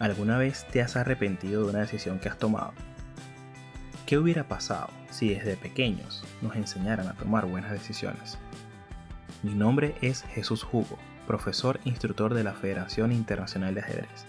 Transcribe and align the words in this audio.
¿Alguna 0.00 0.38
vez 0.38 0.66
te 0.72 0.80
has 0.80 0.96
arrepentido 0.96 1.62
de 1.62 1.72
una 1.72 1.80
decisión 1.80 2.20
que 2.20 2.30
has 2.30 2.38
tomado? 2.38 2.72
¿Qué 4.06 4.16
hubiera 4.16 4.48
pasado 4.48 4.88
si 5.10 5.28
desde 5.28 5.58
pequeños 5.58 6.24
nos 6.40 6.56
enseñaran 6.56 7.06
a 7.06 7.12
tomar 7.12 7.44
buenas 7.44 7.70
decisiones? 7.70 8.38
Mi 9.42 9.52
nombre 9.52 9.94
es 10.00 10.22
Jesús 10.22 10.66
Hugo, 10.72 10.96
profesor 11.26 11.80
instructor 11.84 12.32
de 12.32 12.44
la 12.44 12.54
Federación 12.54 13.12
Internacional 13.12 13.74
de 13.74 13.82
Ajedrez, 13.82 14.24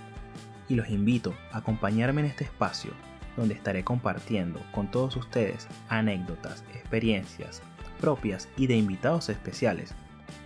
y 0.68 0.76
los 0.76 0.90
invito 0.90 1.34
a 1.54 1.60
acompañarme 1.60 2.20
en 2.20 2.28
este 2.28 2.44
espacio 2.44 2.92
donde 3.38 3.54
estaré 3.54 3.86
compartiendo 3.86 4.62
con 4.74 4.92
todos 4.92 5.16
ustedes 5.16 5.70
anécdotas, 5.88 6.66
experiencias 6.74 7.62
propias 8.02 8.50
y 8.58 8.68
de 8.68 8.76
invitados 8.76 9.30
especiales, 9.30 9.94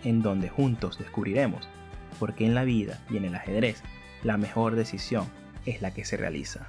en 0.04 0.22
donde 0.22 0.50
juntos 0.50 1.00
descubriremos 1.00 1.68
por 2.20 2.36
qué 2.36 2.46
en 2.46 2.54
la 2.54 2.64
vida 2.64 3.00
y 3.10 3.18
en 3.18 3.26
el 3.26 3.34
ajedrez 3.34 3.82
la 4.26 4.38
mejor 4.38 4.76
decisión 4.76 5.30
es 5.68 5.84
la 5.84 5.94
que 5.94 6.04
se 6.04 6.18
realiza. 6.18 6.68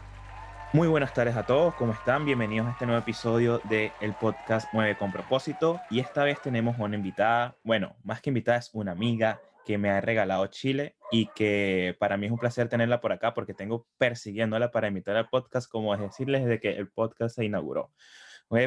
Muy 0.74 0.88
buenas 0.88 1.14
tardes 1.14 1.36
a 1.36 1.46
todos, 1.46 1.74
¿cómo 1.76 1.94
están? 1.94 2.26
Bienvenidos 2.26 2.66
a 2.68 2.72
este 2.72 2.84
nuevo 2.84 3.00
episodio 3.00 3.62
del 3.64 3.90
el 4.02 4.12
podcast 4.12 4.68
Mueve 4.74 4.98
con 4.98 5.10
propósito. 5.10 5.80
Y 5.88 6.00
esta 6.00 6.22
vez 6.22 6.38
tenemos 6.42 6.76
una 6.78 6.96
invitada, 6.96 7.56
bueno, 7.64 7.96
más 8.04 8.20
que 8.20 8.28
invitada 8.28 8.58
es 8.58 8.68
una 8.74 8.92
amiga 8.92 9.40
que 9.64 9.78
me 9.78 9.88
ha 9.88 10.02
regalado 10.02 10.46
Chile 10.48 10.96
y 11.10 11.28
que 11.34 11.96
para 11.98 12.18
mí 12.18 12.26
es 12.26 12.32
un 12.32 12.38
placer 12.38 12.68
tenerla 12.68 13.00
por 13.00 13.12
acá 13.12 13.32
porque 13.32 13.54
tengo 13.54 13.86
persiguiéndola 13.96 14.70
para 14.70 14.88
invitar 14.88 15.16
al 15.16 15.30
podcast, 15.30 15.70
como 15.70 15.94
es 15.94 16.00
decirles 16.00 16.44
desde 16.44 16.60
que 16.60 16.76
el 16.76 16.90
podcast 16.90 17.36
se 17.36 17.46
inauguró. 17.46 17.90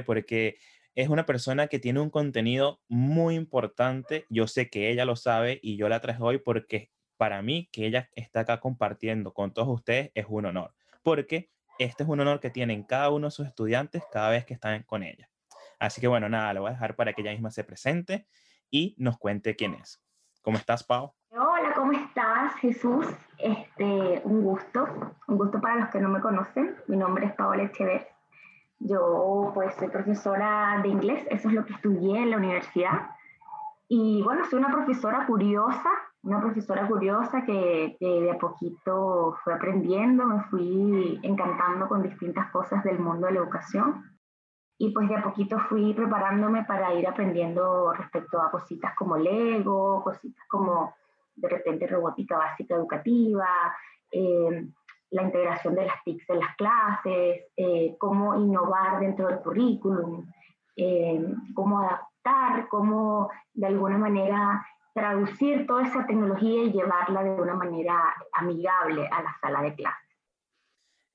Porque 0.04 0.58
es 0.96 1.10
una 1.10 1.28
persona 1.28 1.68
que 1.68 1.78
tiene 1.78 2.00
un 2.00 2.10
contenido 2.10 2.82
muy 2.88 3.36
importante. 3.36 4.26
Yo 4.30 4.48
sé 4.48 4.72
que 4.72 4.90
ella 4.90 5.06
lo 5.06 5.16
sabe 5.16 5.60
y 5.62 5.78
yo 5.78 5.90
la 5.90 6.02
traje 6.02 6.24
hoy 6.24 6.40
porque 6.40 6.90
para 7.20 7.42
mí 7.42 7.68
que 7.74 7.86
ella 7.86 8.10
está 8.16 8.40
acá 8.40 8.62
compartiendo 8.62 9.34
con 9.34 9.52
todos 9.52 9.68
ustedes 9.68 10.10
es 10.16 10.26
un 10.30 10.46
honor, 10.46 10.74
porque 11.04 11.52
este 11.78 12.04
es 12.04 12.10
un 12.10 12.22
honor 12.22 12.40
que 12.40 12.50
tienen 12.50 12.84
cada 12.84 13.10
uno 13.10 13.28
de 13.28 13.32
sus 13.32 13.46
estudiantes 13.46 14.04
cada 14.10 14.30
vez 14.30 14.46
que 14.46 14.54
están 14.54 14.84
con 14.84 15.04
ella. 15.04 15.30
Así 15.80 16.00
que 16.00 16.08
bueno, 16.08 16.30
nada, 16.30 16.54
lo 16.54 16.62
voy 16.62 16.70
a 16.70 16.74
dejar 16.74 16.96
para 16.96 17.12
que 17.12 17.22
ella 17.22 17.32
misma 17.32 17.52
se 17.52 17.66
presente 17.66 18.26
y 18.72 18.96
nos 18.98 19.18
cuente 19.18 19.58
quién 19.58 19.74
es. 19.74 20.02
¿Cómo 20.42 20.58
estás, 20.58 20.82
Pau? 20.86 21.14
Hola, 21.32 21.74
¿cómo 21.76 21.92
estás, 21.92 22.56
Jesús? 22.62 23.06
Este, 23.38 24.22
un 24.24 24.42
gusto, 24.42 24.88
un 25.28 25.38
gusto 25.38 25.60
para 25.60 25.76
los 25.76 25.90
que 25.90 26.00
no 26.00 26.08
me 26.08 26.22
conocen. 26.22 26.78
Mi 26.88 26.96
nombre 26.96 27.26
es 27.26 27.34
Paola 27.34 27.64
Echever. 27.64 28.08
Yo 28.80 29.52
pues 29.54 29.76
soy 29.76 29.90
profesora 29.90 30.80
de 30.82 30.88
inglés, 30.88 31.28
eso 31.30 31.50
es 31.50 31.54
lo 31.54 31.66
que 31.66 31.74
estudié 31.74 32.18
en 32.18 32.32
la 32.32 32.38
universidad. 32.38 33.10
Y 33.90 34.22
bueno, 34.24 34.46
soy 34.46 34.60
una 34.60 34.72
profesora 34.72 35.26
curiosa, 35.26 35.90
una 36.24 36.42
profesora 36.42 36.88
curiosa 36.88 37.44
que, 37.46 37.96
de 38.00 38.32
a 38.32 38.38
poquito 38.38 39.38
fue 39.44 39.54
aprendiendo, 39.54 40.26
me 40.26 40.44
fui 40.44 41.20
encantando 41.24 41.88
con 41.88 42.04
distintas 42.04 42.52
cosas 42.52 42.84
del 42.84 43.00
mundo 43.00 43.28
de 43.28 43.34
la 43.34 43.40
educación. 43.40 44.04
Y 44.78 44.92
pues 44.92 45.10
de 45.10 45.16
a 45.16 45.24
poquito 45.24 45.60
fui 45.68 45.94
preparándome 45.94 46.64
para 46.64 46.94
ir 46.94 47.08
aprendiendo 47.08 47.94
respecto 47.94 48.42
a 48.42 48.52
cositas 48.52 48.96
como 48.96 49.18
Lego, 49.18 50.04
cositas 50.04 50.46
como 50.50 50.94
de 51.36 51.50
repente 51.50 51.88
robótica 51.88 52.38
básica 52.38 52.76
educativa, 52.76 53.48
eh, 54.12 54.68
la 55.12 55.24
integración 55.24 55.76
de 55.76 55.86
las 55.86 56.04
TICs 56.04 56.30
en 56.30 56.40
las 56.40 56.56
clases, 56.56 57.46
eh, 57.58 57.96
cómo 57.98 58.36
innovar 58.36 59.00
dentro 59.00 59.28
del 59.28 59.40
currículum, 59.40 60.26
eh, 60.76 61.26
cómo 61.54 61.80
adaptar, 61.80 62.68
cómo 62.70 63.30
de 63.54 63.68
alguna 63.68 63.98
manera 63.98 64.66
traducir 64.94 65.66
toda 65.68 65.88
esa 65.88 66.06
tecnología 66.06 66.64
y 66.64 66.72
llevarla 66.72 67.24
de 67.24 67.32
una 67.32 67.56
manera 67.56 68.14
amigable 68.34 69.08
a 69.12 69.24
la 69.24 69.36
sala 69.42 69.62
de 69.62 69.76
clases. 69.76 70.10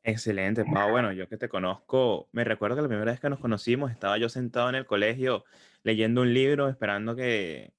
Excelente, 0.07 0.67
Pau. 0.67 0.91
Bueno, 0.91 1.13
yo 1.13 1.29
que 1.29 1.39
te 1.39 1.49
conozco, 1.49 2.29
me 2.33 2.45
recuerdo 2.45 2.77
que 2.77 2.83
la 2.83 2.89
primera 2.89 3.11
vez 3.11 3.21
que 3.21 3.31
nos 3.31 3.41
conocimos 3.41 3.91
estaba 3.91 4.19
yo 4.19 4.29
sentado 4.29 4.69
en 4.69 4.75
el 4.75 4.85
colegio 4.85 5.45
leyendo 5.83 6.21
un 6.21 6.35
libro, 6.35 6.69
esperando 6.69 7.17
que, 7.17 7.73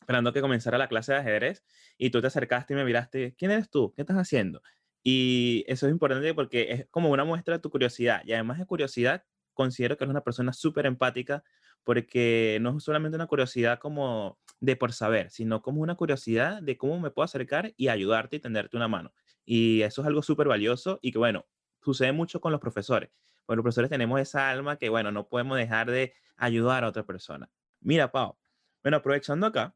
esperando 0.00 0.32
que 0.32 0.40
comenzara 0.40 0.78
la 0.78 0.86
clase 0.86 1.12
de 1.12 1.18
ajedrez, 1.18 1.64
y 1.98 2.10
tú 2.10 2.20
te 2.20 2.28
acercaste 2.28 2.74
y 2.74 2.76
me 2.76 2.84
miraste, 2.84 3.34
¿quién 3.36 3.50
eres 3.50 3.70
tú? 3.70 3.92
¿Qué 3.94 4.02
estás 4.02 4.18
haciendo? 4.18 4.62
Y 5.02 5.64
eso 5.66 5.86
es 5.86 5.92
importante 5.92 6.32
porque 6.32 6.70
es 6.70 6.86
como 6.90 7.10
una 7.10 7.24
muestra 7.24 7.56
de 7.56 7.60
tu 7.60 7.70
curiosidad, 7.70 8.22
y 8.24 8.34
además 8.34 8.58
de 8.58 8.66
curiosidad, 8.66 9.24
considero 9.52 9.96
que 9.96 10.04
eres 10.04 10.12
una 10.12 10.22
persona 10.22 10.52
súper 10.52 10.86
empática, 10.86 11.42
porque 11.82 12.58
no 12.60 12.76
es 12.76 12.84
solamente 12.84 13.16
una 13.16 13.26
curiosidad 13.26 13.80
como 13.80 14.38
de 14.62 14.76
por 14.76 14.92
saber, 14.92 15.28
sino 15.30 15.60
como 15.60 15.82
una 15.82 15.96
curiosidad 15.96 16.62
de 16.62 16.76
cómo 16.76 17.00
me 17.00 17.10
puedo 17.10 17.24
acercar 17.24 17.74
y 17.76 17.88
ayudarte 17.88 18.36
y 18.36 18.38
tenderte 18.38 18.76
una 18.76 18.86
mano. 18.86 19.12
Y 19.44 19.82
eso 19.82 20.02
es 20.02 20.06
algo 20.06 20.22
súper 20.22 20.46
valioso 20.46 21.00
y 21.02 21.10
que, 21.10 21.18
bueno, 21.18 21.46
sucede 21.82 22.12
mucho 22.12 22.40
con 22.40 22.52
los 22.52 22.60
profesores. 22.60 23.10
Porque 23.44 23.56
los 23.56 23.64
profesores 23.64 23.90
tenemos 23.90 24.20
esa 24.20 24.50
alma 24.50 24.76
que, 24.76 24.88
bueno, 24.88 25.10
no 25.10 25.28
podemos 25.28 25.58
dejar 25.58 25.90
de 25.90 26.14
ayudar 26.36 26.84
a 26.84 26.88
otra 26.88 27.04
persona. 27.04 27.50
Mira, 27.80 28.12
Pau, 28.12 28.38
bueno, 28.84 28.98
aprovechando 28.98 29.48
acá, 29.48 29.74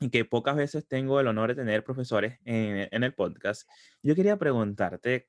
y 0.00 0.10
que 0.10 0.24
pocas 0.24 0.56
veces 0.56 0.88
tengo 0.88 1.20
el 1.20 1.28
honor 1.28 1.50
de 1.50 1.54
tener 1.54 1.84
profesores 1.84 2.40
en, 2.44 2.88
en 2.90 3.04
el 3.04 3.14
podcast, 3.14 3.68
yo 4.02 4.16
quería 4.16 4.36
preguntarte 4.36 5.28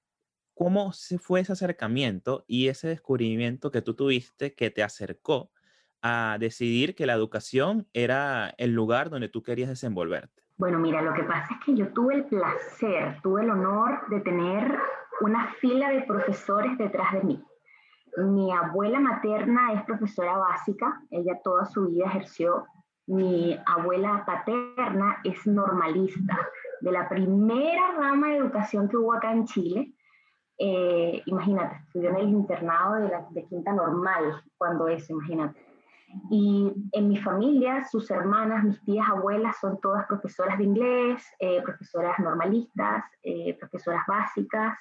cómo 0.55 0.93
se 0.93 1.19
fue 1.19 1.41
ese 1.41 1.53
acercamiento 1.53 2.43
y 2.47 2.69
ese 2.69 2.87
descubrimiento 2.87 3.69
que 3.69 3.83
tú 3.83 3.93
tuviste 3.93 4.55
que 4.55 4.71
te 4.71 4.81
acercó 4.81 5.51
a 6.01 6.37
decidir 6.39 6.95
que 6.95 7.05
la 7.05 7.13
educación 7.13 7.87
era 7.93 8.53
el 8.57 8.73
lugar 8.73 9.09
donde 9.09 9.29
tú 9.29 9.43
querías 9.43 9.69
desenvolverte? 9.69 10.41
Bueno, 10.57 10.77
mira, 10.79 11.01
lo 11.01 11.13
que 11.13 11.23
pasa 11.23 11.53
es 11.53 11.65
que 11.65 11.75
yo 11.75 11.87
tuve 11.93 12.15
el 12.15 12.25
placer, 12.25 13.17
tuve 13.23 13.43
el 13.43 13.49
honor 13.49 14.01
de 14.09 14.19
tener 14.19 14.77
una 15.21 15.47
fila 15.61 15.89
de 15.89 16.01
profesores 16.01 16.77
detrás 16.77 17.13
de 17.13 17.23
mí. 17.23 17.43
Mi 18.17 18.51
abuela 18.51 18.99
materna 18.99 19.73
es 19.73 19.83
profesora 19.83 20.37
básica, 20.37 21.01
ella 21.11 21.39
toda 21.43 21.65
su 21.65 21.87
vida 21.87 22.07
ejerció. 22.07 22.65
Mi 23.07 23.57
abuela 23.65 24.23
paterna 24.25 25.19
es 25.23 25.47
normalista, 25.47 26.37
de 26.81 26.91
la 26.91 27.07
primera 27.07 27.91
rama 27.97 28.27
de 28.29 28.37
educación 28.37 28.87
que 28.89 28.97
hubo 28.97 29.13
acá 29.13 29.31
en 29.31 29.45
Chile. 29.45 29.93
Eh, 30.57 31.21
imagínate, 31.25 31.77
estudió 31.85 32.09
en 32.09 32.17
el 32.17 32.29
internado 32.29 32.95
de, 32.95 33.11
de 33.29 33.47
Quinta 33.47 33.71
Normal, 33.71 34.43
cuando 34.57 34.87
eso, 34.89 35.13
imagínate. 35.13 35.68
Y 36.31 36.73
en 36.91 37.07
mi 37.07 37.17
familia, 37.17 37.83
sus 37.83 38.09
hermanas, 38.09 38.63
mis 38.63 38.81
tías, 38.83 39.07
abuelas, 39.09 39.57
son 39.59 39.79
todas 39.79 40.05
profesoras 40.07 40.57
de 40.57 40.63
inglés, 40.63 41.23
eh, 41.39 41.61
profesoras 41.61 42.17
normalistas, 42.19 43.03
eh, 43.23 43.55
profesoras 43.59 44.03
básicas. 44.07 44.77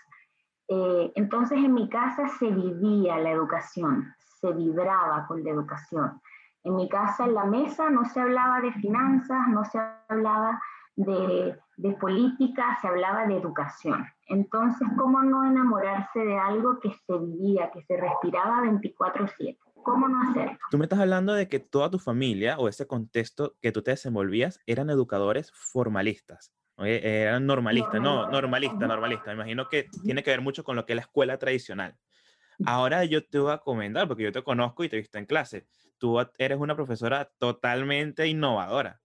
Eh, 0.69 1.13
entonces 1.17 1.59
en 1.59 1.75
mi 1.75 1.89
casa 1.89 2.29
se 2.39 2.47
vivía 2.51 3.19
la 3.19 3.31
educación, 3.31 4.15
se 4.41 4.53
vibraba 4.53 5.27
con 5.27 5.43
la 5.45 5.51
educación. 5.51 6.21
En 6.65 6.77
mi 6.77 6.89
casa, 6.89 7.25
en 7.25 7.35
la 7.35 7.45
mesa, 7.45 7.89
no 7.91 8.05
se 8.05 8.21
hablaba 8.21 8.61
de 8.61 8.73
finanzas, 8.73 9.49
no 9.49 9.65
se 9.65 9.79
hablaba 10.09 10.61
de, 10.97 11.57
de 11.77 11.93
política, 11.93 12.77
se 12.81 12.89
hablaba 12.89 13.27
de 13.27 13.37
educación. 13.37 14.05
Entonces, 14.27 14.87
¿cómo 14.99 15.23
no 15.23 15.45
enamorarse 15.45 16.19
de 16.19 16.39
algo 16.39 16.79
que 16.81 16.93
se 17.07 17.19
vivía, 17.19 17.71
que 17.71 17.83
se 17.83 17.97
respiraba 17.97 18.63
24/7? 18.63 19.68
¿Cómo 19.83 20.09
no 20.09 20.31
hacerlo? 20.31 20.59
Tú 20.71 20.79
me 20.79 20.85
estás 20.85 20.99
hablando 20.99 21.35
de 21.35 21.49
que 21.49 21.61
toda 21.61 21.91
tu 21.91 21.99
familia 21.99 22.59
o 22.59 22.69
ese 22.69 22.87
contexto 22.87 23.57
que 23.61 23.73
tú 23.73 23.83
te 23.83 23.93
desenvolvías 23.93 24.61
eran 24.67 24.91
educadores 24.91 25.51
formalistas. 25.53 26.53
Eran 26.79 27.47
normalistas, 27.47 28.01
no, 28.01 28.27
normalista, 28.31 28.87
normalista. 28.87 29.31
Me 29.31 29.35
imagino 29.35 29.69
que 29.69 29.89
tiene 30.05 30.23
que 30.23 30.31
ver 30.31 30.41
mucho 30.41 30.63
con 30.63 30.77
lo 30.77 30.87
que 30.87 30.93
es 30.93 30.97
la 30.97 31.03
escuela 31.03 31.39
tradicional. 31.39 31.97
Ahora 32.65 33.05
yo 33.05 33.25
te 33.27 33.39
voy 33.39 33.53
a 33.53 33.59
comentar, 33.59 34.07
porque 34.07 34.25
yo 34.25 34.33
te 34.33 34.43
conozco 34.43 34.85
y 34.85 34.89
te 34.89 34.97
he 34.97 35.01
visto 35.01 35.19
en 35.19 35.27
clase. 35.27 35.67
Tú 35.99 36.19
eres 36.39 36.59
una 36.59 36.77
profesora 36.77 37.31
totalmente 37.39 38.27
innovadora. 38.27 39.01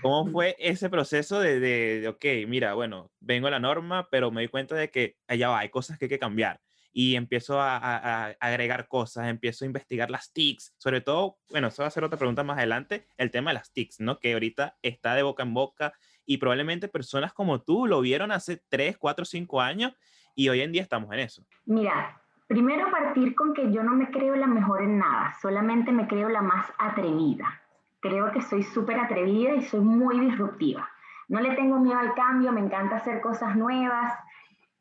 ¿Cómo 0.00 0.26
fue 0.32 0.56
ese 0.58 0.90
proceso 0.90 1.38
de, 1.40 1.60
de, 1.60 2.00
de, 2.00 2.08
ok, 2.08 2.24
mira, 2.48 2.74
bueno, 2.74 3.12
vengo 3.20 3.46
a 3.46 3.50
la 3.50 3.60
norma, 3.60 4.08
pero 4.10 4.30
me 4.30 4.40
doy 4.40 4.48
cuenta 4.48 4.74
de 4.74 4.90
que 4.90 5.16
allá 5.28 5.50
va, 5.50 5.60
hay 5.60 5.68
cosas 5.68 5.98
que 5.98 6.06
hay 6.06 6.08
que 6.08 6.18
cambiar? 6.18 6.60
Y 6.92 7.16
empiezo 7.16 7.60
a, 7.60 8.34
agregar 8.38 8.86
cosas, 8.86 9.28
empiezo 9.28 9.64
a 9.64 9.66
investigar 9.66 10.10
las 10.10 10.32
TICs, 10.32 10.74
sobre 10.76 11.00
todo, 11.00 11.38
bueno, 11.50 11.68
eso 11.68 11.82
va 11.82 11.88
a 11.88 11.90
ser 11.90 12.04
otra 12.04 12.18
pregunta 12.18 12.44
más 12.44 12.58
adelante, 12.58 13.06
el 13.16 13.30
tema 13.30 13.50
de 13.50 13.54
las 13.54 13.72
TICs, 13.72 14.00
¿no? 14.00 14.18
Que 14.18 14.34
ahorita 14.34 14.76
está 14.82 15.14
de 15.14 15.22
boca 15.22 15.42
en 15.42 15.54
boca 15.54 15.94
y 16.26 16.36
probablemente 16.36 16.88
personas 16.88 17.32
como 17.32 17.62
tú 17.62 17.86
lo 17.86 18.00
vieron 18.00 18.30
hace 18.30 18.62
3, 18.68 18.98
4, 18.98 19.24
5 19.24 19.60
años 19.60 19.94
y 20.34 20.48
hoy 20.48 20.60
en 20.60 20.72
día 20.72 20.82
estamos 20.82 21.12
en 21.12 21.20
eso. 21.20 21.44
Mira, 21.64 22.20
primero 22.46 22.90
partir 22.90 23.34
con 23.34 23.54
que 23.54 23.72
yo 23.72 23.82
no 23.82 23.92
me 23.92 24.10
creo 24.10 24.36
la 24.36 24.46
mejor 24.46 24.82
en 24.82 24.98
nada, 24.98 25.34
solamente 25.40 25.92
me 25.92 26.06
creo 26.06 26.28
la 26.28 26.42
más 26.42 26.66
atrevida. 26.78 27.60
Creo 28.00 28.32
que 28.32 28.42
soy 28.42 28.64
súper 28.64 28.98
atrevida 28.98 29.54
y 29.54 29.62
soy 29.62 29.80
muy 29.80 30.18
disruptiva. 30.20 30.90
No 31.28 31.40
le 31.40 31.54
tengo 31.54 31.78
miedo 31.78 31.98
al 31.98 32.14
cambio, 32.14 32.52
me 32.52 32.60
encanta 32.60 32.96
hacer 32.96 33.20
cosas 33.20 33.56
nuevas. 33.56 34.12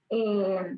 Eh, 0.09 0.75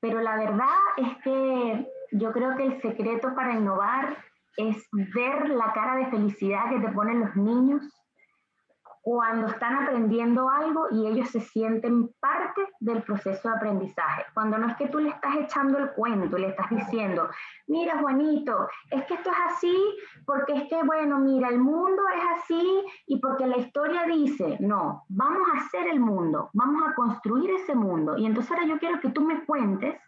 pero 0.00 0.20
la 0.20 0.36
verdad 0.36 0.78
es 0.96 1.16
que 1.22 1.86
yo 2.12 2.32
creo 2.32 2.56
que 2.56 2.64
el 2.64 2.82
secreto 2.82 3.34
para 3.34 3.54
innovar 3.54 4.16
es 4.56 4.88
ver 5.14 5.50
la 5.50 5.72
cara 5.72 5.96
de 5.96 6.06
felicidad 6.06 6.70
que 6.70 6.80
te 6.80 6.92
ponen 6.92 7.20
los 7.20 7.36
niños 7.36 7.82
cuando 9.02 9.46
están 9.46 9.74
aprendiendo 9.82 10.48
algo 10.50 10.88
y 10.90 11.06
ellos 11.06 11.30
se 11.30 11.40
sienten 11.40 12.10
parte 12.20 12.60
del 12.80 13.02
proceso 13.02 13.48
de 13.48 13.54
aprendizaje. 13.54 14.24
Cuando 14.34 14.58
no 14.58 14.68
es 14.68 14.76
que 14.76 14.88
tú 14.88 14.98
le 14.98 15.08
estás 15.08 15.36
echando 15.36 15.78
el 15.78 15.90
cuento 15.92 16.36
le 16.36 16.48
estás 16.48 16.68
diciendo, 16.70 17.28
mira 17.66 17.98
Juanito, 17.98 18.68
es 18.90 19.04
que 19.06 19.14
esto 19.14 19.30
es 19.30 19.36
así 19.52 19.96
porque 20.26 20.54
es 20.54 20.68
que, 20.68 20.82
bueno, 20.82 21.18
mira, 21.18 21.48
el 21.48 21.58
mundo 21.58 22.02
es 22.14 22.42
así 22.42 22.84
y 23.06 23.20
porque 23.20 23.46
la 23.46 23.58
historia 23.58 24.04
dice, 24.04 24.58
no, 24.60 25.04
vamos 25.08 25.48
a 25.54 25.58
hacer 25.58 25.88
el 25.88 26.00
mundo, 26.00 26.50
vamos 26.52 26.82
a 26.86 26.94
construir 26.94 27.50
ese 27.50 27.74
mundo. 27.74 28.16
Y 28.18 28.26
entonces 28.26 28.52
ahora 28.52 28.66
yo 28.66 28.78
quiero 28.78 29.00
que 29.00 29.10
tú 29.10 29.22
me 29.22 29.44
cuentes 29.44 29.98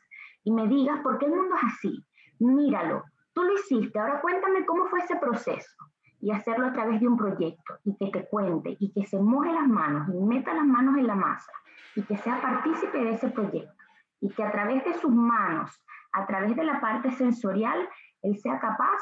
y 0.44 0.52
me 0.52 0.68
digas 0.68 1.00
por 1.00 1.18
qué 1.18 1.26
el 1.26 1.32
mundo 1.32 1.54
es 1.56 1.62
así. 1.74 2.04
Míralo, 2.40 3.04
tú 3.32 3.42
lo 3.42 3.54
hiciste, 3.54 3.98
ahora 3.98 4.20
cuéntame 4.20 4.66
cómo 4.66 4.86
fue 4.86 4.98
ese 5.00 5.16
proceso 5.16 5.91
y 6.22 6.30
hacerlo 6.30 6.69
a 6.69 6.72
través 6.72 7.00
de 7.00 7.08
un 7.08 7.16
proyecto 7.16 7.78
y 7.84 7.96
que 7.96 8.10
te 8.10 8.26
cuente 8.26 8.76
y 8.78 8.92
que 8.92 9.04
se 9.06 9.19
moje 9.19 9.52
las 9.52 9.66
manos 9.66 10.08
y 10.08 10.19
meta 10.22 10.54
las 10.54 10.64
manos 10.64 10.96
en 10.96 11.08
la 11.08 11.16
masa 11.16 11.52
y 11.96 12.02
que 12.02 12.16
sea 12.16 12.40
partícipe 12.40 12.96
de 12.96 13.14
ese 13.14 13.28
proyecto 13.28 13.84
y 14.20 14.30
que 14.30 14.44
a 14.44 14.52
través 14.52 14.84
de 14.84 14.94
sus 14.94 15.10
manos, 15.10 15.70
a 16.12 16.24
través 16.26 16.54
de 16.54 16.62
la 16.62 16.80
parte 16.80 17.10
sensorial, 17.10 17.88
él 18.22 18.38
sea 18.38 18.60
capaz 18.60 19.00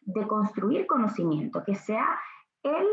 de 0.00 0.26
construir 0.26 0.86
conocimiento, 0.88 1.62
que 1.64 1.76
sea 1.76 2.18
él 2.64 2.86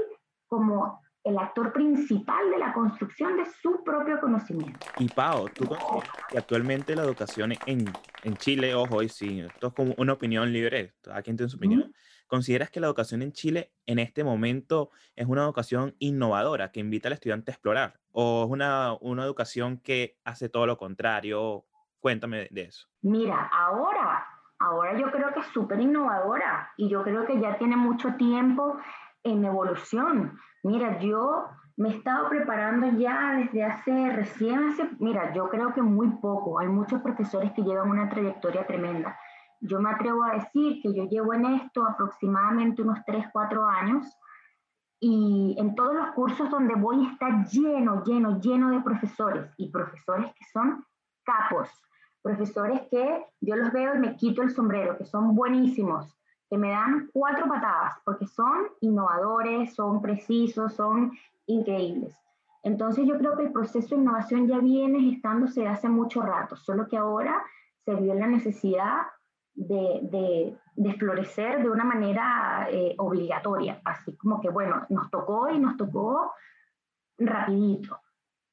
como 0.47 1.01
el 1.23 1.37
actor 1.39 1.73
principal 1.73 2.51
de 2.51 2.59
la 2.59 2.73
construcción 2.73 3.37
de 3.37 3.45
su 3.45 3.83
propio 3.83 4.19
conocimiento. 4.19 4.85
Y 4.99 5.07
Pau, 5.07 5.49
¿tú 5.49 5.65
consideras 5.65 6.09
que 6.29 6.37
actualmente 6.37 6.95
la 6.95 7.03
educación 7.03 7.53
en, 7.65 7.85
en 8.23 8.37
Chile, 8.37 8.75
ojo, 8.75 9.01
y 9.01 9.09
sí, 9.09 9.39
esto 9.39 9.67
es 9.67 9.73
como 9.73 9.95
una 9.97 10.13
opinión 10.13 10.51
libre, 10.51 10.93
cada 11.01 11.23
quien 11.23 11.37
tiene 11.37 11.49
su 11.49 11.57
opinión, 11.57 11.91
¿Consideras 12.33 12.71
que 12.71 12.80
la 12.80 12.88
educación 12.88 13.21
en 13.21 13.31
Chile 13.31 13.74
en 13.85 14.00
este 14.00 14.24
momento 14.24 14.89
es 15.15 15.27
una 15.27 15.44
educación 15.44 15.95
innovadora 16.00 16.71
que 16.71 16.80
invita 16.80 17.07
al 17.07 17.13
estudiante 17.13 17.51
a 17.51 17.53
explorar? 17.53 18.00
¿O 18.12 18.45
es 18.45 18.50
una, 18.50 18.97
una 19.01 19.24
educación 19.24 19.77
que 19.77 20.18
hace 20.25 20.50
todo 20.50 20.65
lo 20.65 20.75
contrario? 20.75 21.63
Cuéntame 22.00 22.47
de 22.50 22.63
eso. 22.63 22.88
Mira, 23.03 23.51
ahora, 23.53 24.25
ahora 24.57 24.97
yo 24.97 25.12
creo 25.12 25.31
que 25.31 25.41
es 25.41 25.45
súper 25.53 25.80
innovadora 25.80 26.74
y 26.75 26.89
yo 26.89 27.03
creo 27.03 27.24
que 27.27 27.39
ya 27.39 27.56
tiene 27.59 27.77
mucho 27.77 28.15
tiempo 28.15 28.79
en 29.21 29.45
evolución. 29.45 30.39
Mira, 30.63 30.97
yo 30.97 31.45
me 31.77 31.89
he 31.89 31.97
estado 31.97 32.29
preparando 32.29 32.97
ya 32.97 33.36
desde 33.36 33.63
hace, 33.63 34.09
recién 34.09 34.69
hace, 34.69 34.89
mira, 34.97 35.33
yo 35.33 35.50
creo 35.50 35.71
que 35.75 35.83
muy 35.83 36.09
poco. 36.19 36.57
Hay 36.57 36.68
muchos 36.68 37.00
profesores 37.03 37.51
que 37.51 37.62
llevan 37.62 37.91
una 37.91 38.09
trayectoria 38.09 38.65
tremenda. 38.65 39.19
Yo 39.65 39.80
me 39.80 39.92
atrevo 39.92 40.25
a 40.25 40.33
decir 40.33 40.81
que 40.81 40.94
yo 40.94 41.06
llevo 41.06 41.33
en 41.33 41.45
esto 41.45 41.86
aproximadamente 41.86 42.81
unos 42.81 43.00
3, 43.06 43.27
4 43.31 43.65
años 43.65 44.06
y 45.00 45.56
en 45.57 45.74
todos 45.74 45.95
los 45.95 46.07
cursos 46.12 46.50
donde 46.50 46.75
voy 46.75 47.07
está 47.07 47.45
lleno, 47.45 48.04
lleno, 48.04 48.42
lleno 48.42 48.71
de 48.71 48.81
profesores 48.81 49.54
y 49.57 49.69
profesores 49.69 50.33
que 50.33 50.45
son 50.51 50.86
capos, 51.24 51.69
profesores 52.21 52.81
que 52.92 53.25
yo 53.39 53.56
los 53.56 53.71
veo 53.71 53.95
y 53.95 54.00
me 54.00 54.18
quito 54.18 54.42
el 54.42 54.51
sombrero, 54.51 54.98
que 54.98 55.06
son 55.06 55.33
buenísimos, 55.33 56.13
que 56.50 56.57
me 56.57 56.71
dan 56.71 57.10
cuatro 57.13 57.48
patadas 57.48 57.94
porque 58.04 58.27
son 58.27 58.68
innovadores, 58.81 59.74
son 59.74 60.01
precisos, 60.01 60.74
son 60.74 61.13
increíbles. 61.45 62.13
Entonces 62.63 63.07
yo 63.07 63.18
creo 63.18 63.38
que 63.38 63.44
el 63.44 63.54
proceso 63.54 63.95
de 63.95 64.01
innovación 64.01 64.45
ya 64.45 64.60
viene 64.60 65.00
gestándose 65.00 65.69
hace 65.69 65.88
mucho 65.88 66.21
rato, 66.21 66.57
solo 66.57 66.86
que 66.89 66.98
ahora 66.98 67.42
se 67.86 67.95
vio 67.95 68.13
la 68.13 68.27
necesidad 68.27 69.04
de, 69.55 70.57
de, 70.75 70.94
florecer 70.95 71.61
de 71.61 71.69
una 71.69 71.83
manera 71.83 72.67
eh, 72.71 72.95
obligatoria, 72.97 73.81
así 73.85 74.15
como 74.17 74.41
que, 74.41 74.50
bueno, 74.50 74.85
nos 74.89 75.09
tocó 75.09 75.50
y 75.50 75.59
nos 75.59 75.77
tocó 75.77 76.33
rapidito, 77.17 78.00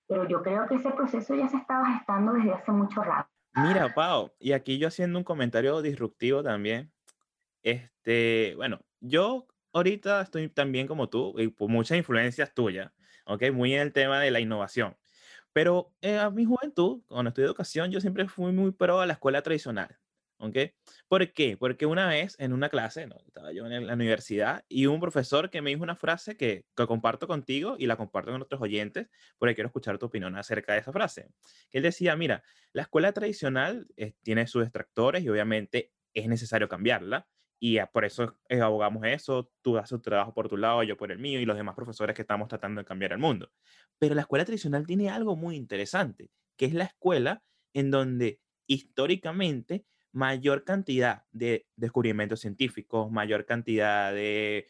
pero 0.07 0.29
yo 0.29 0.43
creo 0.43 0.67
que 0.67 0.77
ese 0.77 0.91
proceso 0.91 1.35
ya 1.35 1.49
se 1.49 1.57
estaba 1.57 1.93
gestando 1.95 2.33
desde 2.33 2.53
hace 2.53 2.73
mucho 2.73 3.03
rato. 3.03 3.29
Mira, 3.55 3.93
Pau, 3.95 4.31
y 4.39 4.53
aquí 4.53 4.79
yo 4.79 4.89
haciendo 4.89 5.19
un 5.19 5.25
comentario 5.25 5.83
disruptivo 5.83 6.43
también, 6.43 6.93
este, 7.63 8.55
bueno, 8.57 8.81
yo 9.01 9.47
ahorita 9.73 10.21
estoy 10.23 10.49
también 10.49 10.87
como 10.87 11.09
tú, 11.09 11.35
y 11.39 11.49
por 11.49 11.69
muchas 11.69 11.99
influencias 11.99 12.55
tuyas, 12.55 12.93
¿ok? 13.27 13.51
Muy 13.53 13.75
en 13.75 13.81
el 13.81 13.93
tema 13.93 14.21
de 14.21 14.31
la 14.31 14.41
innovación. 14.41 14.97
Pero 15.53 15.93
eh, 16.01 16.19
a 16.19 16.31
mi 16.31 16.45
juventud, 16.45 17.03
cuando 17.09 17.31
estudié 17.31 17.47
educación, 17.47 17.91
yo 17.91 18.01
siempre 18.01 18.29
fui 18.29 18.53
muy 18.53 18.71
pro 18.71 19.01
a 19.01 19.07
la 19.07 19.15
escuela 19.15 19.43
tradicional. 19.43 20.00
¿Ok? 20.41 20.57
¿Por 21.09 21.33
qué? 21.33 21.57
Porque 21.57 21.87
una 21.87 22.09
vez 22.09 22.35
en 22.39 22.53
una 22.53 22.69
clase, 22.69 23.07
¿no? 23.07 23.17
estaba 23.27 23.53
yo 23.53 23.67
en 23.67 23.87
la 23.87 23.95
universidad 23.95 24.65
y 24.69 24.87
un 24.87 25.01
profesor 25.01 25.51
que 25.51 25.63
me 25.63 25.71
dijo 25.71 25.83
una 25.83 25.97
frase 25.97 26.37
que, 26.37 26.65
que, 26.77 26.87
comparto 26.87 27.29
contigo 27.29 27.77
y 27.79 27.87
la 27.87 27.97
comparto 27.97 28.33
con 28.33 28.43
otros 28.43 28.61
oyentes 28.61 29.09
porque 29.39 29.55
quiero 29.55 29.69
escuchar 29.69 29.99
tu 29.99 30.07
opinión 30.07 30.37
acerca 30.37 30.73
de 30.73 30.81
esa 30.81 30.93
frase. 30.93 31.29
Él 31.71 31.83
decía, 31.83 32.17
mira, 32.17 32.43
la 32.73 32.83
escuela 32.83 33.13
tradicional 33.13 33.87
eh, 33.97 34.15
tiene 34.23 34.47
sus 34.47 34.63
extractores 34.63 35.23
y 35.23 35.29
obviamente 35.29 35.93
es 36.15 36.27
necesario 36.27 36.69
cambiarla 36.69 37.27
y 37.63 37.79
por 37.93 38.07
eso 38.07 38.39
eh, 38.49 38.61
abogamos 38.61 39.05
eso, 39.05 39.53
tú 39.61 39.77
haces 39.77 39.91
tu 39.91 40.01
trabajo 40.01 40.33
por 40.33 40.49
tu 40.49 40.57
lado, 40.57 40.83
yo 40.83 40.97
por 40.97 41.13
el 41.13 41.19
mío 41.19 41.39
y 41.39 41.45
los 41.45 41.59
demás 41.59 41.75
profesores 41.75 42.17
que 42.17 42.23
estamos 42.23 42.49
tratando 42.49 42.81
de 42.81 42.87
cambiar 42.87 43.13
el 43.13 43.19
mundo. 43.19 43.53
Pero 43.99 44.15
la 44.15 44.23
escuela 44.23 44.47
tradicional 44.47 44.87
tiene 44.87 45.11
algo 45.11 45.37
muy 45.37 45.57
interesante, 45.57 46.31
que 46.57 46.65
es 46.65 46.73
la 46.73 46.85
escuela 46.85 47.43
en 47.75 47.91
donde 47.91 48.41
históricamente 48.67 49.85
mayor 50.13 50.65
cantidad 50.65 51.25
de 51.31 51.67
descubrimientos 51.77 52.41
científicos, 52.41 53.11
mayor 53.11 53.47
cantidad 53.47 54.13
de 54.13 54.69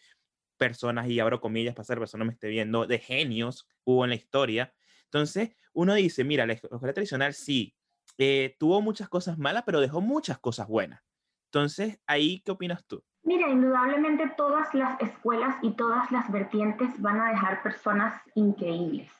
personas, 0.57 1.09
y 1.09 1.21
abro 1.21 1.41
comillas 1.41 1.75
para 1.75 1.85
ser 1.85 1.99
persona 1.99 2.25
me 2.25 2.33
esté 2.33 2.49
viendo, 2.49 2.87
de 2.87 2.99
genios 2.99 3.67
hubo 3.85 4.05
en 4.05 4.11
la 4.11 4.17
historia. 4.17 4.75
Entonces, 5.05 5.57
uno 5.73 5.95
dice, 5.95 6.25
mira, 6.25 6.47
la 6.47 6.53
escuela 6.53 6.93
tradicional 6.93 7.33
sí, 7.35 7.75
eh, 8.19 8.57
tuvo 8.59 8.83
muchas 8.83 9.09
cosas 9.09 9.39
malas, 9.39 9.63
pero 9.65 9.81
dejó 9.81 10.01
muchas 10.01 10.39
cosas 10.39 10.69
buenas. 10.69 11.03
Entonces, 11.47 11.99
ahí, 12.07 12.43
¿qué 12.45 12.53
opinas 12.53 12.85
tú? 12.87 13.03
Mira, 13.23 13.49
indudablemente 13.49 14.33
todas 14.37 14.73
las 14.75 15.01
escuelas 15.01 15.57
y 15.63 15.73
todas 15.73 16.11
las 16.13 16.31
vertientes 16.31 16.89
van 17.01 17.21
a 17.21 17.31
dejar 17.31 17.63
personas 17.63 18.21
increíbles. 18.35 19.11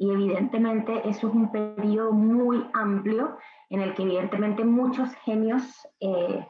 Y 0.00 0.10
evidentemente 0.10 1.06
eso 1.06 1.28
es 1.28 1.34
un 1.34 1.52
periodo 1.52 2.12
muy 2.12 2.66
amplio 2.72 3.36
en 3.68 3.82
el 3.82 3.94
que 3.94 4.02
evidentemente 4.02 4.64
muchos 4.64 5.12
genios 5.16 5.86
eh, 6.00 6.46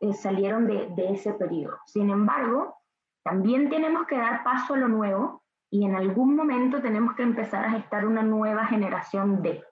eh, 0.00 0.12
salieron 0.14 0.66
de, 0.66 0.88
de 0.96 1.12
ese 1.12 1.32
periodo. 1.34 1.78
Sin 1.86 2.10
embargo, 2.10 2.76
también 3.22 3.70
tenemos 3.70 4.04
que 4.08 4.18
dar 4.18 4.42
paso 4.42 4.74
a 4.74 4.78
lo 4.78 4.88
nuevo 4.88 5.44
y 5.70 5.84
en 5.84 5.94
algún 5.94 6.34
momento 6.34 6.82
tenemos 6.82 7.14
que 7.14 7.22
empezar 7.22 7.64
a 7.64 7.70
gestar 7.70 8.04
una 8.04 8.24
nueva 8.24 8.66
generación 8.66 9.42
de. 9.42 9.62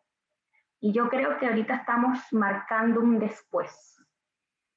Y 0.80 0.92
yo 0.92 1.08
creo 1.08 1.36
que 1.38 1.48
ahorita 1.48 1.74
estamos 1.74 2.20
marcando 2.30 3.00
un 3.00 3.18
después. 3.18 4.00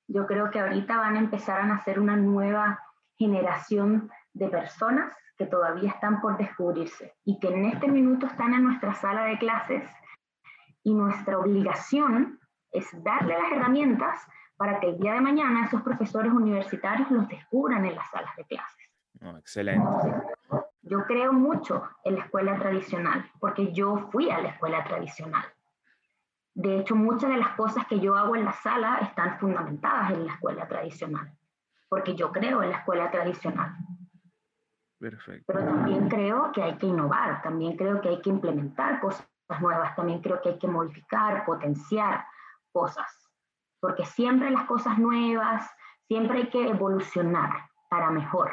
Yo 0.08 0.26
creo 0.26 0.50
que 0.50 0.60
ahorita 0.60 0.98
van 0.98 1.18
a 1.18 1.20
empezar 1.20 1.62
a 1.62 1.68
nacer 1.68 2.00
una 2.00 2.16
nueva 2.16 2.80
generación 3.16 4.10
de 4.34 4.48
personas 4.48 5.14
que 5.38 5.46
todavía 5.46 5.90
están 5.90 6.22
por 6.22 6.38
descubrirse 6.38 7.16
y 7.24 7.40
que 7.40 7.48
en 7.48 7.66
este 7.66 7.88
minuto 7.88 8.26
están 8.26 8.54
en 8.54 8.64
nuestra 8.64 8.94
sala 8.94 9.26
de 9.26 9.38
clases 9.38 9.90
y 10.84 10.94
nuestra 10.94 11.38
obligación 11.40 12.40
es 12.72 12.88
darle 13.04 13.38
las 13.38 13.52
herramientas 13.52 14.28
para 14.58 14.80
que 14.80 14.90
el 14.90 15.00
día 15.00 15.14
de 15.14 15.22
mañana 15.22 15.66
esos 15.66 15.82
profesores 15.82 16.34
universitarios 16.34 17.10
los 17.10 17.28
descubran 17.30 17.86
en 17.86 17.96
las 17.96 18.10
salas 18.12 18.36
de 18.36 18.44
clases. 18.46 18.92
excelente. 19.38 19.88
yo 20.82 21.06
creo 21.06 21.32
mucho 21.32 21.88
en 22.04 22.16
la 22.16 22.26
escuela 22.26 22.60
tradicional, 22.60 23.32
porque 23.40 23.72
yo 23.72 24.10
fui 24.12 24.30
a 24.30 24.42
la 24.42 24.50
escuela 24.50 24.84
tradicional. 24.84 25.46
De 26.54 26.80
hecho, 26.80 26.96
muchas 26.96 27.30
de 27.30 27.38
las 27.38 27.56
cosas 27.56 27.88
que 27.88 28.02
yo 28.02 28.18
hago 28.18 28.36
en 28.36 28.44
la 28.44 28.52
sala 28.52 28.98
están 29.02 29.40
fundamentadas 29.40 30.12
en 30.12 30.26
la 30.26 30.34
escuela 30.34 30.68
tradicional, 30.68 31.32
porque 31.88 32.16
yo 32.16 32.34
creo 32.34 32.62
en 32.62 32.72
la 32.72 32.78
escuela 32.80 33.10
tradicional. 33.10 33.78
Perfecto. 35.00 35.46
Pero 35.48 35.66
también 35.66 36.10
creo 36.10 36.52
que 36.52 36.62
hay 36.62 36.76
que 36.76 36.88
innovar, 36.88 37.42
también 37.42 37.78
creo 37.78 38.02
que 38.02 38.10
hay 38.10 38.22
que 38.22 38.30
implementar 38.30 39.00
cosas 39.00 39.26
nuevas, 39.62 39.96
también 39.96 40.22
creo 40.22 40.42
que 40.42 40.50
hay 40.50 40.60
que 40.60 40.68
modificar, 40.68 41.46
potenciar 41.46 42.26
cosas, 42.72 43.08
porque 43.80 44.06
siempre 44.06 44.52
las 44.52 44.66
cosas 44.66 45.00
nuevas, 45.00 45.70
siempre 46.08 46.40
hay 46.40 46.50
que 46.50 46.68
evolucionar 46.68 47.70
para 47.90 48.12
mejor. 48.12 48.52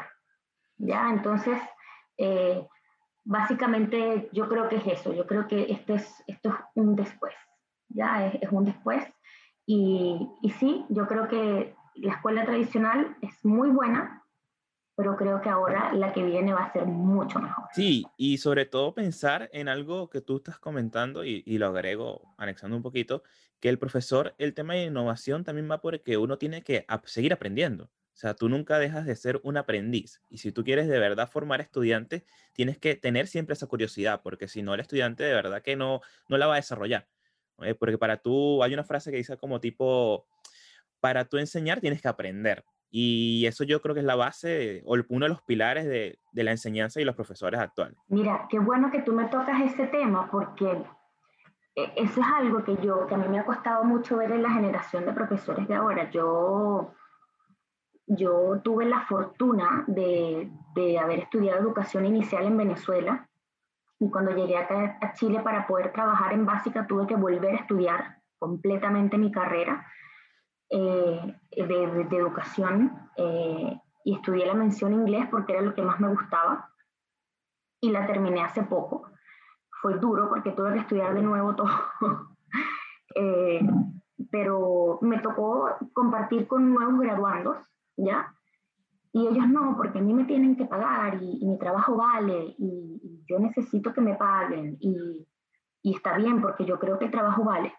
¿Ya? 0.77 1.09
Entonces, 1.09 1.59
eh, 2.17 2.65
básicamente 3.25 4.29
yo 4.31 4.47
creo 4.47 4.69
que 4.69 4.77
es 4.77 4.87
eso, 4.87 5.13
yo 5.13 5.27
creo 5.27 5.47
que 5.47 5.71
esto 5.71 5.95
es, 5.95 6.23
esto 6.27 6.49
es 6.49 6.55
un 6.75 6.95
después, 6.95 7.35
¿ya? 7.89 8.25
Es, 8.25 8.41
es 8.41 8.51
un 8.51 8.63
después. 8.63 9.03
Y, 9.65 10.29
y 10.41 10.49
sí, 10.51 10.85
yo 10.89 11.07
creo 11.07 11.27
que 11.27 11.75
la 11.95 12.13
escuela 12.13 12.45
tradicional 12.45 13.17
es 13.21 13.43
muy 13.43 13.69
buena, 13.69 14.23
pero 14.97 15.15
creo 15.15 15.39
que 15.41 15.49
ahora 15.49 15.93
la 15.93 16.11
que 16.11 16.23
viene 16.23 16.53
va 16.53 16.63
a 16.63 16.73
ser 16.73 16.87
mucho 16.87 17.39
mejor. 17.39 17.65
Sí, 17.71 18.07
y 18.17 18.39
sobre 18.39 18.65
todo 18.65 18.95
pensar 18.95 19.47
en 19.53 19.69
algo 19.69 20.09
que 20.09 20.21
tú 20.21 20.37
estás 20.37 20.57
comentando 20.57 21.23
y, 21.23 21.43
y, 21.45 21.59
lo 21.59 21.67
agrego 21.67 22.33
anexando 22.35 22.75
un 22.75 22.81
poquito, 22.81 23.21
que 23.59 23.69
el 23.69 23.77
profesor, 23.77 24.33
el 24.39 24.55
tema 24.55 24.73
de 24.73 24.85
innovación 24.85 25.43
también 25.43 25.69
va 25.69 25.81
porque 25.81 26.17
uno 26.17 26.39
tiene 26.39 26.63
que 26.63 26.87
seguir 27.05 27.31
aprendiendo. 27.31 27.83
O 27.85 28.19
sea, 28.19 28.33
tú 28.33 28.49
nunca 28.49 28.79
dejas 28.79 29.05
de 29.05 29.15
ser 29.15 29.39
un 29.43 29.57
aprendiz. 29.57 30.23
Y 30.31 30.39
si 30.39 30.51
tú 30.51 30.63
quieres 30.63 30.87
de 30.87 30.97
verdad 30.97 31.29
formar 31.29 31.61
estudiantes, 31.61 32.23
tienes 32.53 32.79
que 32.79 32.95
tener 32.95 33.27
siempre 33.27 33.53
esa 33.53 33.67
curiosidad, 33.67 34.21
porque 34.23 34.47
si 34.47 34.63
no, 34.63 34.73
el 34.73 34.79
estudiante 34.79 35.23
de 35.23 35.33
verdad 35.35 35.61
que 35.61 35.75
no, 35.75 36.01
no 36.27 36.39
la 36.39 36.47
va 36.47 36.53
a 36.53 36.55
desarrollar. 36.55 37.07
Porque 37.77 37.99
para 37.99 38.17
tú, 38.17 38.63
hay 38.63 38.73
una 38.73 38.83
frase 38.83 39.11
que 39.11 39.17
dice 39.17 39.37
como 39.37 39.59
tipo, 39.59 40.25
para 40.99 41.25
tú 41.25 41.37
enseñar 41.37 41.81
tienes 41.81 42.01
que 42.01 42.07
aprender. 42.07 42.65
Y 42.89 43.45
eso 43.45 43.63
yo 43.63 43.81
creo 43.81 43.93
que 43.93 44.01
es 44.01 44.05
la 44.05 44.15
base 44.15 44.81
o 44.85 44.95
uno 45.09 45.25
de 45.25 45.29
los 45.29 45.41
pilares 45.41 45.85
de, 45.85 46.19
de, 46.31 46.43
la 46.43 46.51
enseñanza 46.51 47.01
y 47.01 47.03
los 47.03 47.15
profesores 47.15 47.59
actuales. 47.59 47.97
Mira, 48.07 48.47
qué 48.49 48.59
bueno 48.59 48.89
que 48.91 49.01
tú 49.01 49.13
me 49.13 49.25
tocas 49.25 49.61
ese 49.61 49.87
tema 49.87 50.29
porque 50.31 50.71
e, 51.75 51.93
eso 51.97 52.21
es 52.21 52.27
algo 52.37 52.63
que 52.63 52.77
yo, 52.77 53.05
que 53.07 53.15
a 53.15 53.17
mí 53.17 53.27
me 53.27 53.39
ha 53.39 53.45
costado 53.45 53.83
mucho 53.83 54.17
ver 54.17 54.31
en 54.31 54.43
la 54.43 54.51
generación 54.51 55.05
de 55.05 55.11
profesores 55.11 55.67
de 55.67 55.75
ahora. 55.75 56.09
Yo 56.09 56.93
yo 58.07 58.61
tuve 58.63 58.85
la 58.85 59.01
fortuna 59.01 59.83
de, 59.87 60.49
haber 60.99 61.19
estudiado 61.19 61.59
educación 61.59 62.05
inicial 62.05 62.45
en 62.45 62.57
Venezuela 62.57 63.27
y 63.99 64.09
cuando 64.09 64.31
llegué 64.31 64.57
acá 64.57 64.97
a 65.01 65.13
Chile 65.13 65.41
para 65.41 65.67
poder 65.67 65.91
trabajar 65.91 66.33
en 66.33 66.45
básica 66.45 66.87
tuve 66.87 67.07
que 67.07 67.15
volver 67.15 67.55
a 67.55 67.59
estudiar 67.59 68.21
completamente 68.39 69.17
mi 69.17 69.31
carrera 69.31 69.85
eh, 70.69 71.35
de, 71.51 72.17
educación 72.17 73.09
eh, 73.15 73.79
y 74.03 74.15
estudié 74.15 74.45
la 74.45 74.53
mención 74.53 74.93
inglés 74.93 75.27
porque 75.31 75.53
era 75.53 75.61
lo 75.61 75.73
que 75.73 75.81
más 75.81 75.99
me 75.99 76.09
gustaba 76.09 76.69
y 77.81 77.91
la 77.91 78.05
terminé 78.05 78.41
hace 78.41 78.63
poco. 78.63 79.09
Fue 79.81 79.97
duro 79.97 80.29
porque 80.29 80.51
tuve 80.51 80.73
que 80.73 80.79
estudiar 80.79 81.13
de 81.13 81.21
nuevo 81.21 81.55
todo. 81.55 81.69
Eh, 83.15 83.61
pero 84.29 84.99
me 85.01 85.19
tocó 85.19 85.71
compartir 85.93 86.45
con 86.45 86.71
nuevos 86.71 86.99
graduandos 86.99 87.57
¿ya? 87.97 88.33
Y 89.11 89.27
ellos 89.27 89.47
no, 89.47 89.75
porque 89.75 89.99
a 89.99 90.01
mí 90.01 90.13
me 90.13 90.25
tienen 90.25 90.55
que 90.55 90.65
pagar 90.65 91.15
y, 91.21 91.43
mi 91.45 91.57
trabajo 91.57 91.95
vale 91.95 92.55
y, 92.57 93.23
yo 93.27 93.39
necesito 93.39 93.93
que 93.93 94.01
me 94.01 94.15
paguen 94.15 94.77
y, 94.79 95.27
y 95.81 95.95
está 95.95 96.17
bien 96.17 96.41
porque 96.41 96.65
yo 96.65 96.79
creo 96.79 96.99
que 96.99 97.05
el 97.05 97.11
trabajo 97.11 97.43
vale. 97.43 97.73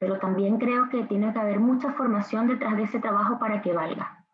Pero 0.00 0.18
también 0.18 0.58
creo 0.58 0.88
que 0.88 1.04
tiene 1.04 1.32
que 1.32 1.38
haber 1.38 1.60
mucha 1.60 1.92
formación 1.92 2.48
detrás 2.48 2.76
de 2.76 2.84
ese 2.84 2.98
trabajo 2.98 3.38
para 3.38 3.60
que 3.60 3.74
valga. 3.74 4.24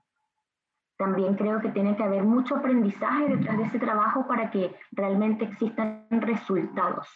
También 0.97 1.35
creo 1.35 1.61
que 1.61 1.71
tiene 1.71 1.97
que 1.97 2.05
haber 2.05 2.23
mucho 2.23 2.57
aprendizaje 2.57 3.29
detrás 3.29 3.59
de 3.59 3.65
ese 3.65 3.79
trabajo 3.79 4.27
para 4.27 4.51
que 4.51 4.75
realmente 4.93 5.45
existan 5.45 6.07
resultados. 6.11 7.09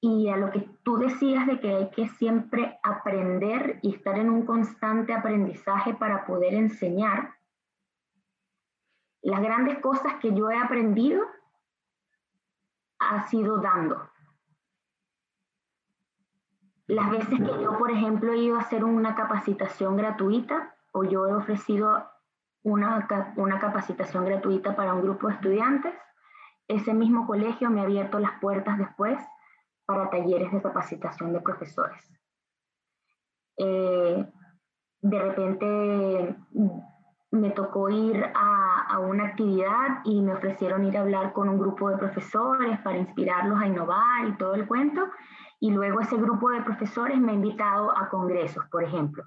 Y 0.00 0.28
a 0.28 0.36
lo 0.36 0.50
que 0.52 0.68
tú 0.82 0.98
decías 0.98 1.46
de 1.46 1.60
que 1.60 1.74
hay 1.74 1.90
que 1.90 2.08
siempre 2.08 2.78
aprender 2.82 3.78
y 3.80 3.94
estar 3.94 4.18
en 4.18 4.28
un 4.28 4.44
constante 4.44 5.14
aprendizaje 5.14 5.94
para 5.94 6.26
poder 6.26 6.52
enseñar, 6.52 7.34
las 9.22 9.40
grandes 9.40 9.78
cosas 9.78 10.16
que 10.20 10.34
yo 10.34 10.50
he 10.50 10.58
aprendido 10.58 11.24
ha 12.98 13.26
sido 13.28 13.56
dando. 13.62 14.10
Las 16.86 17.10
veces 17.10 17.38
que 17.38 17.62
yo, 17.62 17.78
por 17.78 17.90
ejemplo, 17.90 18.32
he 18.32 18.38
ido 18.38 18.56
a 18.56 18.60
hacer 18.60 18.84
una 18.84 19.14
capacitación 19.14 19.96
gratuita 19.96 20.74
o 20.92 21.04
yo 21.04 21.26
he 21.26 21.34
ofrecido 21.34 22.04
una, 22.62 23.06
una 23.36 23.58
capacitación 23.58 24.24
gratuita 24.24 24.76
para 24.76 24.94
un 24.94 25.02
grupo 25.02 25.28
de 25.28 25.34
estudiantes, 25.34 25.94
ese 26.68 26.94
mismo 26.94 27.26
colegio 27.26 27.70
me 27.70 27.80
ha 27.80 27.84
abierto 27.84 28.18
las 28.18 28.40
puertas 28.40 28.78
después 28.78 29.18
para 29.84 30.08
talleres 30.08 30.50
de 30.50 30.62
capacitación 30.62 31.32
de 31.32 31.40
profesores. 31.40 32.02
Eh, 33.58 34.26
de 35.02 35.18
repente 35.18 36.36
me 37.30 37.50
tocó 37.50 37.90
ir 37.90 38.24
a, 38.34 38.86
a, 38.88 38.98
una 39.00 39.26
actividad 39.26 40.00
y 40.04 40.22
me 40.22 40.32
ofrecieron 40.32 40.84
ir 40.84 40.96
a 40.96 41.02
hablar 41.02 41.32
con 41.32 41.48
un 41.48 41.58
grupo 41.58 41.90
de 41.90 41.98
profesores 41.98 42.80
para 42.80 42.96
inspirarlos 42.96 43.60
a 43.60 43.66
innovar 43.66 44.26
y 44.26 44.36
todo 44.38 44.54
el 44.54 44.66
cuento. 44.66 45.02
Y 45.60 45.70
luego 45.70 46.00
ese 46.00 46.16
grupo 46.16 46.50
de 46.50 46.62
profesores 46.62 47.18
me 47.18 47.32
ha 47.32 47.34
invitado 47.34 47.96
a 47.96 48.08
congresos, 48.08 48.64
por 48.70 48.84
ejemplo. 48.84 49.24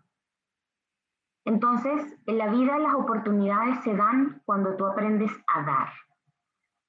Entonces, 1.46 2.13
en 2.25 2.38
la 2.38 2.50
vida 2.50 2.77
las 2.77 2.93
oportunidades 2.96 3.81
se 3.84 3.96
dan 3.96 4.41
cuando 4.46 4.75
tú 4.75 4.86
aprendes 4.86 5.31
a 5.48 5.63
dar. 5.63 5.89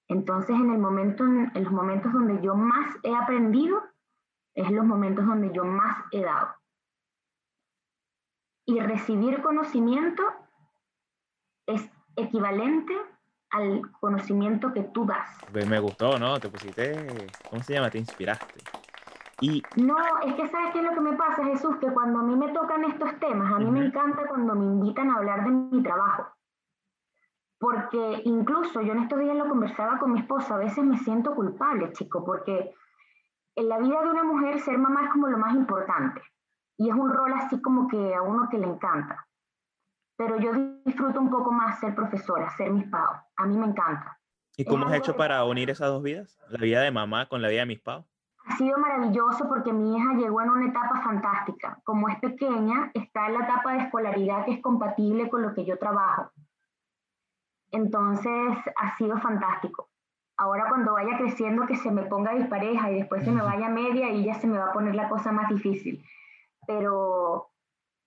Entonces, 0.09 0.57
en, 0.57 0.73
el 0.73 0.79
momento, 0.79 1.25
en 1.25 1.63
los 1.63 1.73
momentos 1.73 2.13
donde 2.13 2.43
yo 2.43 2.57
más 2.57 2.97
he 3.05 3.15
aprendido, 3.15 3.83
es 4.55 4.71
los 4.71 4.85
momentos 4.85 5.25
donde 5.27 5.53
yo 5.53 5.65
más 5.65 6.05
he 6.11 6.23
dado. 6.23 6.49
Y 8.67 8.81
recibir 8.81 9.43
conocimiento 9.43 10.25
es 11.67 11.89
equivalente 12.17 12.95
al 13.51 13.83
conocimiento 13.93 14.73
que 14.73 14.83
tú 14.83 15.07
das. 15.07 15.39
Me 15.53 15.79
gustó, 15.79 16.19
¿no? 16.19 16.41
Te 16.41 16.49
pusiste, 16.49 17.29
¿cómo 17.49 17.63
se 17.63 17.75
llama? 17.75 17.91
Te 17.91 17.99
inspiraste. 17.99 18.61
Y... 19.41 19.63
No, 19.77 19.97
es 20.25 20.35
que 20.35 20.49
sabes 20.49 20.73
qué 20.73 20.81
es 20.81 20.85
lo 20.85 20.93
que 20.93 21.01
me 21.01 21.17
pasa, 21.17 21.45
Jesús, 21.45 21.77
que 21.77 21.93
cuando 21.93 22.21
a 22.21 22.23
mí 22.23 22.35
me 22.37 22.53
tocan 22.53 22.85
estos 22.85 23.19
temas, 23.21 23.53
a 23.53 23.59
mí 23.59 23.71
me 23.71 23.87
encanta 23.87 24.27
cuando 24.29 24.55
me 24.55 24.65
invitan 24.65 25.11
a 25.11 25.17
hablar 25.17 25.45
de 25.45 25.51
mi 25.51 25.83
trabajo 25.83 26.27
porque 27.59 28.23
incluso 28.25 28.81
yo 28.83 28.93
en 28.93 29.03
estos 29.03 29.19
días 29.19 29.37
lo 29.37 29.49
conversaba 29.49 29.99
con 29.99 30.13
mi 30.13 30.21
esposa, 30.21 30.55
a 30.55 30.59
veces 30.59 30.85
me 30.85 30.97
siento 30.99 31.35
culpable, 31.35 31.93
chico, 31.93 32.25
porque 32.25 32.73
en 33.57 33.69
la 33.69 33.79
vida 33.79 34.01
de 34.01 34.11
una 34.11 34.25
mujer 34.25 34.61
ser 34.61 34.79
mamá 34.79 35.05
es 35.05 35.11
como 35.11 35.27
lo 35.29 35.39
más 35.39 35.55
importante 35.55 36.23
y 36.77 36.89
es 36.89 36.95
un 36.95 37.13
rol 37.13 37.33
así 37.33 37.61
como 37.61 37.89
que 37.89 38.15
a 38.15 38.23
uno 38.23 38.49
que 38.49 38.59
le 38.59 38.67
encanta. 38.67 39.27
Pero 40.17 40.39
yo 40.39 40.53
disfruto 40.85 41.21
un 41.21 41.31
poco 41.31 41.53
más 41.53 41.79
ser 41.81 41.95
profesora, 41.95 42.51
ser 42.57 42.71
mis 42.71 42.89
pavos. 42.89 43.19
A 43.37 43.47
mí 43.47 43.57
me 43.57 43.67
encanta. 43.67 44.19
¿Y 44.57 44.65
cómo 44.65 44.87
has 44.87 44.95
hecho 44.95 45.17
para 45.17 45.45
unir 45.45 45.71
esas 45.71 45.89
dos 45.89 46.03
vidas? 46.03 46.39
La 46.49 46.59
vida 46.59 46.81
de 46.83 46.91
mamá 46.91 47.29
con 47.29 47.41
la 47.43 47.49
vida 47.49 47.61
de 47.61 47.67
mis 47.67 47.81
pavos. 47.81 48.07
Ha 48.47 48.57
sido 48.57 48.79
maravilloso 48.79 49.49
porque 49.49 49.73
mi 49.73 49.97
hija 49.97 50.15
llegó 50.15 50.41
en 50.41 50.51
una 50.51 50.69
etapa 50.69 51.01
fantástica. 51.03 51.81
Como 51.85 52.09
es 52.09 52.19
pequeña, 52.19 52.91
está 52.95 53.27
en 53.27 53.35
la 53.35 53.45
etapa 53.45 53.73
de 53.73 53.79
escolaridad 53.81 54.45
que 54.45 54.53
es 54.53 54.63
compatible 54.63 55.29
con 55.29 55.43
lo 55.43 55.55
que 55.55 55.65
yo 55.65 55.79
trabajo. 55.79 56.31
Entonces 57.71 58.57
ha 58.77 58.97
sido 58.97 59.19
fantástico. 59.19 59.91
Ahora 60.37 60.69
cuando 60.69 60.93
vaya 60.93 61.19
creciendo 61.19 61.67
que 61.67 61.77
se 61.77 61.91
me 61.91 62.05
ponga 62.05 62.33
dispareja 62.33 62.91
y 62.91 63.01
después 63.01 63.25
se 63.25 63.33
me 63.33 63.43
vaya 63.43 63.69
media 63.69 64.11
y 64.11 64.25
ya 64.25 64.35
se 64.35 64.47
me 64.47 64.59
va 64.59 64.67
a 64.67 64.73
poner 64.73 64.95
la 64.95 65.09
cosa 65.09 65.33
más 65.33 65.49
difícil. 65.49 66.03
Pero, 66.67 67.51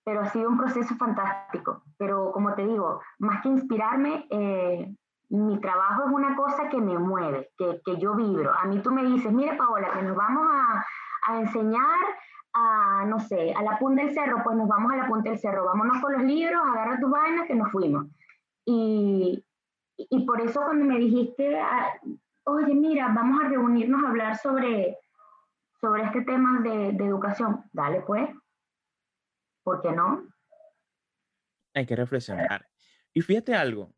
pero 0.04 0.22
ha 0.22 0.30
sido 0.30 0.50
un 0.50 0.58
proceso 0.58 0.96
fantástico. 0.96 1.84
Pero 1.98 2.32
como 2.32 2.56
te 2.56 2.66
digo, 2.66 3.02
más 3.20 3.42
que 3.42 3.50
inspirarme, 3.50 4.28
eh, 4.30 4.96
mi 5.32 5.60
trabajo 5.62 6.04
es 6.06 6.14
una 6.14 6.36
cosa 6.36 6.68
que 6.70 6.78
me 6.78 6.98
mueve, 7.00 7.52
que, 7.58 7.82
que, 7.86 7.98
yo 7.98 8.16
vibro. 8.16 8.54
A 8.54 8.66
mí 8.66 8.82
tú 8.82 8.92
me 8.92 9.04
dices, 9.04 9.32
mire 9.32 9.56
Paola, 9.56 9.92
que 9.94 10.02
nos 10.02 10.16
vamos 10.16 10.46
a, 10.52 10.86
a 11.28 11.40
enseñar 11.40 12.00
a, 12.54 13.06
no 13.08 13.20
sé, 13.20 13.54
a 13.54 13.64
la 13.64 13.80
punta 13.80 14.04
del 14.04 14.14
cerro, 14.14 14.42
pues 14.44 14.58
nos 14.58 14.68
vamos 14.68 14.92
a 14.92 14.98
la 14.98 15.08
punta 15.08 15.30
del 15.30 15.40
cerro, 15.40 15.66
vámonos 15.66 16.02
con 16.02 16.14
los 16.14 16.24
libros, 16.24 16.62
agarra 16.62 17.00
tus 17.00 17.10
vainas 17.10 17.48
que 17.48 17.56
nos 17.56 17.72
fuimos. 17.72 18.08
Y, 18.66 19.46
y 19.98 20.26
por 20.26 20.42
eso 20.42 20.62
cuando 20.62 20.84
me 20.86 21.00
dijiste, 21.00 21.60
ah, 21.60 21.94
oye, 22.44 22.76
mira, 22.76 23.08
vamos 23.14 23.42
a 23.42 23.48
reunirnos 23.48 24.04
a 24.04 24.10
hablar 24.10 24.38
sobre, 24.38 24.98
sobre 25.80 26.04
este 26.04 26.24
tema 26.24 26.60
de, 26.62 26.90
educación, 26.90 27.64
dale 27.72 28.02
pues, 28.02 28.30
¿por 29.64 29.82
qué 29.82 29.92
no? 29.92 30.28
Hay 31.74 31.86
que 31.86 31.96
reflexionar. 31.96 32.68
Y 33.14 33.22
fíjate 33.22 33.56
algo, 33.56 33.94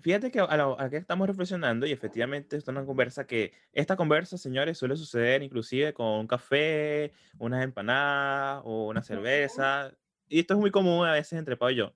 fíjate 0.00 0.30
que 0.30 0.40
a, 0.40 0.88
que 0.90 0.96
estamos 0.96 1.26
reflexionando 1.26 1.86
y 1.86 1.92
efectivamente 1.92 2.56
es 2.56 2.66
una 2.68 2.84
conversa 2.84 3.26
que, 3.26 3.52
esta 3.72 3.96
conversa, 3.96 4.38
señores, 4.38 4.78
suele 4.78 4.96
suceder 4.96 5.42
inclusive 5.42 5.92
con 5.92 6.06
un 6.06 6.26
café, 6.26 7.12
unas 7.38 7.62
empanadas 7.64 8.62
o 8.64 8.88
una 8.88 9.02
cerveza. 9.02 9.92
Y 10.28 10.40
esto 10.40 10.54
es 10.54 10.60
muy 10.60 10.70
común 10.70 11.06
a 11.06 11.12
veces 11.12 11.38
entre 11.38 11.56
Pau 11.56 11.70
y 11.70 11.76
yo. 11.76 11.94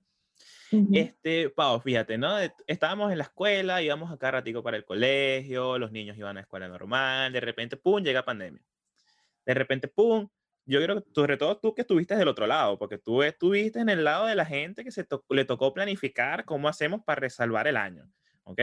Este, 0.91 1.49
Pau, 1.49 1.79
fíjate, 1.79 2.17
¿no? 2.17 2.35
Estábamos 2.65 3.11
en 3.11 3.19
la 3.19 3.25
escuela, 3.25 3.81
íbamos 3.83 4.11
acá 4.11 4.31
ratico 4.31 4.63
para 4.63 4.77
el 4.77 4.85
colegio, 4.85 5.77
los 5.77 5.91
niños 5.91 6.17
iban 6.17 6.37
a 6.37 6.41
escuela 6.41 6.67
normal, 6.67 7.31
de 7.31 7.39
repente, 7.39 7.77
pum, 7.77 8.01
llega 8.01 8.25
pandemia. 8.25 8.61
De 9.45 9.53
repente, 9.53 9.87
pum, 9.87 10.27
yo 10.65 10.81
creo 10.81 11.01
que 11.01 11.09
sobre 11.13 11.37
todo 11.37 11.57
tú 11.57 11.73
que 11.73 11.81
estuviste 11.81 12.15
del 12.15 12.27
otro 12.27 12.47
lado, 12.47 12.77
porque 12.77 12.97
tú 12.97 13.23
estuviste 13.23 13.79
en 13.79 13.89
el 13.89 14.03
lado 14.03 14.27
de 14.27 14.35
la 14.35 14.45
gente 14.45 14.83
que 14.83 14.91
se 14.91 15.07
le 15.29 15.45
tocó 15.45 15.73
planificar 15.73 16.45
cómo 16.45 16.67
hacemos 16.67 17.03
para 17.03 17.21
resalvar 17.21 17.67
el 17.67 17.77
año, 17.77 18.09
¿ok? 18.43 18.61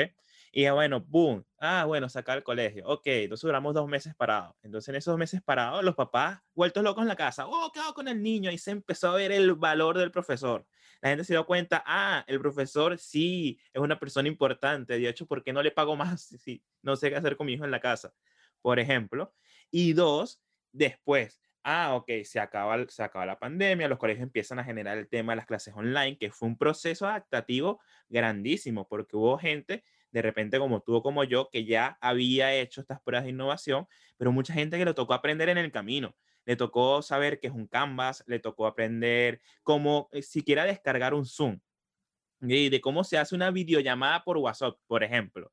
Y 0.52 0.68
bueno, 0.68 1.00
boom, 1.00 1.44
ah, 1.58 1.84
bueno, 1.86 2.08
sacar 2.08 2.38
el 2.38 2.44
colegio, 2.44 2.84
ok, 2.86 3.06
entonces 3.06 3.42
duramos 3.42 3.72
dos 3.72 3.88
meses 3.88 4.14
parados. 4.16 4.56
Entonces 4.62 4.88
en 4.88 4.96
esos 4.96 5.16
meses 5.16 5.40
parados, 5.42 5.84
los 5.84 5.94
papás 5.94 6.40
vueltos 6.54 6.82
locos 6.82 7.02
en 7.02 7.08
la 7.08 7.16
casa, 7.16 7.46
oh, 7.46 7.70
¿qué 7.72 7.80
hago 7.80 7.94
con 7.94 8.08
el 8.08 8.20
niño? 8.20 8.50
Y 8.50 8.58
se 8.58 8.72
empezó 8.72 9.10
a 9.10 9.16
ver 9.16 9.30
el 9.30 9.54
valor 9.54 9.96
del 9.96 10.10
profesor 10.10 10.66
la 11.00 11.10
gente 11.10 11.24
se 11.24 11.32
dio 11.32 11.46
cuenta, 11.46 11.82
ah, 11.86 12.24
el 12.26 12.38
profesor 12.40 12.98
sí 12.98 13.58
es 13.72 13.80
una 13.80 13.98
persona 13.98 14.28
importante, 14.28 14.98
de 14.98 15.08
hecho, 15.08 15.26
¿por 15.26 15.42
qué 15.42 15.52
no 15.52 15.62
le 15.62 15.70
pago 15.70 15.96
más 15.96 16.22
si 16.22 16.62
no 16.82 16.96
sé 16.96 17.10
qué 17.10 17.16
hacer 17.16 17.36
con 17.36 17.46
mi 17.46 17.54
hijo 17.54 17.64
en 17.64 17.70
la 17.70 17.80
casa? 17.80 18.12
Por 18.60 18.78
ejemplo. 18.78 19.34
Y 19.70 19.94
dos, 19.94 20.42
después, 20.72 21.40
ah, 21.62 21.94
ok, 21.94 22.10
se 22.24 22.40
acaba, 22.40 22.86
se 22.88 23.02
acaba 23.02 23.26
la 23.26 23.38
pandemia, 23.38 23.88
los 23.88 23.98
colegios 23.98 24.22
empiezan 24.22 24.58
a 24.58 24.64
generar 24.64 24.98
el 24.98 25.08
tema 25.08 25.32
de 25.32 25.36
las 25.36 25.46
clases 25.46 25.74
online, 25.74 26.18
que 26.18 26.30
fue 26.30 26.48
un 26.48 26.56
proceso 26.56 27.06
adaptativo 27.06 27.80
grandísimo, 28.08 28.88
porque 28.88 29.16
hubo 29.16 29.38
gente, 29.38 29.84
de 30.10 30.22
repente 30.22 30.58
como 30.58 30.80
tú 30.82 30.96
o 30.96 31.02
como 31.02 31.24
yo, 31.24 31.48
que 31.50 31.64
ya 31.64 31.98
había 32.00 32.54
hecho 32.54 32.80
estas 32.80 33.00
pruebas 33.00 33.24
de 33.24 33.30
innovación, 33.30 33.86
pero 34.16 34.32
mucha 34.32 34.54
gente 34.54 34.78
que 34.78 34.84
le 34.84 34.94
tocó 34.94 35.14
aprender 35.14 35.48
en 35.48 35.58
el 35.58 35.72
camino. 35.72 36.16
Le 36.46 36.56
tocó 36.56 37.02
saber 37.02 37.38
qué 37.38 37.48
es 37.48 37.52
un 37.52 37.66
Canvas, 37.66 38.24
le 38.26 38.38
tocó 38.38 38.66
aprender 38.66 39.40
cómo 39.62 40.08
eh, 40.12 40.22
siquiera 40.22 40.64
descargar 40.64 41.14
un 41.14 41.26
Zoom, 41.26 41.60
y 42.40 42.70
de 42.70 42.80
cómo 42.80 43.04
se 43.04 43.18
hace 43.18 43.34
una 43.34 43.50
videollamada 43.50 44.24
por 44.24 44.38
WhatsApp, 44.38 44.76
por 44.86 45.04
ejemplo 45.04 45.52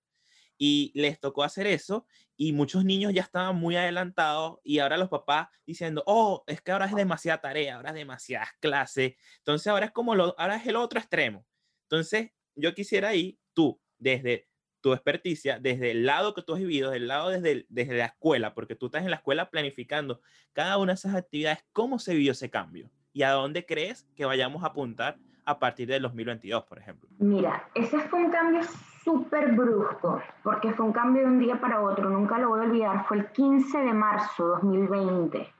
y 0.58 0.92
les 0.96 1.20
tocó 1.20 1.44
hacer 1.44 1.68
eso 1.68 2.06
y 2.36 2.54
muchos 2.54 2.86
niños 2.86 3.14
ya 3.14 3.22
estaban 3.22 3.56
muy 3.56 3.76
adelantados 3.76 4.60
y 4.64 4.80
ahora 4.80 4.98
los 4.98 5.10
papás 5.10 5.48
diciendo, 5.66 6.04
oh, 6.06 6.44
es 6.48 6.62
que 6.62 6.72
ahora 6.72 6.86
es 6.86 6.96
demasiada 6.96 7.42
tarea, 7.42 7.76
ahora 7.76 7.90
es 7.90 7.96
demasiadas 7.96 8.50
clases, 8.60 9.16
entonces 9.40 9.68
ahora 9.68 9.88
es 9.88 9.92
como 9.92 10.16
lo, 10.16 10.36
ahora 10.40 10.56
es 10.56 10.68
el 10.68 10.76
otro 10.76 11.00
extremo. 11.00 11.46
Entonces 11.84 12.32
yo 12.56 12.74
quisiera 12.74 13.14
ir 13.16 13.40
tú, 13.54 13.82
desde 13.98 14.48
tu 14.82 14.94
experticia, 14.94 15.60
desde 15.60 15.92
el 15.92 16.06
lado 16.06 16.34
que 16.34 16.44
tú 16.44 16.54
has 16.54 16.60
vivido, 16.60 16.92
desde 16.92 17.02
el 17.04 17.08
lado 17.08 17.30
desde, 17.30 17.66
desde 17.70 17.98
la 17.98 18.06
escuela, 18.06 18.54
porque 18.54 18.76
tú 18.76 18.88
estás 18.88 19.04
en 19.04 19.10
la 19.10 19.18
escuela 19.18 19.50
planificando 19.50 20.22
cada 20.54 20.78
una 20.78 20.94
de 20.94 20.96
esas 20.96 21.16
actividades, 21.16 21.66
¿cómo 21.74 22.00
se 22.00 22.14
vivió 22.14 22.34
ese 22.34 22.50
cambio? 22.50 22.92
¿Y 23.12 23.24
a 23.24 23.32
dónde 23.32 23.66
crees 23.66 24.08
que 24.16 24.26
vayamos 24.26 24.64
a 24.64 24.68
apuntar 24.68 25.18
a 25.48 25.58
partir 25.58 25.88
del 25.88 26.02
2022, 26.02 26.64
por 26.66 26.78
ejemplo? 26.78 27.10
Mira, 27.20 27.64
ese 27.74 27.98
fue 28.00 28.20
un 28.20 28.30
cambio 28.30 28.62
súper 29.02 29.54
brusco, 29.54 30.22
porque 30.44 30.74
fue 30.74 30.86
un 30.86 30.92
cambio 30.92 31.22
de 31.22 31.30
un 31.30 31.40
día 31.40 31.60
para 31.62 31.82
otro, 31.82 32.10
nunca 32.10 32.38
lo 32.38 32.50
voy 32.50 32.60
a 32.60 32.64
olvidar, 32.64 33.06
fue 33.08 33.20
el 33.20 33.32
15 33.32 33.78
de 33.78 33.94
marzo 33.94 34.44
de 34.44 34.50
2020, 34.50 35.54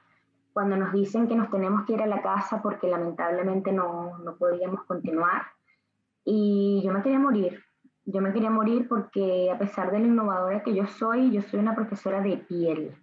cuando 0.52 0.76
nos 0.76 0.92
dicen 0.92 1.26
que 1.26 1.34
nos 1.34 1.50
tenemos 1.50 1.86
que 1.86 1.94
ir 1.94 2.02
a 2.02 2.06
la 2.06 2.20
casa 2.20 2.60
porque 2.60 2.86
lamentablemente 2.86 3.72
no, 3.72 4.18
no 4.18 4.36
podíamos 4.36 4.84
continuar. 4.84 5.46
Y 6.22 6.82
yo 6.84 6.92
me 6.92 7.02
quería 7.02 7.18
morir, 7.18 7.64
yo 8.04 8.20
me 8.20 8.34
quería 8.34 8.50
morir 8.50 8.88
porque 8.88 9.50
a 9.50 9.58
pesar 9.58 9.90
de 9.90 10.00
lo 10.00 10.06
innovadora 10.06 10.62
que 10.62 10.74
yo 10.74 10.86
soy, 10.86 11.30
yo 11.30 11.40
soy 11.40 11.60
una 11.60 11.74
profesora 11.74 12.20
de 12.20 12.36
piel. 12.36 12.94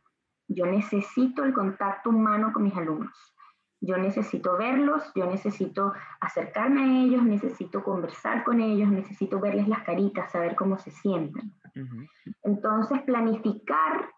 Yo 0.48 0.68
necesito 0.68 1.44
el 1.44 1.54
contacto 1.54 2.12
humano 2.12 2.52
con 2.54 2.62
mis 2.62 2.76
alumnos. 2.76 3.35
Yo 3.82 3.98
necesito 3.98 4.58
verlos, 4.58 5.04
yo 5.16 5.26
necesito 5.26 5.94
acercarme 6.20 6.82
a 6.82 7.04
ellos, 7.04 7.24
necesito 7.24 7.84
conversar 7.84 8.44
con 8.44 8.62
ellos, 8.62 8.90
necesito 8.90 9.40
verles 9.40 9.68
las 9.68 9.84
caritas, 9.84 10.32
saber 10.32 10.56
cómo 10.56 10.78
se 10.78 10.92
sienten. 10.92 11.54
Entonces, 12.44 13.02
planificar 13.04 14.10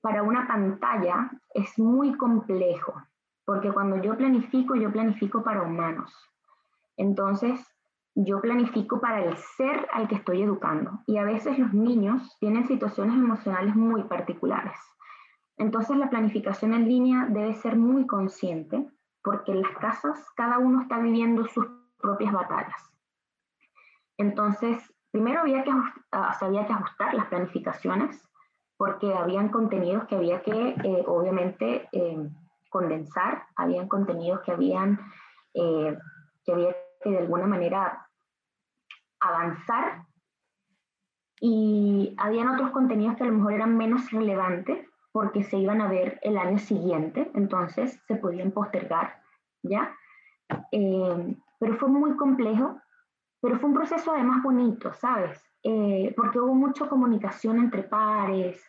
para 0.00 0.22
una 0.22 0.46
pantalla 0.46 1.30
es 1.52 1.78
muy 1.78 2.16
complejo, 2.16 2.94
porque 3.44 3.72
cuando 3.72 3.96
yo 4.02 4.16
planifico, 4.16 4.74
yo 4.76 4.90
planifico 4.92 5.42
para 5.42 5.62
humanos. 5.62 6.14
Entonces, 6.96 7.60
yo 8.14 8.40
planifico 8.40 9.00
para 9.00 9.24
el 9.24 9.36
ser 9.36 9.88
al 9.92 10.08
que 10.08 10.16
estoy 10.16 10.42
educando. 10.42 11.02
Y 11.06 11.18
a 11.18 11.24
veces 11.24 11.58
los 11.58 11.72
niños 11.72 12.36
tienen 12.38 12.66
situaciones 12.66 13.14
emocionales 13.14 13.74
muy 13.74 14.04
particulares. 14.04 14.76
Entonces, 15.56 15.96
la 15.96 16.10
planificación 16.10 16.72
en 16.74 16.88
línea 16.88 17.26
debe 17.28 17.54
ser 17.54 17.76
muy 17.76 18.06
consciente 18.06 18.88
porque 19.22 19.52
en 19.52 19.62
las 19.62 19.76
casas 19.78 20.26
cada 20.36 20.58
uno 20.58 20.82
está 20.82 20.98
viviendo 20.98 21.46
sus 21.46 21.66
propias 21.98 22.32
batallas. 22.32 22.90
Entonces, 24.16 24.92
primero 25.10 25.40
había 25.40 25.64
que, 25.64 25.70
ah, 26.12 26.36
había 26.40 26.66
que 26.66 26.72
ajustar 26.72 27.14
las 27.14 27.26
planificaciones 27.26 28.26
porque 28.76 29.12
habían 29.12 29.50
contenidos 29.50 30.04
que 30.06 30.16
había 30.16 30.42
que, 30.42 30.70
eh, 30.70 31.04
obviamente, 31.06 31.88
eh, 31.92 32.30
condensar, 32.70 33.44
habían 33.56 33.88
contenidos 33.88 34.40
que, 34.40 34.52
habían, 34.52 34.98
eh, 35.54 35.98
que 36.44 36.52
había 36.52 36.76
que 37.02 37.10
de 37.10 37.18
alguna 37.18 37.46
manera 37.46 38.06
avanzar 39.20 40.04
y 41.40 42.14
habían 42.18 42.48
otros 42.48 42.70
contenidos 42.70 43.16
que 43.16 43.24
a 43.24 43.26
lo 43.26 43.32
mejor 43.32 43.54
eran 43.54 43.76
menos 43.76 44.10
relevantes 44.10 44.89
porque 45.12 45.42
se 45.42 45.58
iban 45.58 45.80
a 45.80 45.88
ver 45.88 46.18
el 46.22 46.38
año 46.38 46.58
siguiente, 46.58 47.30
entonces 47.34 48.00
se 48.06 48.16
podían 48.16 48.52
postergar, 48.52 49.20
¿ya? 49.62 49.96
Eh, 50.72 51.36
pero 51.58 51.74
fue 51.76 51.88
muy 51.88 52.16
complejo, 52.16 52.80
pero 53.40 53.58
fue 53.58 53.70
un 53.70 53.76
proceso 53.76 54.12
además 54.12 54.42
bonito, 54.42 54.92
¿sabes? 54.94 55.42
Eh, 55.62 56.12
porque 56.16 56.40
hubo 56.40 56.54
mucha 56.54 56.88
comunicación 56.88 57.58
entre 57.58 57.82
pares, 57.82 58.62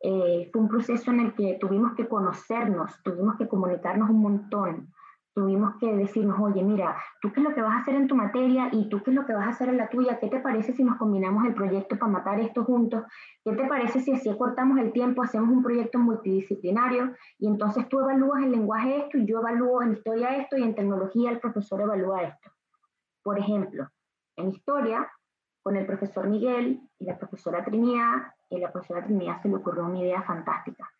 eh, 0.00 0.48
fue 0.52 0.62
un 0.62 0.68
proceso 0.68 1.10
en 1.10 1.20
el 1.20 1.34
que 1.34 1.56
tuvimos 1.60 1.94
que 1.94 2.06
conocernos, 2.06 3.02
tuvimos 3.02 3.36
que 3.36 3.48
comunicarnos 3.48 4.10
un 4.10 4.20
montón, 4.20 4.92
tuvimos 5.36 5.74
que 5.78 5.94
decirnos, 5.94 6.40
oye, 6.40 6.62
mira, 6.64 6.96
tú 7.20 7.30
qué 7.30 7.40
es 7.40 7.46
lo 7.46 7.54
que 7.54 7.60
vas 7.60 7.74
a 7.74 7.78
hacer 7.80 7.94
en 7.94 8.08
tu 8.08 8.14
materia 8.16 8.70
y 8.72 8.88
tú 8.88 9.02
qué 9.02 9.10
es 9.10 9.14
lo 9.14 9.26
que 9.26 9.34
vas 9.34 9.46
a 9.46 9.50
hacer 9.50 9.68
en 9.68 9.76
la 9.76 9.90
tuya, 9.90 10.18
¿qué 10.18 10.28
te 10.28 10.40
parece 10.40 10.72
si 10.72 10.82
nos 10.82 10.96
combinamos 10.96 11.44
el 11.44 11.52
proyecto 11.52 11.98
para 11.98 12.10
matar 12.10 12.40
esto 12.40 12.64
juntos? 12.64 13.04
¿Qué 13.44 13.52
te 13.52 13.66
parece 13.66 14.00
si 14.00 14.12
así 14.12 14.34
cortamos 14.38 14.78
el 14.78 14.92
tiempo, 14.92 15.22
hacemos 15.22 15.50
un 15.50 15.62
proyecto 15.62 15.98
multidisciplinario 15.98 17.14
y 17.38 17.48
entonces 17.48 17.86
tú 17.90 18.00
evalúas 18.00 18.44
en 18.44 18.52
lenguaje 18.52 18.96
esto 18.96 19.18
y 19.18 19.26
yo 19.26 19.40
evalúo 19.40 19.82
en 19.82 19.92
historia 19.92 20.38
esto 20.38 20.56
y 20.56 20.62
en 20.62 20.74
tecnología 20.74 21.30
el 21.32 21.38
profesor 21.38 21.82
evalúa 21.82 22.22
esto? 22.22 22.50
Por 23.22 23.38
ejemplo, 23.38 23.90
en 24.36 24.48
historia, 24.48 25.06
con 25.62 25.76
el 25.76 25.84
profesor 25.84 26.30
Miguel 26.30 26.80
y 26.98 27.04
la 27.04 27.18
profesora 27.18 27.62
Trinidad, 27.62 28.32
y 28.48 28.58
la 28.58 28.72
profesora 28.72 29.04
Trinidad 29.04 29.42
se 29.42 29.48
le 29.48 29.56
ocurrió 29.56 29.84
una 29.84 29.98
idea 29.98 30.22
fantástica. 30.22 30.90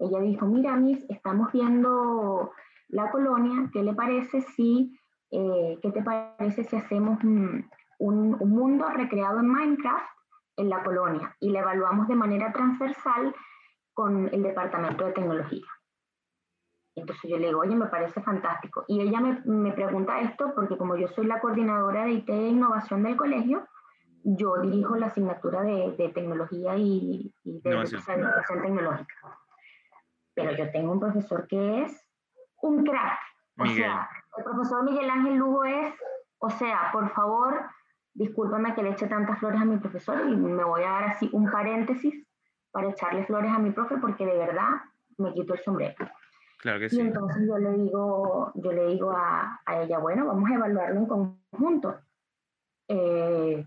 Ella 0.00 0.18
dijo, 0.18 0.46
mira, 0.46 0.74
Miss, 0.74 1.04
estamos 1.08 1.52
viendo 1.52 2.52
la 2.88 3.10
colonia, 3.10 3.68
¿qué 3.72 3.82
le 3.82 3.94
parece 3.94 4.40
si, 4.40 4.98
eh, 5.30 5.78
qué 5.82 5.90
te 5.90 6.02
parece 6.02 6.64
si 6.64 6.76
hacemos 6.76 7.22
un, 7.22 7.68
mundo 8.00 8.86
recreado 8.88 9.40
en 9.40 9.48
Minecraft 9.48 10.06
en 10.56 10.70
la 10.70 10.82
colonia 10.82 11.36
y 11.40 11.50
la 11.50 11.60
evaluamos 11.60 12.08
de 12.08 12.14
manera 12.14 12.52
transversal 12.52 13.34
con 13.92 14.28
el 14.32 14.42
departamento 14.42 15.04
de 15.04 15.12
tecnología? 15.12 15.66
Entonces 16.94 17.30
yo 17.30 17.38
le 17.38 17.48
digo, 17.48 17.60
oye, 17.60 17.76
me 17.76 17.86
parece 17.86 18.20
fantástico. 18.22 18.84
Y 18.88 19.00
ella 19.00 19.20
me, 19.20 19.72
pregunta 19.72 20.20
esto 20.20 20.52
porque 20.54 20.76
como 20.76 20.96
yo 20.96 21.06
soy 21.08 21.26
la 21.26 21.40
coordinadora 21.40 22.04
de 22.04 22.12
IT 22.12 22.28
e 22.28 22.48
innovación 22.48 23.04
del 23.04 23.16
colegio, 23.16 23.68
yo 24.24 24.56
dirijo 24.62 24.96
la 24.96 25.06
asignatura 25.06 25.62
de, 25.62 26.10
tecnología 26.12 26.76
y, 26.76 27.32
de 27.44 27.70
educación 27.70 28.62
tecnológica. 28.62 29.14
Pero 30.34 30.56
yo 30.56 30.70
tengo 30.72 30.92
un 30.92 31.00
profesor 31.00 31.46
que 31.46 31.82
es 31.82 32.07
un 32.62 32.84
crack. 32.84 33.18
O 33.58 33.66
sea, 33.66 34.08
el 34.36 34.44
profesor 34.44 34.84
Miguel 34.84 35.10
Ángel 35.10 35.36
Lugo 35.36 35.64
es, 35.64 35.94
o 36.38 36.50
sea, 36.50 36.90
por 36.92 37.10
favor, 37.10 37.64
discúlpame 38.14 38.74
que 38.74 38.82
le 38.82 38.90
eche 38.90 39.06
tantas 39.06 39.38
flores 39.38 39.60
a 39.60 39.64
mi 39.64 39.78
profesor 39.78 40.28
y 40.28 40.36
me 40.36 40.64
voy 40.64 40.82
a 40.82 40.90
dar 40.90 41.04
así 41.04 41.28
un 41.32 41.50
paréntesis 41.50 42.14
para 42.70 42.90
echarle 42.90 43.24
flores 43.26 43.50
a 43.50 43.58
mi 43.58 43.70
profe 43.70 43.96
porque 43.96 44.26
de 44.26 44.38
verdad 44.38 44.68
me 45.18 45.32
quito 45.34 45.54
el 45.54 45.60
sombrero. 45.60 45.96
Claro 46.60 46.80
que 46.80 46.88
sí. 46.88 46.96
Y 46.96 47.00
entonces 47.00 47.46
yo 47.46 47.58
le 47.58 47.72
digo, 47.72 48.52
yo 48.54 48.72
le 48.72 48.86
digo 48.86 49.12
a, 49.12 49.60
a 49.64 49.82
ella, 49.82 49.98
bueno, 49.98 50.26
vamos 50.26 50.50
a 50.50 50.54
evaluarlo 50.54 51.00
en 51.00 51.06
conjunto. 51.06 51.96
Eh, 52.88 53.64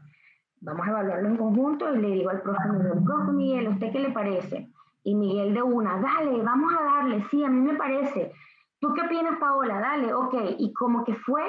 vamos 0.61 0.87
a 0.87 0.91
evaluarlo 0.91 1.29
en 1.29 1.37
conjunto 1.37 1.93
y 1.93 1.99
le 1.99 2.07
digo 2.09 2.29
al 2.29 2.41
profe 2.41 2.69
Miguel, 2.69 3.03
profe 3.03 3.31
Miguel, 3.31 3.67
¿usted 3.69 3.91
qué 3.91 3.99
le 3.99 4.11
parece? 4.11 4.69
Y 5.03 5.15
Miguel 5.15 5.53
de 5.53 5.61
una, 5.61 5.99
dale, 5.99 6.41
vamos 6.41 6.73
a 6.77 6.83
darle, 6.83 7.25
sí, 7.31 7.43
a 7.43 7.49
mí 7.49 7.61
me 7.61 7.75
parece. 7.75 8.31
¿Tú 8.81 8.91
qué 8.95 9.01
opinas, 9.01 9.37
Paola? 9.39 9.79
Dale, 9.79 10.11
ok. 10.11 10.33
Y 10.57 10.73
como 10.73 11.03
que 11.03 11.13
fue 11.13 11.43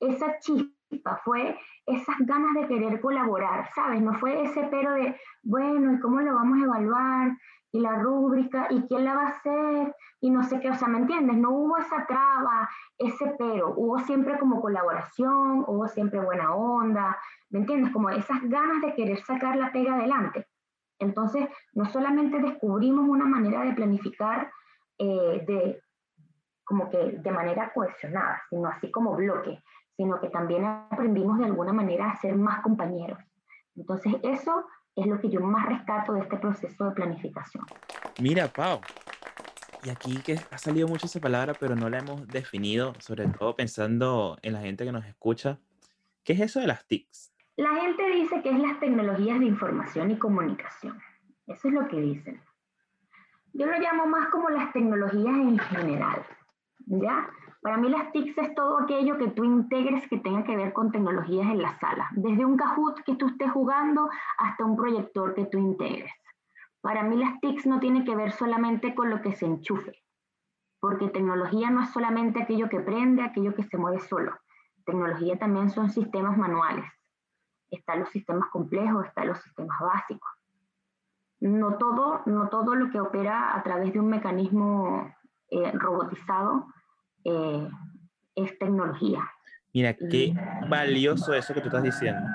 esa 0.00 0.36
chispa, 0.40 1.20
fue 1.24 1.56
esas 1.86 2.16
ganas 2.18 2.54
de 2.54 2.66
querer 2.66 3.00
colaborar, 3.00 3.70
¿sabes? 3.72 4.02
No 4.02 4.14
fue 4.14 4.42
ese 4.42 4.64
pero 4.64 4.92
de, 4.94 5.16
bueno, 5.44 5.92
¿y 5.92 6.00
cómo 6.00 6.20
lo 6.20 6.34
vamos 6.34 6.58
a 6.60 6.64
evaluar? 6.64 7.38
Y 7.70 7.80
la 7.80 8.02
rúbrica, 8.02 8.66
¿y 8.68 8.82
quién 8.88 9.04
la 9.04 9.14
va 9.14 9.22
a 9.22 9.28
hacer? 9.28 9.94
Y 10.20 10.30
no 10.30 10.42
sé 10.42 10.58
qué, 10.58 10.70
o 10.70 10.74
sea, 10.74 10.88
¿me 10.88 10.98
entiendes? 10.98 11.36
No 11.36 11.50
hubo 11.50 11.78
esa 11.78 12.04
traba, 12.04 12.68
ese 12.98 13.32
pero, 13.38 13.74
hubo 13.76 14.00
siempre 14.00 14.36
como 14.40 14.60
colaboración, 14.60 15.64
hubo 15.68 15.86
siempre 15.86 16.20
buena 16.20 16.52
onda, 16.52 17.16
¿me 17.50 17.60
entiendes? 17.60 17.92
Como 17.92 18.10
esas 18.10 18.42
ganas 18.42 18.82
de 18.82 18.94
querer 18.94 19.22
sacar 19.22 19.54
la 19.54 19.70
pega 19.70 19.94
adelante. 19.94 20.48
Entonces, 20.98 21.48
no 21.74 21.84
solamente 21.84 22.40
descubrimos 22.40 23.08
una 23.08 23.24
manera 23.24 23.62
de 23.62 23.72
planificar 23.72 24.50
eh, 24.98 25.44
de 25.46 25.80
como 26.72 26.88
que 26.88 26.96
de 26.96 27.30
manera 27.30 27.70
cohesionada, 27.74 28.40
sino 28.48 28.66
así 28.66 28.90
como 28.90 29.14
bloque, 29.14 29.62
sino 29.94 30.18
que 30.22 30.30
también 30.30 30.64
aprendimos 30.64 31.36
de 31.38 31.44
alguna 31.44 31.74
manera 31.74 32.08
a 32.08 32.16
ser 32.16 32.34
más 32.34 32.62
compañeros. 32.62 33.18
Entonces 33.76 34.14
eso 34.22 34.64
es 34.96 35.06
lo 35.06 35.20
que 35.20 35.28
yo 35.28 35.42
más 35.42 35.66
rescato 35.66 36.14
de 36.14 36.20
este 36.20 36.38
proceso 36.38 36.86
de 36.86 36.92
planificación. 36.92 37.66
Mira, 38.22 38.48
Pau, 38.48 38.80
y 39.84 39.90
aquí 39.90 40.16
que 40.22 40.38
ha 40.50 40.56
salido 40.56 40.88
mucho 40.88 41.04
esa 41.04 41.20
palabra, 41.20 41.52
pero 41.60 41.76
no 41.76 41.90
la 41.90 41.98
hemos 41.98 42.26
definido, 42.26 42.94
sobre 43.00 43.26
todo 43.26 43.54
pensando 43.54 44.38
en 44.40 44.54
la 44.54 44.60
gente 44.60 44.86
que 44.86 44.92
nos 44.92 45.04
escucha. 45.04 45.58
¿Qué 46.24 46.32
es 46.32 46.40
eso 46.40 46.60
de 46.60 46.68
las 46.68 46.86
TICs? 46.86 47.34
La 47.56 47.74
gente 47.82 48.02
dice 48.14 48.40
que 48.40 48.48
es 48.48 48.58
las 48.58 48.80
tecnologías 48.80 49.38
de 49.40 49.44
información 49.44 50.10
y 50.10 50.18
comunicación. 50.18 50.98
Eso 51.46 51.68
es 51.68 51.74
lo 51.74 51.86
que 51.88 52.00
dicen. 52.00 52.40
yo 53.52 53.66
lo 53.66 53.78
llamo 53.78 54.06
más 54.06 54.28
como 54.28 54.48
las 54.48 54.72
tecnologías 54.72 55.34
en 55.34 55.58
general, 55.58 56.24
Para 57.62 57.76
mí 57.76 57.88
las 57.88 58.10
TICs 58.10 58.36
es 58.38 58.54
todo 58.56 58.78
aquello 58.78 59.18
que 59.18 59.28
tú 59.28 59.44
integres 59.44 60.08
que 60.08 60.18
tenga 60.18 60.42
que 60.42 60.56
ver 60.56 60.72
con 60.72 60.90
tecnologías 60.90 61.46
en 61.46 61.62
la 61.62 61.78
sala, 61.78 62.08
desde 62.12 62.44
un 62.44 62.56
Kahoot 62.56 63.02
que 63.04 63.14
tú 63.14 63.28
estés 63.28 63.52
jugando 63.52 64.10
hasta 64.38 64.64
un 64.64 64.76
proyector 64.76 65.34
que 65.34 65.46
tú 65.46 65.58
integres. 65.58 66.12
Para 66.80 67.04
mí 67.04 67.16
las 67.16 67.40
TICs 67.40 67.66
no 67.66 67.78
tienen 67.78 68.04
que 68.04 68.16
ver 68.16 68.32
solamente 68.32 68.96
con 68.96 69.10
lo 69.10 69.22
que 69.22 69.32
se 69.32 69.46
enchufe, 69.46 69.92
porque 70.80 71.08
tecnología 71.08 71.70
no 71.70 71.82
es 71.82 71.90
solamente 71.90 72.42
aquello 72.42 72.68
que 72.68 72.80
prende, 72.80 73.22
aquello 73.22 73.54
que 73.54 73.62
se 73.62 73.78
mueve 73.78 74.00
solo. 74.00 74.36
Tecnología 74.84 75.38
también 75.38 75.70
son 75.70 75.90
sistemas 75.90 76.36
manuales. 76.36 76.84
Están 77.70 78.00
los 78.00 78.08
sistemas 78.08 78.48
complejos, 78.50 79.06
están 79.06 79.28
los 79.28 79.40
sistemas 79.40 79.78
básicos. 79.80 80.30
No 81.38 81.78
todo, 81.78 82.22
no 82.26 82.48
todo 82.48 82.74
lo 82.74 82.90
que 82.90 83.00
opera 83.00 83.54
a 83.56 83.62
través 83.62 83.92
de 83.92 84.00
un 84.00 84.08
mecanismo 84.08 85.14
eh, 85.52 85.70
robotizado 85.74 86.66
eh, 87.24 87.68
es 88.34 88.58
tecnología. 88.58 89.20
Mira, 89.74 89.94
qué 89.94 90.34
valioso 90.68 91.32
eso 91.34 91.54
que 91.54 91.60
tú 91.60 91.68
estás 91.68 91.82
diciendo. 91.82 92.26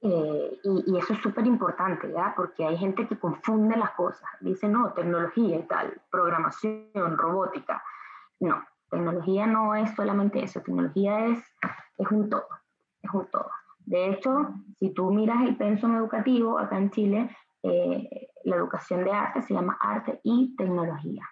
Eh, 0.00 0.60
y, 0.64 0.96
eso 0.96 1.12
es 1.12 1.20
súper 1.20 1.46
importante, 1.46 2.10
¿ya? 2.12 2.32
Porque 2.36 2.64
hay 2.64 2.76
gente 2.76 3.06
que 3.06 3.18
confunde 3.18 3.76
las 3.76 3.92
cosas. 3.92 4.28
Dice, 4.40 4.68
no, 4.68 4.92
tecnología 4.92 5.56
y 5.56 5.62
tal, 5.64 6.00
programación, 6.10 7.16
robótica. 7.16 7.82
No, 8.40 8.64
tecnología 8.90 9.46
no 9.46 9.74
es 9.74 9.94
solamente 9.94 10.42
eso. 10.42 10.60
Tecnología 10.60 11.26
es, 11.26 11.38
es 11.98 12.10
un 12.10 12.28
todo, 12.28 12.48
es 13.02 13.10
un 13.12 13.26
todo. 13.30 13.50
De 13.86 14.10
hecho, 14.10 14.54
si 14.78 14.90
tú 14.90 15.10
miras 15.10 15.42
el 15.42 15.56
pensum 15.56 15.96
educativo 15.96 16.58
acá 16.58 16.76
en 16.76 16.90
Chile, 16.90 17.36
eh, 17.62 18.28
la 18.44 18.56
educación 18.56 19.04
de 19.04 19.12
arte 19.12 19.42
se 19.42 19.54
llama 19.54 19.78
arte 19.80 20.20
y 20.22 20.54
tecnología, 20.56 21.28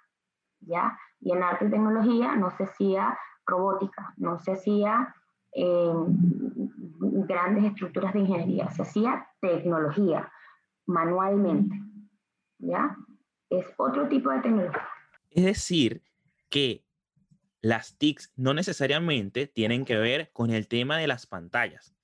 ¿ya? 0.61 0.99
Y 1.21 1.33
en 1.33 1.43
arte 1.43 1.67
y 1.67 1.71
tecnología 1.71 2.37
no 2.37 2.51
se 2.51 2.65
hacía 2.65 3.19
robótica, 3.47 4.15
no 4.17 4.39
se 4.39 4.53
hacía 4.53 5.15
eh, 5.53 5.93
grandes 6.99 7.65
estructuras 7.65 8.13
de 8.13 8.21
ingeniería, 8.21 8.71
se 8.71 8.83
hacía 8.83 9.29
tecnología 9.41 10.31
manualmente. 10.87 11.77
¿Ya? 12.59 12.97
Es 13.51 13.67
otro 13.77 14.09
tipo 14.09 14.31
de 14.31 14.41
tecnología. 14.41 14.89
Es 15.31 15.45
decir, 15.45 16.03
que 16.49 16.85
las 17.61 17.99
TICs 17.99 18.33
no 18.37 18.55
necesariamente 18.55 19.47
tienen 19.47 19.85
que 19.85 19.97
ver 19.97 20.31
con 20.33 20.51
el 20.51 20.69
tema 20.69 20.99
de 20.99 21.07
las 21.07 21.27
pantallas. 21.27 21.95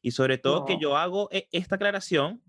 Y 0.00 0.12
sobre 0.12 0.38
todo 0.38 0.64
que 0.64 0.78
yo 0.78 0.96
hago 0.96 1.28
e, 1.32 1.48
esta 1.52 1.74
aclaración 1.74 2.42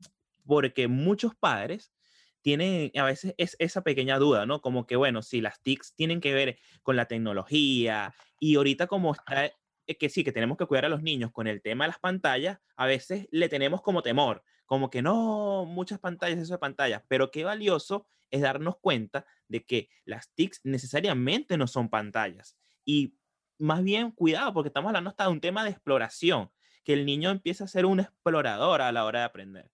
porque 0.46 0.88
muchos 0.88 1.36
padres 1.36 1.92
tienen 2.42 2.92
a 2.96 3.04
veces 3.04 3.34
es 3.38 3.56
esa 3.60 3.82
pequeña 3.84 4.18
duda, 4.18 4.46
¿no? 4.46 4.62
Como 4.62 4.86
que, 4.86 4.96
bueno, 4.96 5.22
si 5.22 5.42
las 5.42 5.62
TICs 5.62 5.96
tienen 5.96 6.22
que 6.22 6.34
ver 6.34 6.60
con 6.84 6.96
la 6.96 7.06
tecnología 7.06 8.14
y 8.40 8.56
ahorita 8.56 8.88
como 8.88 9.14
está 9.14 9.52
que 9.98 10.10
sí, 10.10 10.24
que 10.24 10.32
tenemos 10.32 10.58
que 10.58 10.66
cuidar 10.66 10.86
a 10.86 10.90
los 10.90 11.02
niños 11.02 11.32
con 11.32 11.48
el 11.48 11.62
tema 11.62 11.86
de 11.86 11.90
las 11.90 12.00
pantallas, 12.00 12.60
a 12.76 12.86
veces 12.86 13.28
le 13.32 13.50
tenemos 13.50 13.82
como 13.82 14.04
temor, 14.04 14.44
como 14.66 14.90
que 14.90 15.02
no, 15.02 15.66
muchas 15.66 16.00
pantallas, 16.00 16.40
eso 16.40 16.54
de 16.54 16.60
pantallas, 16.60 17.04
pero 17.08 17.32
qué 17.32 17.44
valioso 17.44 18.06
es 18.30 18.42
darnos 18.42 18.78
cuenta 18.80 19.26
de 19.48 19.66
que 19.66 19.90
las 20.06 20.32
TICs 20.36 20.62
necesariamente 20.64 21.58
no 21.58 21.66
son 21.66 21.90
pantallas. 21.90 22.56
Y 22.86 23.16
más 23.58 23.84
bien, 23.84 24.12
cuidado, 24.12 24.54
porque 24.54 24.68
estamos 24.68 24.90
hablando 24.90 25.10
hasta 25.10 25.24
de 25.24 25.32
un 25.32 25.42
tema 25.42 25.64
de 25.64 25.72
exploración, 25.72 26.52
que 26.84 26.94
el 26.94 27.06
niño 27.06 27.30
empieza 27.32 27.64
a 27.64 27.68
ser 27.68 27.86
un 27.86 28.00
explorador 28.00 28.82
a 28.82 28.92
la 28.92 29.06
hora 29.06 29.20
de 29.20 29.26
aprender. 29.26 29.72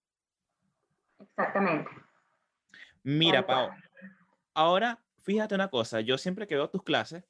Exactamente. 1.20 1.90
Mira, 3.06 3.46
Pau, 3.46 3.70
ahora 4.56 5.00
fíjate 5.22 5.54
una 5.54 5.70
cosa, 5.70 6.02
yo 6.02 6.18
siempre 6.18 6.48
que 6.48 6.56
veo 6.56 6.72
tus 6.72 6.82
clases, 6.82 7.24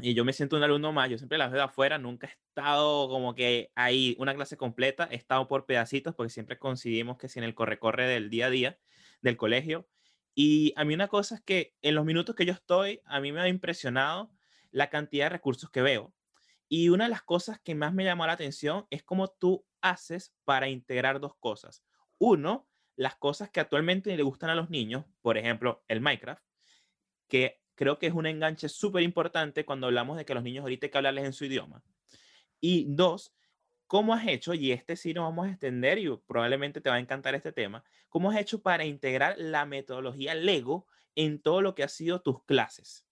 y 0.00 0.14
yo 0.14 0.24
me 0.24 0.32
siento 0.32 0.56
un 0.56 0.62
alumno 0.62 0.90
más, 0.90 1.10
yo 1.10 1.18
siempre 1.18 1.36
las 1.36 1.52
veo 1.52 1.62
afuera, 1.62 1.98
nunca 1.98 2.26
he 2.26 2.30
estado 2.30 3.06
como 3.08 3.34
que 3.34 3.70
ahí 3.74 4.16
una 4.18 4.34
clase 4.34 4.56
completa, 4.56 5.06
he 5.10 5.16
estado 5.16 5.48
por 5.48 5.66
pedacitos 5.66 6.14
porque 6.14 6.30
siempre 6.30 6.58
coincidimos 6.58 7.18
que 7.18 7.28
si 7.28 7.38
en 7.38 7.44
el 7.44 7.54
corre-corre 7.54 8.06
del 8.06 8.30
día 8.30 8.46
a 8.46 8.50
día 8.50 8.78
del 9.20 9.36
colegio. 9.36 9.86
Y 10.34 10.72
a 10.76 10.84
mí 10.84 10.94
una 10.94 11.08
cosa 11.08 11.34
es 11.36 11.40
que 11.42 11.74
en 11.82 11.94
los 11.94 12.04
minutos 12.04 12.34
que 12.34 12.44
yo 12.44 12.52
estoy, 12.52 13.00
a 13.04 13.20
mí 13.20 13.32
me 13.32 13.40
ha 13.40 13.48
impresionado 13.48 14.30
la 14.70 14.90
cantidad 14.90 15.26
de 15.26 15.30
recursos 15.30 15.70
que 15.70 15.82
veo. 15.82 16.14
Y 16.68 16.88
una 16.88 17.04
de 17.04 17.10
las 17.10 17.22
cosas 17.22 17.60
que 17.60 17.74
más 17.74 17.94
me 17.94 18.04
llamó 18.04 18.26
la 18.26 18.32
atención 18.32 18.86
es 18.90 19.02
cómo 19.02 19.28
tú 19.28 19.66
haces 19.80 20.34
para 20.44 20.68
integrar 20.68 21.20
dos 21.20 21.36
cosas. 21.38 21.84
Uno, 22.18 22.68
las 22.96 23.16
cosas 23.16 23.50
que 23.50 23.60
actualmente 23.60 24.16
le 24.16 24.22
gustan 24.22 24.50
a 24.50 24.54
los 24.54 24.70
niños, 24.70 25.04
por 25.22 25.36
ejemplo, 25.38 25.84
el 25.88 26.00
Minecraft, 26.00 26.44
que 27.28 27.60
creo 27.74 27.98
que 27.98 28.06
es 28.06 28.14
un 28.14 28.26
enganche 28.26 28.68
súper 28.68 29.02
importante 29.02 29.64
cuando 29.64 29.86
hablamos 29.86 30.16
de 30.16 30.24
que 30.24 30.34
los 30.34 30.42
niños 30.42 30.62
ahorita 30.62 30.86
hay 30.86 30.90
que 30.90 30.98
hablarles 30.98 31.24
en 31.24 31.32
su 31.32 31.44
idioma. 31.44 31.82
Y 32.60 32.86
dos, 32.88 33.36
¿cómo 33.86 34.14
has 34.14 34.26
hecho, 34.26 34.54
y 34.54 34.72
este 34.72 34.96
sí 34.96 35.12
nos 35.12 35.24
vamos 35.24 35.46
a 35.46 35.50
extender 35.50 35.98
y 35.98 36.08
probablemente 36.26 36.80
te 36.80 36.88
va 36.88 36.96
a 36.96 37.00
encantar 37.00 37.34
este 37.34 37.52
tema, 37.52 37.84
cómo 38.08 38.30
has 38.30 38.38
hecho 38.38 38.62
para 38.62 38.84
integrar 38.84 39.36
la 39.38 39.66
metodología 39.66 40.34
Lego 40.34 40.86
en 41.14 41.40
todo 41.40 41.60
lo 41.60 41.74
que 41.74 41.82
ha 41.82 41.88
sido 41.88 42.22
tus 42.22 42.42
clases? 42.44 43.06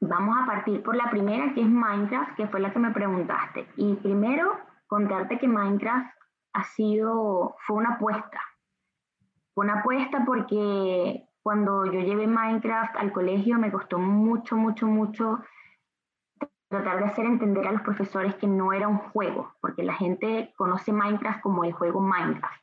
Vamos 0.00 0.36
a 0.42 0.46
partir 0.46 0.82
por 0.82 0.94
la 0.94 1.10
primera, 1.10 1.54
que 1.54 1.60
es 1.60 1.68
Minecraft, 1.68 2.36
que 2.36 2.46
fue 2.48 2.60
la 2.60 2.72
que 2.72 2.78
me 2.78 2.92
preguntaste. 2.92 3.66
Y 3.76 3.94
primero, 3.94 4.58
contarte 4.86 5.38
que 5.38 5.48
Minecraft 5.48 6.14
ha 6.52 6.64
sido, 6.64 7.56
fue 7.66 7.76
una 7.76 7.94
apuesta. 7.94 8.40
Una 9.56 9.80
apuesta 9.80 10.22
porque 10.26 11.24
cuando 11.42 11.86
yo 11.86 12.00
llevé 12.00 12.26
Minecraft 12.26 12.94
al 12.96 13.10
colegio 13.10 13.58
me 13.58 13.72
costó 13.72 13.98
mucho, 13.98 14.54
mucho, 14.54 14.86
mucho 14.86 15.40
tratar 16.68 16.98
de 16.98 17.06
hacer 17.06 17.24
entender 17.24 17.66
a 17.66 17.72
los 17.72 17.80
profesores 17.80 18.34
que 18.34 18.46
no 18.46 18.74
era 18.74 18.86
un 18.86 18.98
juego, 18.98 19.54
porque 19.62 19.82
la 19.82 19.94
gente 19.94 20.52
conoce 20.58 20.92
Minecraft 20.92 21.40
como 21.40 21.64
el 21.64 21.72
juego 21.72 22.02
Minecraft. 22.02 22.62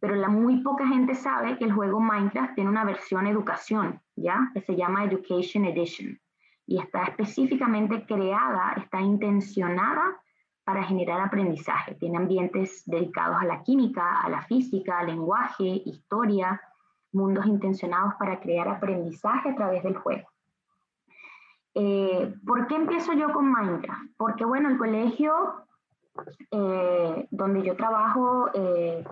Pero 0.00 0.16
la 0.16 0.28
muy 0.28 0.60
poca 0.62 0.88
gente 0.88 1.14
sabe 1.14 1.56
que 1.56 1.66
el 1.66 1.72
juego 1.72 2.00
Minecraft 2.00 2.56
tiene 2.56 2.70
una 2.70 2.84
versión 2.84 3.28
educación, 3.28 4.00
¿ya? 4.16 4.50
Que 4.52 4.62
se 4.62 4.74
llama 4.74 5.04
Education 5.04 5.66
Edition. 5.66 6.18
Y 6.66 6.80
está 6.80 7.04
específicamente 7.04 8.06
creada, 8.06 8.72
está 8.76 9.00
intencionada 9.00 10.20
para 10.64 10.84
generar 10.84 11.20
aprendizaje. 11.20 11.94
Tiene 11.94 12.18
ambientes 12.18 12.82
dedicados 12.86 13.38
a 13.40 13.44
la 13.44 13.62
química, 13.62 14.20
a 14.20 14.28
la 14.28 14.42
física, 14.42 14.98
al 14.98 15.08
lenguaje, 15.08 15.82
historia, 15.84 16.60
mundos 17.12 17.46
intencionados 17.46 18.14
para 18.14 18.40
crear 18.40 18.68
aprendizaje 18.68 19.50
a 19.50 19.54
través 19.54 19.82
del 19.82 19.96
juego. 19.96 20.28
Eh, 21.74 22.34
¿Por 22.46 22.66
qué 22.66 22.76
empiezo 22.76 23.12
yo 23.12 23.32
con 23.32 23.50
Minecraft? 23.50 24.10
Porque 24.16 24.44
bueno, 24.44 24.68
el 24.68 24.78
colegio 24.78 25.64
eh, 26.50 27.28
donde 27.30 27.62
yo 27.62 27.76
trabajo 27.76 28.50
eh, 28.54 29.04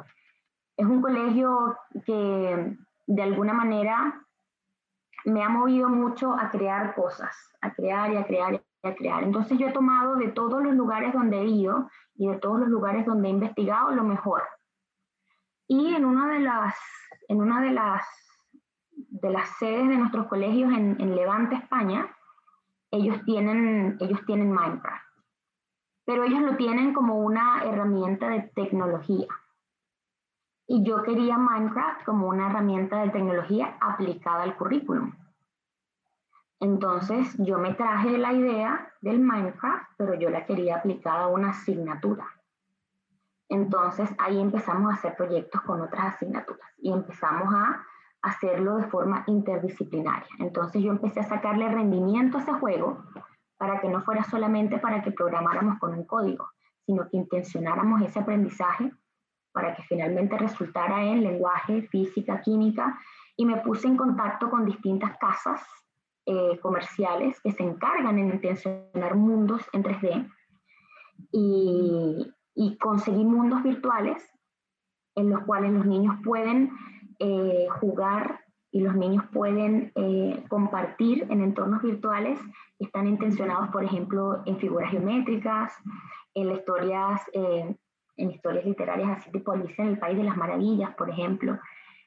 es 0.77 0.87
un 0.87 1.01
colegio 1.01 1.77
que 2.05 2.77
de 3.07 3.23
alguna 3.23 3.53
manera 3.53 4.25
me 5.25 5.43
ha 5.43 5.49
movido 5.49 5.89
mucho 5.89 6.33
a 6.33 6.51
crear 6.51 6.95
cosas, 6.95 7.35
a 7.61 7.73
crear 7.73 8.13
y 8.13 8.17
a 8.17 8.27
crear 8.27 8.63
a 8.83 8.95
crear. 8.95 9.23
Entonces 9.23 9.59
yo 9.59 9.69
he 9.69 9.73
tomado 9.73 10.17
de 10.17 10.29
todos 10.29 10.63
los 10.63 10.75
lugares 10.75 11.13
donde 11.13 11.41
he 11.41 11.47
ido 11.47 11.91
y 12.15 12.29
de 12.29 12.39
todos 12.39 12.61
los 12.61 12.69
lugares 12.69 13.07
donde 13.07 13.29
he 13.29 13.33
investigado 13.33 13.91
lo 13.91 14.05
mejor. 14.05 14.43
Y 15.67 15.95
en 15.95 16.05
una 16.05 16.29
de 16.29 16.41
las 16.41 16.75
en 17.29 17.43
una 17.43 17.61
de 17.61 17.71
las, 17.71 18.05
de 18.93 19.31
las 19.31 19.49
sedes 19.59 19.89
de 19.89 19.97
nuestros 19.97 20.27
colegios 20.27 20.73
en, 20.73 21.15
Levante, 21.15 21.55
España, 21.55 22.09
ellos 22.91 23.23
tienen, 23.25 23.99
ellos 24.01 24.21
tienen 24.27 24.51
Minecraft. 24.51 25.05
Pero 26.07 26.25
ellos 26.25 26.41
lo 26.41 26.57
tienen 26.57 26.95
como 26.95 27.19
una 27.19 27.63
herramienta 27.65 28.31
de 28.31 28.51
tecnología. 28.55 29.27
Y 30.67 30.83
yo 30.83 31.03
quería 31.03 31.37
Minecraft 31.37 32.05
como 32.05 32.29
una 32.29 32.49
herramienta 32.49 33.03
de 33.03 33.11
tecnología 33.11 33.77
aplicada 33.81 34.43
al 34.43 34.57
currículum. 34.57 35.13
Entonces 36.61 37.37
yo 37.39 37.59
me 37.59 37.75
traje 37.75 38.19
la 38.19 38.33
idea 38.33 38.93
del 39.01 39.21
Minecraft, 39.21 39.93
pero 39.97 40.15
yo 40.15 40.29
la 40.29 40.45
quería 40.45 40.77
aplicada 40.77 41.25
a 41.25 41.29
una 41.29 41.51
asignatura. 41.51 42.27
Entonces 43.49 44.11
ahí 44.19 44.41
empezamos 44.41 44.91
a 44.91 44.95
hacer 44.95 45.17
proyectos 45.17 45.63
con 45.63 45.81
otras 45.81 46.15
asignaturas 46.15 46.69
y 46.79 46.93
empezamos 46.93 47.55
a 47.55 47.85
hacerlo 48.23 48.77
de 48.77 48.89
forma 48.89 49.23
interdisciplinaria. 49.29 50.29
Entonces 50.41 50.83
yo 50.83 50.91
empecé 50.91 51.21
a 51.21 51.29
sacarle 51.29 51.69
rendimiento 51.69 52.39
a 52.39 52.41
ese 52.41 52.53
juego 52.55 53.05
para 53.57 53.81
que 53.81 53.89
no 53.89 54.03
fuera 54.03 54.25
solamente 54.25 54.79
para 54.79 55.03
que 55.03 55.13
programáramos 55.13 55.79
con 55.79 55.95
un 55.95 56.05
código, 56.05 56.49
sino 56.85 57.09
que 57.09 57.17
intencionáramos 57.17 58.03
ese 58.03 58.19
aprendizaje 58.19 58.93
para 59.53 59.75
que 59.75 59.83
finalmente 59.85 60.37
resultara 60.37 61.03
en 61.05 61.23
lenguaje, 61.23 61.83
física, 61.83 62.41
química, 62.41 62.99
y 63.37 63.47
me 63.47 63.57
puse 63.59 63.87
en 63.87 63.97
contacto 63.97 64.51
con 64.51 64.65
distintas 64.65 65.17
casas 65.19 65.63
eh, 66.29 66.59
comerciales 66.61 67.41
que 67.41 67.53
se 67.53 67.63
encargan 67.63 68.19
en 68.19 68.31
intencionar 68.31 69.17
mundos 69.17 69.63
en 69.73 69.83
3D. 69.83 70.31
Y, 71.33 72.33
y 72.55 72.77
conseguir 72.79 73.25
mundos 73.25 73.63
virtuales 73.63 74.23
en 75.15 75.31
los 75.31 75.43
cuales 75.45 75.73
los 75.73 75.87
niños 75.87 76.17
pueden 76.23 76.71
eh, 77.19 77.67
jugar 77.81 78.41
y 78.71 78.81
los 78.81 78.95
niños 78.95 79.25
pueden 79.33 79.93
eh, 79.95 80.45
compartir 80.49 81.27
en 81.31 81.41
entornos 81.41 81.83
virtuales 81.83 82.39
que 82.79 82.85
están 82.85 83.07
intencionados, 83.07 83.71
por 83.71 83.83
ejemplo, 83.83 84.43
en 84.45 84.59
figuras 84.59 84.91
geométricas, 84.91 85.73
en 86.35 86.53
historias, 86.53 87.23
eh, 87.33 87.75
en 88.17 88.31
historias 88.31 88.65
literarias 88.65 89.19
así 89.19 89.31
tipo 89.31 89.53
Alicia 89.53 89.85
en 89.85 89.91
el 89.91 89.99
País 89.99 90.19
de 90.19 90.25
las 90.25 90.37
Maravillas, 90.37 90.95
por 90.97 91.09
ejemplo. 91.09 91.59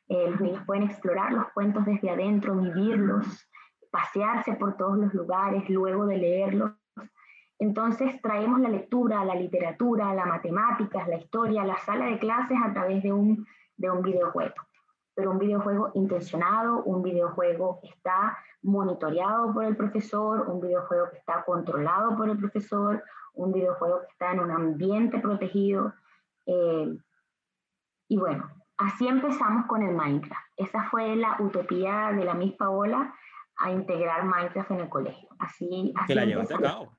Eh, 0.07 0.29
los 0.29 0.41
niños 0.41 0.63
pueden 0.65 0.83
explorar 0.83 1.33
los 1.33 1.51
cuentos 1.53 1.85
desde 1.85 2.09
adentro, 2.09 2.55
vivirlos, 2.55 3.49
pasearse 3.91 4.53
por 4.53 4.77
todos 4.77 4.97
los 4.97 5.13
lugares 5.13 5.69
luego 5.69 6.05
de 6.05 6.17
leerlos. 6.17 6.71
Entonces 7.59 8.19
traemos 8.21 8.59
la 8.59 8.69
lectura, 8.69 9.23
la 9.23 9.35
literatura, 9.35 10.15
la 10.15 10.25
matemáticas, 10.25 11.07
la 11.07 11.17
historia, 11.17 11.63
la 11.63 11.77
sala 11.77 12.05
de 12.05 12.17
clases 12.17 12.57
a 12.63 12.73
través 12.73 13.03
de 13.03 13.13
un, 13.13 13.45
de 13.77 13.91
un 13.91 14.01
videojuego 14.01 14.55
pero 15.13 15.31
un 15.31 15.39
videojuego 15.39 15.91
intencionado, 15.93 16.83
un 16.83 17.03
videojuego 17.03 17.79
que 17.81 17.89
está 17.89 18.37
monitoreado 18.63 19.53
por 19.53 19.65
el 19.65 19.75
profesor, 19.75 20.49
un 20.49 20.61
videojuego 20.61 21.09
que 21.11 21.17
está 21.17 21.43
controlado 21.43 22.15
por 22.15 22.29
el 22.29 22.37
profesor, 22.37 23.03
un 23.33 23.51
videojuego 23.51 24.01
que 24.01 24.07
está 24.07 24.31
en 24.31 24.39
un 24.39 24.51
ambiente 24.51 25.19
protegido. 25.19 25.93
Eh, 26.45 26.97
y 28.07 28.17
bueno, 28.17 28.49
así 28.77 29.07
empezamos 29.07 29.65
con 29.67 29.83
el 29.83 29.95
Minecraft. 29.95 30.47
Esa 30.57 30.83
fue 30.89 31.15
la 31.15 31.37
utopía 31.39 32.11
de 32.13 32.25
la 32.25 32.33
Miss 32.33 32.53
Paola 32.53 33.13
a 33.63 33.71
integrar 33.71 34.25
Minecraft 34.25 34.71
en 34.71 34.79
el 34.79 34.89
colegio. 34.89 35.29
Así, 35.39 35.93
así 35.95 36.07
que 36.07 36.15
la 36.15 36.25
llevaste 36.25 36.55
a 36.55 36.59
cabo. 36.59 36.97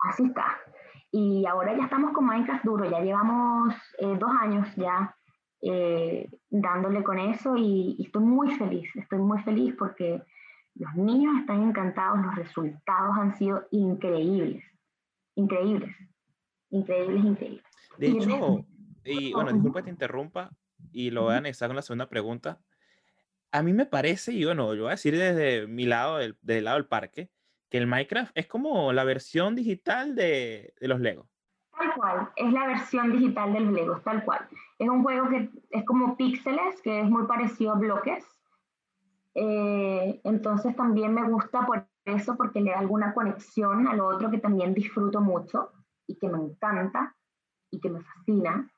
Así 0.00 0.24
está. 0.24 0.56
Y 1.10 1.46
ahora 1.46 1.76
ya 1.76 1.84
estamos 1.84 2.12
con 2.12 2.26
Minecraft 2.26 2.64
duro, 2.64 2.90
ya 2.90 3.00
llevamos 3.00 3.74
eh, 3.98 4.16
dos 4.18 4.30
años 4.40 4.68
ya 4.76 5.14
eh, 5.60 6.30
dándole 6.50 7.02
con 7.02 7.18
eso 7.18 7.56
y, 7.56 7.96
estoy 7.98 8.22
muy 8.22 8.54
feliz, 8.56 8.88
estoy 8.94 9.18
muy 9.18 9.42
feliz 9.42 9.74
porque 9.76 10.22
los 10.74 10.94
niños 10.94 11.36
están 11.40 11.62
encantados, 11.62 12.24
los 12.24 12.34
resultados 12.36 13.16
han 13.18 13.36
sido 13.36 13.66
increíbles, 13.72 14.62
increíbles, 15.34 15.96
increíbles, 16.70 17.24
increíbles. 17.24 17.64
De 17.96 18.06
hecho, 18.06 18.64
y 19.04 19.32
bueno, 19.32 19.52
disculpa 19.52 19.80
que 19.80 19.84
te 19.84 19.90
interrumpa 19.90 20.50
y 20.92 21.10
lo 21.10 21.24
voy 21.24 21.34
a 21.34 21.38
anexar 21.38 21.68
con 21.68 21.76
la 21.76 21.82
segunda 21.82 22.08
pregunta. 22.08 22.60
A 23.50 23.62
mí 23.62 23.72
me 23.72 23.86
parece, 23.86 24.32
y 24.32 24.44
bueno, 24.44 24.74
yo 24.74 24.82
voy 24.82 24.88
a 24.88 24.92
decir 24.92 25.16
desde 25.16 25.66
mi 25.66 25.86
lado, 25.86 26.18
del, 26.18 26.36
del 26.42 26.64
lado 26.64 26.76
del 26.76 26.86
parque, 26.86 27.30
que 27.70 27.78
el 27.78 27.86
Minecraft 27.86 28.32
es 28.34 28.46
como 28.46 28.92
la 28.92 29.04
versión 29.04 29.54
digital 29.54 30.14
de, 30.14 30.74
de 30.80 30.88
los 30.88 31.00
Legos. 31.00 31.28
Tal 31.76 31.94
cual, 31.94 32.28
es 32.36 32.52
la 32.52 32.66
versión 32.66 33.12
digital 33.12 33.52
del 33.52 33.72
Legos, 33.72 34.02
tal 34.02 34.24
cual. 34.24 34.48
Es 34.78 34.88
un 34.88 35.02
juego 35.02 35.28
que 35.28 35.50
es 35.70 35.84
como 35.84 36.16
píxeles, 36.16 36.80
que 36.82 37.00
es 37.00 37.08
muy 37.08 37.26
parecido 37.26 37.72
a 37.72 37.78
bloques. 37.78 38.24
Eh, 39.34 40.20
entonces 40.24 40.74
también 40.74 41.14
me 41.14 41.28
gusta 41.28 41.64
por 41.66 41.86
eso, 42.04 42.36
porque 42.36 42.60
le 42.60 42.70
da 42.70 42.80
alguna 42.80 43.14
conexión 43.14 43.86
a 43.86 43.94
lo 43.94 44.08
otro 44.08 44.30
que 44.30 44.38
también 44.38 44.74
disfruto 44.74 45.20
mucho 45.20 45.72
y 46.06 46.16
que 46.16 46.28
me 46.28 46.38
encanta 46.38 47.16
y 47.70 47.80
que 47.80 47.90
me 47.90 48.00
fascina. 48.00 48.68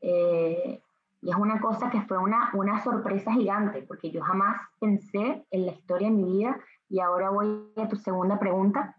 Eh, 0.00 0.82
y 1.24 1.30
es 1.30 1.36
una 1.36 1.58
cosa 1.58 1.88
que 1.88 2.02
fue 2.02 2.18
una, 2.18 2.50
una 2.52 2.82
sorpresa 2.84 3.32
gigante, 3.32 3.82
porque 3.88 4.10
yo 4.10 4.22
jamás 4.22 4.60
pensé 4.78 5.46
en 5.50 5.64
la 5.64 5.72
historia 5.72 6.08
de 6.08 6.14
mi 6.14 6.24
vida. 6.24 6.60
Y 6.90 7.00
ahora 7.00 7.30
voy 7.30 7.72
a 7.78 7.88
tu 7.88 7.96
segunda 7.96 8.38
pregunta 8.38 8.94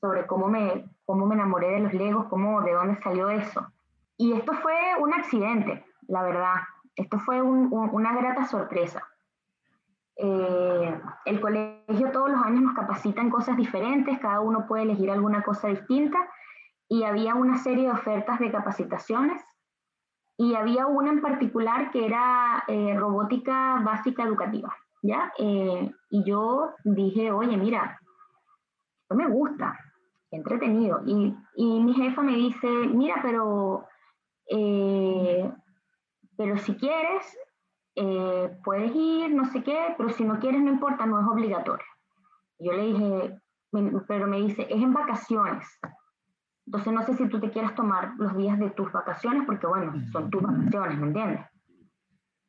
sobre 0.00 0.26
cómo 0.26 0.48
me, 0.48 0.88
cómo 1.04 1.26
me 1.26 1.34
enamoré 1.34 1.72
de 1.72 1.80
los 1.80 1.92
Legos, 1.92 2.28
cómo, 2.30 2.62
de 2.62 2.72
dónde 2.72 2.96
salió 3.02 3.28
eso. 3.28 3.66
Y 4.16 4.32
esto 4.32 4.54
fue 4.54 4.74
un 4.98 5.12
accidente, 5.12 5.84
la 6.08 6.22
verdad. 6.22 6.54
Esto 6.94 7.18
fue 7.18 7.42
una 7.42 8.16
grata 8.16 8.46
sorpresa. 8.46 9.06
Eh, 10.16 10.98
el 11.26 11.40
colegio 11.42 12.10
todos 12.10 12.30
los 12.30 12.40
años 12.40 12.62
nos 12.62 12.74
capacita 12.74 13.20
en 13.20 13.28
cosas 13.28 13.58
diferentes, 13.58 14.18
cada 14.18 14.40
uno 14.40 14.64
puede 14.66 14.84
elegir 14.84 15.10
alguna 15.10 15.42
cosa 15.42 15.68
distinta 15.68 16.18
y 16.88 17.02
había 17.02 17.34
una 17.34 17.58
serie 17.58 17.84
de 17.84 17.90
ofertas 17.90 18.38
de 18.38 18.50
capacitaciones 18.50 19.44
y 20.38 20.54
había 20.54 20.86
una 20.86 21.10
en 21.10 21.20
particular 21.20 21.90
que 21.90 22.04
era 22.04 22.64
eh, 22.68 22.94
robótica 22.94 23.80
básica 23.84 24.24
educativa, 24.24 24.74
¿ya? 25.02 25.32
Eh, 25.38 25.90
y 26.10 26.24
yo 26.24 26.74
dije, 26.84 27.32
oye, 27.32 27.56
mira, 27.56 27.98
esto 29.02 29.14
me 29.14 29.28
gusta, 29.28 29.78
entretenido. 30.30 31.00
Y, 31.06 31.34
y 31.56 31.80
mi 31.80 31.94
jefa 31.94 32.22
me 32.22 32.34
dice, 32.34 32.68
mira, 32.68 33.16
pero, 33.22 33.86
eh, 34.50 35.50
pero 36.36 36.58
si 36.58 36.76
quieres, 36.76 37.38
puedes 38.62 38.94
ir, 38.94 39.34
no 39.34 39.46
sé 39.46 39.62
qué, 39.62 39.94
pero 39.96 40.10
si 40.10 40.24
no 40.24 40.38
quieres, 40.38 40.60
no 40.60 40.70
importa, 40.70 41.06
no 41.06 41.18
es 41.18 41.26
obligatorio. 41.26 41.86
Yo 42.58 42.72
le 42.72 42.82
dije, 42.82 43.40
pero 44.06 44.26
me 44.26 44.42
dice, 44.42 44.66
es 44.68 44.82
en 44.82 44.92
vacaciones. 44.92 45.66
Entonces 46.66 46.92
no 46.92 47.02
sé 47.04 47.14
si 47.14 47.28
tú 47.28 47.40
te 47.40 47.50
quieras 47.50 47.74
tomar 47.74 48.14
los 48.18 48.36
días 48.36 48.58
de 48.58 48.70
tus 48.70 48.90
vacaciones, 48.92 49.44
porque 49.46 49.66
bueno, 49.66 49.94
son 50.10 50.30
tus 50.30 50.42
vacaciones, 50.42 50.98
¿me 50.98 51.06
entiendes? 51.06 51.46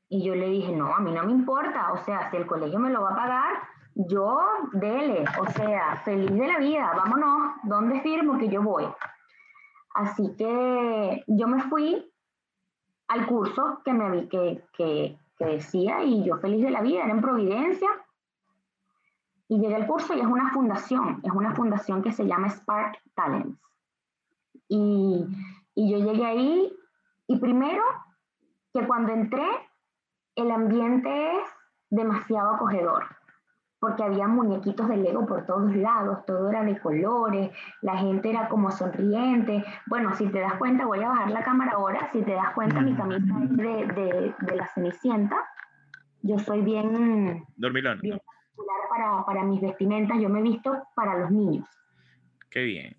Y 0.10 0.26
yo 0.26 0.36
le 0.36 0.50
dije, 0.50 0.76
no, 0.76 0.96
a 0.96 1.00
mí 1.00 1.12
no 1.12 1.24
me 1.24 1.32
importa, 1.32 1.94
o 1.94 1.98
sea, 1.98 2.32
si 2.32 2.38
el 2.38 2.48
colegio 2.48 2.80
me 2.80 2.90
lo 2.90 3.04
va 3.04 3.12
a 3.12 3.16
pagar, 3.16 3.54
yo, 3.96 4.40
dele, 4.74 5.26
o 5.40 5.46
sea, 5.52 5.98
feliz 6.06 6.32
de 6.32 6.48
la 6.48 6.60
vida, 6.60 6.92
vámonos, 6.96 7.54
¿dónde 7.64 8.02
firmo 8.02 8.38
que 8.38 8.50
yo 8.50 8.62
voy? 8.62 8.88
Así 9.96 10.36
que 10.38 11.24
yo 11.28 11.48
me 11.48 11.64
fui 11.64 12.12
al 13.08 13.26
curso 13.26 13.82
que 13.84 13.94
me 13.94 14.12
vi 14.12 14.28
que, 14.30 14.64
que, 14.74 15.18
decía 15.40 16.04
y 16.04 16.24
yo 16.24 16.38
feliz 16.38 16.64
de 16.64 16.72
la 16.72 16.82
vida, 16.82 17.04
era 17.04 17.12
en 17.12 17.22
Providencia. 17.22 17.90
Y 19.50 19.60
llegué 19.60 19.76
al 19.76 19.88
curso 19.88 20.14
y 20.14 20.20
es 20.20 20.26
una 20.26 20.52
fundación, 20.52 21.22
es 21.24 21.32
una 21.32 21.56
fundación 21.56 22.04
que 22.04 22.12
se 22.12 22.26
llama 22.26 22.50
Spark 22.50 23.00
Talents. 23.16 23.58
Y, 24.68 25.26
y 25.76 25.92
yo 25.92 25.98
llegué 26.00 26.26
ahí 26.26 26.74
y 27.28 27.40
primero 27.40 27.84
que 28.74 28.86
cuando 28.86 29.14
entré, 29.14 29.48
el 30.36 30.52
ambiente 30.52 31.32
es 31.38 31.50
demasiado 31.90 32.56
acogedor 32.56 33.06
porque 33.80 34.04
había 34.04 34.28
muñequitos 34.28 34.88
de 34.88 34.98
Lego 34.98 35.26
por 35.26 35.46
todos 35.46 35.76
lados, 35.76 36.26
todo 36.26 36.50
era 36.50 36.64
de 36.64 36.80
colores, 36.80 37.52
la 37.82 37.98
gente 37.98 38.30
era 38.30 38.50
como 38.50 38.72
sonriente. 38.72 39.64
Bueno, 39.86 40.16
si 40.16 40.28
te 40.30 40.40
das 40.40 40.56
cuenta, 40.56 40.86
voy 40.86 41.04
a 41.04 41.10
bajar 41.10 41.32
la 41.32 41.44
cámara 41.44 41.74
ahora, 41.74 42.10
si 42.12 42.24
te 42.24 42.34
das 42.34 42.54
cuenta, 42.54 42.82
mi 42.82 42.96
camisa 42.96 43.36
es 43.44 43.58
de, 43.58 44.34
de, 44.40 44.56
la 44.56 44.68
Cenicienta. 44.74 45.38
Yo 46.24 46.40
soy 46.40 46.62
bien... 46.62 47.46
Dormilón. 47.56 48.00
Bien 48.02 48.20
para, 48.90 49.24
para 49.26 49.44
mis 49.44 49.62
vestimentas, 49.62 50.18
yo 50.20 50.30
me 50.30 50.40
he 50.40 50.44
visto 50.44 50.76
para 50.96 51.20
los 51.20 51.30
niños. 51.30 51.68
Qué 52.50 52.64
bien. 52.64 52.98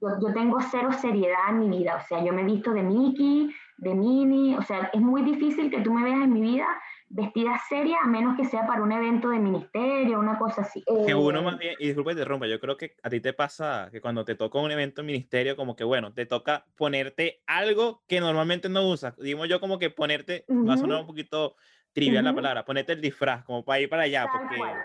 Yo, 0.00 0.08
yo, 0.20 0.34
tengo 0.34 0.58
cero 0.70 0.90
seriedad 0.92 1.50
en 1.50 1.58
mi 1.60 1.78
vida, 1.78 1.96
o 1.96 2.06
sea, 2.06 2.22
yo 2.24 2.32
me 2.32 2.42
he 2.42 2.44
visto 2.44 2.72
de 2.72 2.82
Mickey, 2.82 3.50
de 3.78 3.94
Minnie, 3.94 4.56
o 4.56 4.62
sea, 4.62 4.90
es 4.92 5.00
muy 5.00 5.22
difícil 5.22 5.70
que 5.70 5.80
tú 5.80 5.92
me 5.92 6.04
veas 6.04 6.22
en 6.22 6.32
mi 6.32 6.40
vida 6.40 6.66
vestida 7.08 7.60
seria, 7.68 7.98
a 8.02 8.06
menos 8.06 8.36
que 8.36 8.44
sea 8.44 8.66
para 8.66 8.82
un 8.82 8.90
evento 8.90 9.30
de 9.30 9.38
ministerio, 9.38 10.18
una 10.18 10.38
cosa 10.38 10.62
así. 10.62 10.82
Que 11.06 11.14
uno 11.14 11.40
eh, 11.40 11.42
más 11.42 11.58
bien, 11.58 11.74
y 11.78 11.86
disculpa 11.86 12.10
que 12.10 12.16
te 12.16 12.24
rompa, 12.24 12.46
yo 12.46 12.58
creo 12.58 12.76
que 12.76 12.96
a 13.02 13.10
ti 13.10 13.20
te 13.20 13.32
pasa 13.32 13.88
que 13.92 14.00
cuando 14.00 14.24
te 14.24 14.34
toca 14.34 14.58
un 14.58 14.70
evento 14.70 15.02
de 15.02 15.06
ministerio, 15.06 15.56
como 15.56 15.76
que 15.76 15.84
bueno, 15.84 16.12
te 16.12 16.26
toca 16.26 16.66
ponerte 16.76 17.42
algo 17.46 18.02
que 18.08 18.20
normalmente 18.20 18.68
no 18.68 18.88
usas. 18.88 19.16
Digo 19.16 19.46
yo 19.46 19.60
como 19.60 19.78
que 19.78 19.90
ponerte, 19.90 20.44
va 20.48 20.74
a 20.74 20.78
sonar 20.78 21.00
un 21.00 21.06
poquito 21.06 21.56
trivial 21.92 22.24
la 22.24 22.34
palabra, 22.34 22.64
ponerte 22.64 22.92
el 22.92 23.00
disfraz, 23.00 23.44
como 23.44 23.64
para 23.64 23.80
ir 23.80 23.88
para 23.88 24.02
allá. 24.02 24.26
Tal 24.26 24.40
porque... 24.40 24.56
cual, 24.56 24.76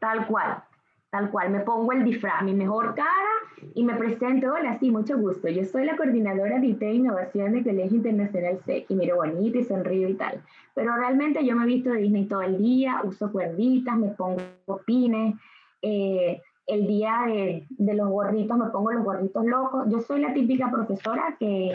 tal 0.00 0.26
cual, 0.26 0.64
tal 1.10 1.30
cual, 1.30 1.50
me 1.50 1.60
pongo 1.60 1.92
el 1.92 2.04
disfraz, 2.04 2.42
mi 2.42 2.52
mejor 2.52 2.94
cara 2.94 3.36
y 3.74 3.84
me 3.84 3.94
presento, 3.94 4.52
hola, 4.52 4.78
sí, 4.78 4.90
mucho 4.90 5.16
gusto. 5.18 5.48
Yo 5.48 5.64
soy 5.64 5.84
la 5.84 5.96
coordinadora 5.96 6.58
de 6.58 6.66
IT 6.68 6.82
e 6.82 6.94
Innovación 6.94 7.52
de 7.52 7.62
Colegio 7.62 7.96
Internacional 7.96 8.58
SEC 8.64 8.90
y 8.90 8.94
miro 8.94 9.16
bonito 9.16 9.58
y 9.58 9.64
sonrío 9.64 10.08
y 10.08 10.14
tal. 10.14 10.42
Pero 10.74 10.94
realmente 10.96 11.44
yo 11.44 11.56
me 11.56 11.64
he 11.64 11.66
visto 11.66 11.90
de 11.90 12.02
Disney 12.02 12.26
todo 12.26 12.42
el 12.42 12.58
día, 12.58 13.00
uso 13.04 13.30
cuerditas, 13.32 13.96
me 13.96 14.08
pongo 14.08 14.40
pines. 14.84 15.34
Eh, 15.82 16.40
el 16.66 16.86
día 16.86 17.22
de, 17.26 17.66
de, 17.70 17.94
los 17.94 18.08
gorritos 18.08 18.58
me 18.58 18.70
pongo 18.70 18.92
los 18.92 19.04
gorritos 19.04 19.44
locos. 19.46 19.86
Yo 19.88 20.00
soy 20.00 20.20
la 20.20 20.34
típica 20.34 20.70
profesora 20.70 21.36
que, 21.38 21.72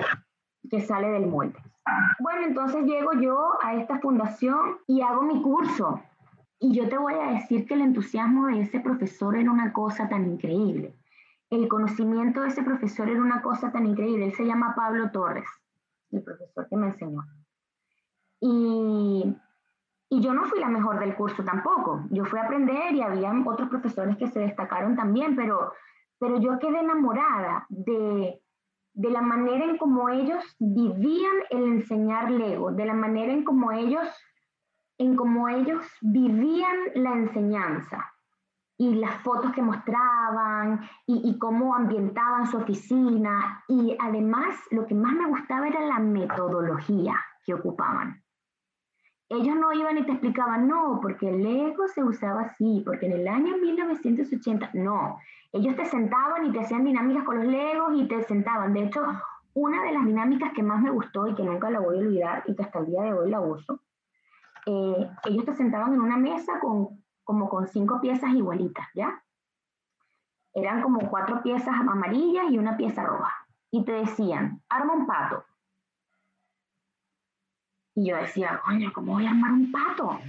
que 0.69 0.81
sale 0.81 1.09
del 1.09 1.27
molde. 1.27 1.57
Bueno, 2.19 2.45
entonces 2.45 2.85
llego 2.85 3.13
yo 3.13 3.53
a 3.63 3.75
esta 3.75 3.99
fundación 3.99 4.77
y 4.87 5.01
hago 5.01 5.23
mi 5.23 5.41
curso. 5.41 6.01
Y 6.61 6.73
yo 6.73 6.87
te 6.87 6.97
voy 6.97 7.15
a 7.15 7.31
decir 7.33 7.65
que 7.65 7.73
el 7.73 7.81
entusiasmo 7.81 8.47
de 8.47 8.61
ese 8.61 8.79
profesor 8.79 9.35
era 9.35 9.51
una 9.51 9.73
cosa 9.73 10.07
tan 10.07 10.25
increíble 10.25 10.95
el 11.51 11.67
conocimiento 11.67 12.41
de 12.41 12.47
ese 12.47 12.63
profesor 12.63 13.09
era 13.09 13.21
una 13.21 13.41
cosa 13.41 13.71
tan 13.71 13.85
increíble. 13.85 14.25
Él 14.25 14.33
se 14.33 14.45
llama 14.45 14.73
Pablo 14.73 15.11
Torres, 15.11 15.47
el 16.11 16.23
profesor 16.23 16.67
que 16.69 16.77
me 16.77 16.87
enseñó. 16.87 17.23
Y, 18.39 19.35
y 20.09 20.21
yo 20.21 20.33
no 20.33 20.45
fui 20.45 20.59
la 20.59 20.69
mejor 20.69 20.99
del 20.99 21.13
curso 21.13 21.43
tampoco. 21.43 22.05
Yo 22.09 22.23
fui 22.23 22.39
a 22.39 22.43
aprender 22.43 22.95
y 22.95 23.01
había 23.01 23.33
otros 23.45 23.69
profesores 23.69 24.15
que 24.17 24.27
se 24.27 24.39
destacaron 24.39 24.95
también, 24.95 25.35
pero, 25.35 25.73
pero 26.19 26.39
yo 26.39 26.57
quedé 26.57 26.79
enamorada 26.79 27.65
de, 27.67 28.41
de 28.93 29.09
la 29.09 29.21
manera 29.21 29.65
en 29.65 29.77
cómo 29.77 30.07
ellos 30.07 30.55
vivían 30.57 31.35
el 31.49 31.63
enseñar 31.63 32.31
Lego, 32.31 32.71
de 32.71 32.85
la 32.85 32.93
manera 32.93 33.33
en 33.33 33.43
cómo 33.43 33.73
ellos 33.73 34.07
en 35.01 35.15
cómo 35.15 35.49
ellos 35.49 35.83
vivían 36.01 36.77
la 36.93 37.13
enseñanza 37.13 38.13
y 38.77 38.93
las 38.95 39.15
fotos 39.23 39.51
que 39.51 39.61
mostraban 39.63 40.87
y, 41.07 41.39
cómo 41.39 41.75
ambientaban 41.75 42.45
su 42.45 42.57
oficina. 42.57 43.63
Y 43.67 43.97
además 43.99 44.55
lo 44.69 44.85
que 44.85 44.93
más 44.93 45.13
me 45.13 45.25
gustaba 45.27 45.67
era 45.67 45.81
la 45.81 45.97
metodología 45.97 47.15
que 47.43 47.55
ocupaban. 47.55 48.23
Ellos 49.29 49.55
no 49.55 49.73
iban 49.73 49.97
y 49.97 50.03
te 50.03 50.11
explicaban, 50.11 50.67
no, 50.67 50.99
porque 51.01 51.29
el 51.29 51.41
Lego 51.41 51.87
se 51.87 52.03
usaba 52.03 52.41
así, 52.41 52.83
porque 52.85 53.07
en 53.07 53.13
el 53.13 53.27
año 53.27 53.57
1980, 53.57 54.71
no. 54.73 55.17
Ellos 55.51 55.75
te 55.75 55.85
sentaban 55.85 56.45
y 56.45 56.51
te 56.51 56.59
hacían 56.59 56.83
dinámicas 56.83 57.23
con 57.23 57.37
los 57.37 57.47
Legos 57.47 57.93
y 57.95 58.07
te 58.07 58.21
sentaban. 58.23 58.73
De 58.73 58.83
hecho, 58.83 59.01
una 59.53 59.83
de 59.83 59.93
las 59.93 60.05
dinámicas 60.05 60.53
que 60.53 60.63
más 60.63 60.81
me 60.81 60.91
gustó 60.91 61.27
y 61.27 61.33
que 61.33 61.43
nunca 61.43 61.71
la 61.71 61.79
voy 61.79 61.97
a 61.97 61.99
olvidar 62.01 62.43
y 62.45 62.55
que 62.55 62.63
hasta 62.63 62.79
el 62.79 62.85
día 62.87 63.01
de 63.03 63.13
hoy 63.13 63.31
la 63.31 63.41
uso, 63.41 63.79
eh, 64.65 65.09
ellos 65.25 65.45
te 65.45 65.55
sentaban 65.55 65.93
en 65.93 66.01
una 66.01 66.17
mesa 66.17 66.59
con, 66.59 67.03
como 67.23 67.49
con 67.49 67.67
cinco 67.67 67.99
piezas 68.01 68.31
igualitas, 68.31 68.87
¿ya? 68.93 69.23
Eran 70.53 70.81
como 70.81 71.09
cuatro 71.09 71.41
piezas 71.41 71.73
amarillas 71.73 72.45
y 72.51 72.57
una 72.57 72.75
pieza 72.77 73.03
roja. 73.03 73.33
Y 73.71 73.85
te 73.85 73.93
decían, 73.93 74.61
arma 74.69 74.93
un 74.93 75.07
pato. 75.07 75.45
Y 77.95 78.09
yo 78.09 78.17
decía, 78.17 78.61
coño, 78.65 78.91
¿cómo 78.93 79.13
voy 79.13 79.25
a 79.25 79.31
armar 79.31 79.51
un 79.51 79.71
pato? 79.71 80.19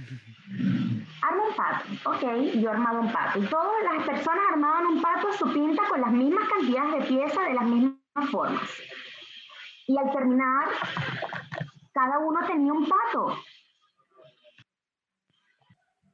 Arma 1.21 1.43
un 1.49 1.55
pato. 1.55 2.09
Ok, 2.09 2.53
yo 2.55 2.71
armaba 2.71 2.99
un 2.99 3.11
pato. 3.11 3.39
Y 3.39 3.47
todas 3.47 3.83
las 3.83 4.05
personas 4.05 4.43
armaban 4.51 4.85
un 4.87 5.01
pato 5.01 5.31
su 5.33 5.51
pinta 5.51 5.83
con 5.89 6.01
las 6.01 6.11
mismas 6.11 6.47
cantidades 6.47 6.93
de 6.93 7.07
piezas 7.07 7.45
de 7.45 7.53
las 7.53 7.65
mismas 7.65 8.29
formas. 8.31 8.69
Y 9.87 9.97
al 9.97 10.11
terminar, 10.11 10.69
cada 11.93 12.19
uno 12.19 12.45
tenía 12.47 12.71
un 12.71 12.87
pato. 12.87 13.35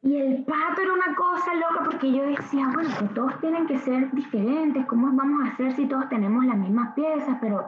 Y 0.02 0.16
el 0.16 0.46
pato 0.46 0.82
era 0.82 0.94
una 0.94 1.14
cosa 1.16 1.54
loca 1.56 1.84
porque 1.84 2.12
yo 2.12 2.24
decía, 2.26 2.70
bueno, 2.74 2.90
que 2.98 3.08
todos 3.14 3.40
tienen 3.42 3.68
que 3.68 3.78
ser 3.80 4.10
diferentes, 4.12 4.86
¿cómo 4.86 5.12
vamos 5.12 5.44
a 5.44 5.52
hacer 5.52 5.74
si 5.74 5.88
todos 5.88 6.08
tenemos 6.08 6.46
las 6.46 6.58
mismas 6.58 6.94
piezas? 6.94 7.38
Pero, 7.42 7.68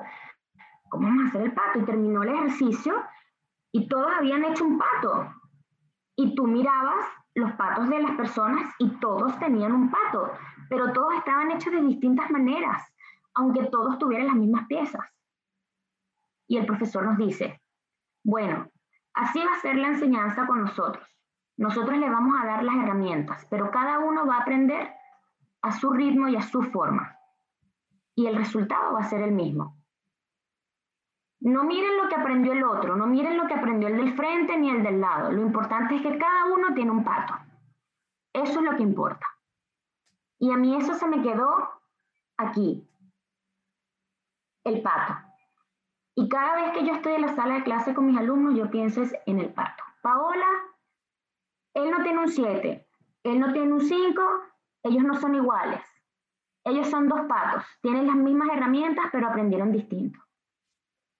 ¿cómo 0.89 1.07
vamos 1.07 1.25
a 1.25 1.27
hacer 1.27 1.41
el 1.41 1.53
pato? 1.53 1.79
Y 1.79 1.85
terminó 1.85 2.23
el 2.23 2.29
ejercicio 2.29 2.95
y 3.73 3.87
todos 3.89 4.11
habían 4.17 4.45
hecho 4.45 4.63
un 4.63 4.77
pato. 4.77 5.33
Y 6.15 6.33
tú 6.35 6.47
mirabas 6.47 7.05
los 7.35 7.51
patos 7.53 7.89
de 7.89 8.01
las 8.01 8.15
personas 8.15 8.73
y 8.79 8.89
todos 8.99 9.37
tenían 9.39 9.73
un 9.73 9.91
pato, 9.91 10.31
pero 10.69 10.91
todos 10.93 11.13
estaban 11.15 11.51
hechos 11.51 11.73
de 11.73 11.81
distintas 11.81 12.29
maneras, 12.29 12.81
aunque 13.33 13.65
todos 13.65 13.97
tuvieran 13.97 14.27
las 14.27 14.35
mismas 14.35 14.67
piezas. 14.67 15.05
Y 16.47 16.57
el 16.57 16.65
profesor 16.65 17.05
nos 17.05 17.17
dice, 17.17 17.61
bueno, 18.23 18.69
así 19.13 19.39
va 19.39 19.53
a 19.53 19.61
ser 19.61 19.75
la 19.75 19.87
enseñanza 19.87 20.45
con 20.45 20.61
nosotros. 20.61 21.05
Nosotros 21.57 21.97
le 21.97 22.09
vamos 22.09 22.35
a 22.41 22.45
dar 22.45 22.63
las 22.63 22.75
herramientas, 22.75 23.45
pero 23.49 23.71
cada 23.71 23.99
uno 23.99 24.25
va 24.25 24.37
a 24.37 24.41
aprender 24.41 24.91
a 25.61 25.71
su 25.71 25.91
ritmo 25.91 26.27
y 26.27 26.35
a 26.35 26.41
su 26.41 26.63
forma. 26.63 27.17
Y 28.15 28.27
el 28.27 28.35
resultado 28.35 28.93
va 28.93 28.99
a 28.99 29.09
ser 29.09 29.21
el 29.21 29.31
mismo. 29.31 29.77
No 31.41 31.63
miren 31.63 31.97
lo 31.97 32.07
que 32.07 32.15
aprendió 32.15 32.53
el 32.53 32.63
otro, 32.63 32.95
no 32.95 33.07
miren 33.07 33.37
lo 33.37 33.47
que 33.47 33.55
aprendió 33.55 33.87
el 33.87 33.97
del 33.97 34.15
frente 34.15 34.57
ni 34.57 34.69
el 34.69 34.83
del 34.83 35.01
lado. 35.01 35.31
Lo 35.31 35.41
importante 35.41 35.95
es 35.95 36.01
que 36.01 36.17
cada 36.17 36.45
uno 36.45 36.73
tiene 36.75 36.91
un 36.91 37.03
pato. 37.03 37.33
Eso 38.33 38.59
es 38.59 38.65
lo 38.65 38.77
que 38.77 38.83
importa. 38.83 39.25
Y 40.37 40.51
a 40.51 40.57
mí 40.57 40.75
eso 40.75 40.93
se 40.93 41.07
me 41.07 41.21
quedó 41.21 41.69
aquí. 42.37 42.87
El 44.63 44.81
pato. 44.81 45.13
Y 46.15 46.29
cada 46.29 46.55
vez 46.55 46.73
que 46.73 46.85
yo 46.85 46.93
estoy 46.93 47.13
en 47.13 47.21
la 47.21 47.35
sala 47.35 47.55
de 47.55 47.63
clase 47.63 47.93
con 47.95 48.05
mis 48.05 48.17
alumnos, 48.17 48.55
yo 48.55 48.69
pienso 48.69 49.01
en 49.25 49.39
el 49.39 49.51
pato. 49.51 49.83
Paola, 50.03 50.45
él 51.73 51.89
no 51.89 52.03
tiene 52.03 52.19
un 52.19 52.27
7, 52.27 52.87
él 53.23 53.39
no 53.39 53.53
tiene 53.53 53.73
un 53.73 53.81
5, 53.81 54.21
ellos 54.83 55.03
no 55.03 55.19
son 55.19 55.35
iguales. 55.35 55.81
Ellos 56.63 56.89
son 56.89 57.07
dos 57.07 57.21
patos, 57.27 57.63
tienen 57.81 58.05
las 58.05 58.15
mismas 58.15 58.49
herramientas, 58.55 59.05
pero 59.11 59.27
aprendieron 59.27 59.71
distinto. 59.71 60.19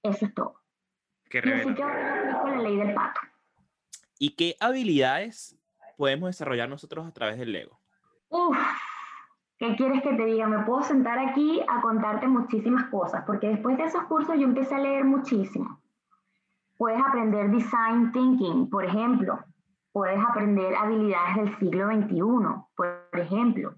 Eso 0.03 0.25
es 0.25 0.33
todo. 0.33 0.61
Qué 1.29 1.41
y 1.43 1.51
así 1.51 1.73
que 1.73 1.83
ahora 1.83 2.57
la 2.57 2.61
ley 2.61 2.77
del 2.77 2.93
pato. 2.93 3.21
¿Y 4.19 4.35
qué 4.35 4.55
habilidades 4.59 5.57
podemos 5.97 6.29
desarrollar 6.29 6.69
nosotros 6.69 7.07
a 7.07 7.11
través 7.11 7.39
del 7.39 7.53
Lego? 7.53 7.79
Uf, 8.29 8.57
¿qué 9.57 9.75
quieres 9.75 10.03
que 10.03 10.13
te 10.13 10.25
diga? 10.25 10.47
Me 10.47 10.63
puedo 10.63 10.83
sentar 10.83 11.17
aquí 11.17 11.59
a 11.67 11.81
contarte 11.81 12.27
muchísimas 12.27 12.89
cosas, 12.89 13.23
porque 13.25 13.47
después 13.47 13.77
de 13.77 13.85
esos 13.85 14.03
cursos 14.03 14.35
yo 14.37 14.43
empecé 14.43 14.75
a 14.75 14.79
leer 14.79 15.05
muchísimo. 15.05 15.81
Puedes 16.77 17.01
aprender 17.01 17.49
design 17.49 18.11
thinking, 18.11 18.69
por 18.69 18.85
ejemplo. 18.85 19.39
Puedes 19.91 20.23
aprender 20.23 20.75
habilidades 20.75 21.35
del 21.35 21.57
siglo 21.57 21.87
XXI, 21.87 22.19
por 22.75 23.19
ejemplo 23.19 23.75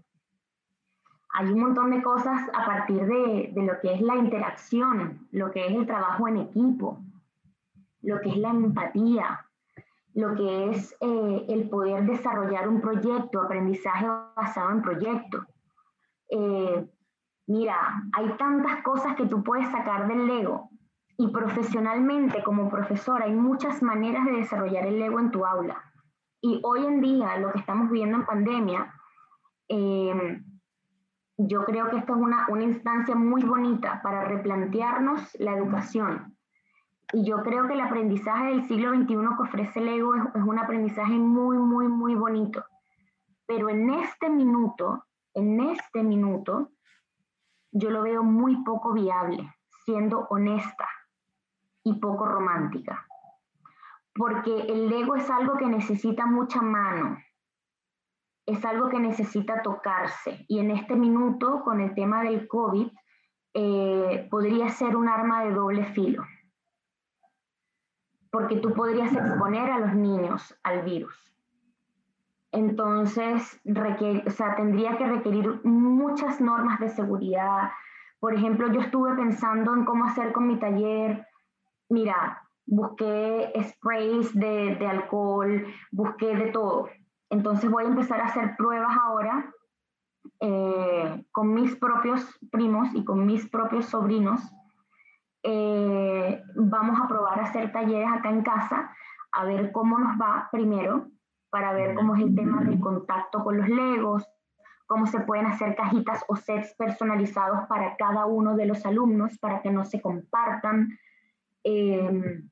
hay 1.33 1.51
un 1.51 1.59
montón 1.59 1.89
de 1.89 2.01
cosas 2.03 2.47
a 2.53 2.65
partir 2.65 3.05
de, 3.07 3.51
lo 3.55 3.79
que 3.81 3.93
es 3.93 4.01
la 4.01 4.15
interacción, 4.15 5.27
lo 5.31 5.49
que 5.51 5.65
es 5.65 5.73
el 5.73 5.87
trabajo 5.87 6.27
en 6.27 6.37
equipo, 6.37 6.99
lo 8.01 8.21
que 8.21 8.29
es 8.29 8.37
la 8.37 8.51
empatía, 8.51 9.45
lo 10.13 10.35
que 10.35 10.69
es 10.69 10.95
eh, 11.01 11.45
el 11.49 11.69
poder 11.69 12.05
desarrollar 12.05 12.67
un 12.67 12.81
proyecto, 12.81 13.41
aprendizaje 13.41 14.05
basado 14.35 14.69
en 14.69 14.81
proyecto. 14.83 15.43
Eh, 16.29 16.87
mira, 17.47 18.03
hay 18.13 18.29
tantas 18.37 18.83
cosas 18.83 19.15
que 19.15 19.25
tú 19.25 19.43
puedes 19.43 19.67
sacar 19.71 20.07
del 20.07 20.27
Lego 20.27 20.69
y 21.17 21.29
profesionalmente 21.29 22.43
como 22.43 22.69
profesor 22.69 23.23
hay 23.23 23.33
muchas 23.33 23.81
maneras 23.81 24.25
de 24.25 24.33
desarrollar 24.33 24.85
el 24.85 24.99
Lego 24.99 25.19
en 25.19 25.31
tu 25.31 25.43
aula. 25.43 25.83
Y 26.45 26.59
hoy 26.61 26.85
en 26.85 26.99
día, 26.99 27.37
lo 27.37 27.53
que 27.53 27.59
estamos 27.59 27.89
viendo 27.89 28.17
en 28.17 28.25
pandemia, 28.25 28.93
eh, 29.69 30.43
yo 31.37 31.63
creo 31.63 31.89
que 31.89 31.95
esta 31.95 32.11
es 32.11 32.19
una, 32.19 32.47
una 32.49 32.63
instancia 32.63 33.15
muy 33.15 33.43
bonita 33.43 34.01
para 34.03 34.25
replantearnos 34.25 35.35
la 35.39 35.53
educación. 35.53 36.35
Y 37.13 37.23
yo 37.23 37.41
creo 37.43 37.65
que 37.65 37.75
el 37.75 37.79
aprendizaje 37.79 38.47
del 38.47 38.67
siglo 38.67 38.93
XXI 38.93 39.05
que 39.07 39.41
ofrece 39.41 39.79
el 39.79 39.87
ego 39.87 40.15
es, 40.15 40.23
es 40.35 40.43
un 40.43 40.59
aprendizaje 40.59 41.13
muy, 41.13 41.57
muy, 41.57 41.87
muy 41.87 42.13
bonito. 42.13 42.65
Pero 43.47 43.69
en 43.69 43.89
este 43.91 44.29
minuto, 44.29 45.05
en 45.33 45.61
este 45.61 46.03
minuto, 46.03 46.71
yo 47.71 47.89
lo 47.89 48.01
veo 48.01 48.21
muy 48.21 48.61
poco 48.65 48.91
viable, 48.91 49.49
siendo 49.85 50.27
honesta 50.29 50.89
y 51.85 51.93
poco 52.01 52.25
romántica. 52.25 53.07
Porque 54.15 54.51
el 54.51 54.91
ego 54.91 55.15
es 55.15 55.29
algo 55.29 55.57
que 55.57 55.65
necesita 55.65 56.25
mucha 56.25 56.61
mano, 56.61 57.17
es 58.45 58.63
algo 58.65 58.89
que 58.89 58.99
necesita 58.99 59.61
tocarse. 59.61 60.45
Y 60.47 60.59
en 60.59 60.71
este 60.71 60.95
minuto, 60.95 61.63
con 61.63 61.81
el 61.81 61.93
tema 61.95 62.23
del 62.23 62.47
COVID, 62.47 62.87
eh, 63.55 64.27
podría 64.29 64.69
ser 64.69 64.95
un 64.95 65.07
arma 65.07 65.43
de 65.43 65.53
doble 65.53 65.85
filo. 65.85 66.23
Porque 68.31 68.57
tú 68.57 68.73
podrías 68.73 69.13
exponer 69.13 69.69
a 69.69 69.79
los 69.79 69.93
niños 69.93 70.59
al 70.63 70.81
virus. 70.81 71.15
Entonces, 72.51 73.59
o 73.65 74.29
sea, 74.29 74.55
tendría 74.55 74.97
que 74.97 75.07
requerir 75.07 75.61
muchas 75.63 76.39
normas 76.39 76.79
de 76.79 76.89
seguridad. 76.89 77.71
Por 78.19 78.35
ejemplo, 78.35 78.71
yo 78.71 78.81
estuve 78.81 79.15
pensando 79.15 79.73
en 79.73 79.85
cómo 79.85 80.05
hacer 80.05 80.31
con 80.33 80.47
mi 80.47 80.59
taller. 80.59 81.27
Mira, 81.89 82.42
busqué 82.65 83.51
sprays 83.61 84.33
de, 84.33 84.87
alcohol, 84.87 85.65
busqué 85.91 86.35
de 86.35 86.51
todo 86.51 86.89
entonces 87.33 87.71
voy 87.71 87.85
a 87.85 87.87
empezar 87.87 88.21
a 88.21 88.25
hacer 88.25 88.55
pruebas 88.55 88.95
ahora 88.95 89.51
eh, 90.39 91.25
con 91.31 91.51
mis 91.55 91.75
propios 91.75 92.23
primos 92.51 92.89
y 92.93 93.03
con 93.03 93.25
mis 93.25 93.49
propios 93.49 93.87
sobrinos. 93.87 94.39
Eh, 95.41 96.43
vamos 96.55 97.01
a 97.01 97.07
probar 97.07 97.39
a 97.39 97.45
hacer 97.45 97.71
talleres 97.71 98.07
acá 98.11 98.29
en 98.29 98.43
casa, 98.43 98.95
a 99.31 99.45
ver 99.45 99.71
cómo 99.71 99.97
nos 99.97 100.15
va 100.21 100.47
primero, 100.51 101.07
para 101.49 101.73
ver 101.73 101.95
cómo 101.95 102.15
es 102.15 102.21
el 102.21 102.35
tema 102.35 102.61
del 102.63 102.79
contacto 102.79 103.43
con 103.43 103.57
los 103.57 103.67
legos, 103.67 104.29
cómo 104.85 105.07
se 105.07 105.19
pueden 105.21 105.47
hacer 105.47 105.75
cajitas 105.75 106.23
o 106.27 106.35
sets 106.35 106.75
personalizados 106.75 107.67
para 107.67 107.97
cada 107.97 108.27
uno 108.27 108.55
de 108.55 108.67
los 108.67 108.85
alumnos, 108.85 109.39
para 109.39 109.63
que 109.63 109.71
no 109.71 109.85
se 109.85 109.99
compartan. 110.03 110.99
Eh, 111.63 112.43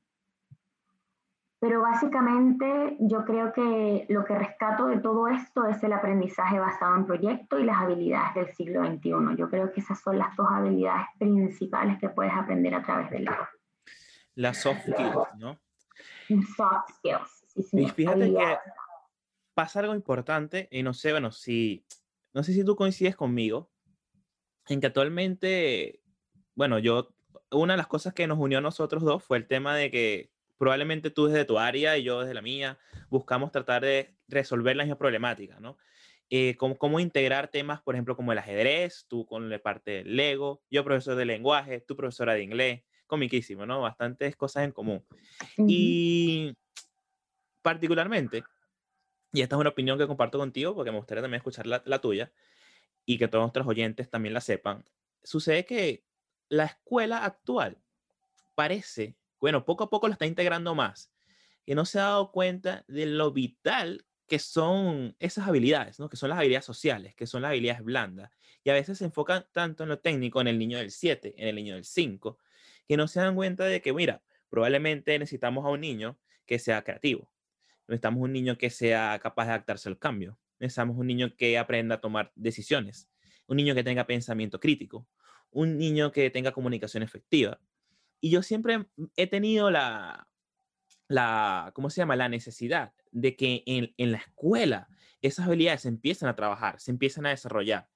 pero 1.62 1.80
básicamente 1.80 2.96
yo 2.98 3.24
creo 3.24 3.52
que 3.52 4.04
lo 4.08 4.24
que 4.24 4.36
rescato 4.36 4.88
de 4.88 4.98
todo 4.98 5.28
esto 5.28 5.64
es 5.68 5.80
el 5.84 5.92
aprendizaje 5.92 6.58
basado 6.58 6.96
en 6.96 7.06
proyecto 7.06 7.56
y 7.56 7.62
las 7.62 7.76
habilidades 7.76 8.34
del 8.34 8.52
siglo 8.56 8.84
XXI. 8.84 9.36
Yo 9.38 9.48
creo 9.48 9.72
que 9.72 9.78
esas 9.78 10.02
son 10.02 10.18
las 10.18 10.34
dos 10.34 10.48
habilidades 10.50 11.06
principales 11.20 12.00
que 12.00 12.08
puedes 12.08 12.32
aprender 12.32 12.74
a 12.74 12.82
través 12.82 13.10
del 13.10 13.28
aula. 13.28 13.48
Las 14.34 14.60
soft 14.60 14.80
skills, 14.80 15.38
¿no? 15.38 15.56
Soft 16.56 16.94
skills. 16.96 17.70
y 17.74 17.88
fíjate 17.90 18.34
que 18.34 18.58
pasa 19.54 19.78
algo 19.78 19.94
importante 19.94 20.66
y 20.68 20.82
no 20.82 20.92
sé, 20.92 21.12
bueno, 21.12 21.30
si, 21.30 21.86
no 22.34 22.42
sé 22.42 22.54
si 22.54 22.64
tú 22.64 22.74
coincides 22.74 23.14
conmigo 23.14 23.70
en 24.66 24.80
que 24.80 24.88
actualmente, 24.88 26.02
bueno, 26.56 26.80
yo, 26.80 27.14
una 27.52 27.74
de 27.74 27.78
las 27.78 27.86
cosas 27.86 28.14
que 28.14 28.26
nos 28.26 28.40
unió 28.40 28.58
a 28.58 28.62
nosotros 28.62 29.04
dos 29.04 29.22
fue 29.22 29.36
el 29.36 29.46
tema 29.46 29.76
de 29.76 29.92
que 29.92 30.32
probablemente 30.62 31.10
tú 31.10 31.26
desde 31.26 31.44
tu 31.44 31.58
área 31.58 31.98
y 31.98 32.04
yo 32.04 32.20
desde 32.20 32.34
la 32.34 32.40
mía, 32.40 32.78
buscamos 33.10 33.50
tratar 33.50 33.82
de 33.82 34.14
resolver 34.28 34.76
la 34.76 34.84
misma 34.84 34.96
problemática, 34.96 35.58
¿no? 35.58 35.76
Eh, 36.30 36.56
cómo, 36.56 37.00
integrar 37.00 37.48
temas, 37.48 37.82
por 37.82 37.96
ejemplo, 37.96 38.14
como 38.14 38.30
el 38.30 38.38
ajedrez, 38.38 39.06
tú 39.08 39.26
con 39.26 39.50
la 39.50 39.58
parte 39.58 39.90
del 39.90 40.14
Lego, 40.14 40.62
yo 40.70 40.84
profesor 40.84 41.16
de 41.16 41.24
lenguaje, 41.24 41.80
tú 41.80 41.96
profesora 41.96 42.34
de 42.34 42.44
inglés, 42.44 42.84
comiquísimo, 43.08 43.66
¿no? 43.66 43.80
Bastantes 43.80 44.36
cosas 44.36 44.62
en 44.62 44.70
común. 44.70 45.04
Y 45.66 46.56
particularmente, 47.60 48.44
y 49.32 49.42
esta 49.42 49.56
es 49.56 49.60
una 49.60 49.70
opinión 49.70 49.98
que 49.98 50.06
comparto 50.06 50.38
contigo 50.38 50.76
porque 50.76 50.92
me 50.92 50.98
gustaría 50.98 51.22
también 51.22 51.40
escuchar 51.40 51.66
la, 51.66 51.82
la 51.86 52.00
tuya 52.00 52.30
y 53.04 53.18
que 53.18 53.26
todos 53.26 53.42
nuestros 53.42 53.66
oyentes 53.66 54.08
también 54.08 54.32
la 54.32 54.40
sepan, 54.40 54.84
sucede 55.24 55.64
que 55.64 56.04
la 56.48 56.66
escuela 56.66 57.24
actual 57.24 57.78
parece, 58.54 59.16
bueno, 59.42 59.64
poco 59.64 59.82
a 59.82 59.90
poco 59.90 60.06
lo 60.06 60.12
está 60.12 60.24
integrando 60.24 60.72
más, 60.76 61.12
que 61.66 61.74
no 61.74 61.84
se 61.84 61.98
ha 61.98 62.04
dado 62.04 62.30
cuenta 62.30 62.84
de 62.86 63.06
lo 63.06 63.32
vital 63.32 64.06
que 64.28 64.38
son 64.38 65.16
esas 65.18 65.48
habilidades, 65.48 65.98
¿no? 65.98 66.08
que 66.08 66.16
son 66.16 66.28
las 66.28 66.38
habilidades 66.38 66.64
sociales, 66.64 67.16
que 67.16 67.26
son 67.26 67.42
las 67.42 67.50
habilidades 67.50 67.82
blandas. 67.82 68.30
Y 68.62 68.70
a 68.70 68.74
veces 68.74 68.98
se 68.98 69.04
enfocan 69.04 69.44
tanto 69.50 69.82
en 69.82 69.88
lo 69.88 69.98
técnico, 69.98 70.40
en 70.40 70.46
el 70.46 70.60
niño 70.60 70.78
del 70.78 70.92
7, 70.92 71.34
en 71.36 71.48
el 71.48 71.56
niño 71.56 71.74
del 71.74 71.84
5, 71.84 72.38
que 72.86 72.96
no 72.96 73.08
se 73.08 73.18
dan 73.18 73.34
cuenta 73.34 73.64
de 73.64 73.82
que, 73.82 73.92
mira, 73.92 74.22
probablemente 74.48 75.18
necesitamos 75.18 75.66
a 75.66 75.70
un 75.70 75.80
niño 75.80 76.20
que 76.46 76.60
sea 76.60 76.84
creativo, 76.84 77.28
necesitamos 77.88 78.22
un 78.22 78.32
niño 78.32 78.56
que 78.56 78.70
sea 78.70 79.18
capaz 79.20 79.46
de 79.46 79.50
adaptarse 79.50 79.88
al 79.88 79.98
cambio, 79.98 80.38
necesitamos 80.60 80.96
un 80.96 81.08
niño 81.08 81.34
que 81.36 81.58
aprenda 81.58 81.96
a 81.96 82.00
tomar 82.00 82.30
decisiones, 82.36 83.10
un 83.48 83.56
niño 83.56 83.74
que 83.74 83.82
tenga 83.82 84.06
pensamiento 84.06 84.60
crítico, 84.60 85.08
un 85.50 85.78
niño 85.78 86.12
que 86.12 86.30
tenga 86.30 86.52
comunicación 86.52 87.02
efectiva. 87.02 87.58
Y 88.22 88.30
yo 88.30 88.42
siempre 88.42 88.86
he 89.16 89.26
tenido 89.26 89.70
la, 89.72 90.28
la 91.08 91.72
¿cómo 91.74 91.90
se 91.90 92.00
llama? 92.00 92.14
La 92.14 92.28
necesidad 92.28 92.92
de 93.10 93.36
que 93.36 93.64
en, 93.66 93.92
en 93.98 94.12
la 94.12 94.18
escuela 94.18 94.88
esas 95.20 95.46
habilidades 95.46 95.82
se 95.82 95.88
empiezan 95.88 96.28
a 96.28 96.36
trabajar, 96.36 96.80
se 96.80 96.92
empiezan 96.92 97.26
a 97.26 97.30
desarrollar. 97.30 97.88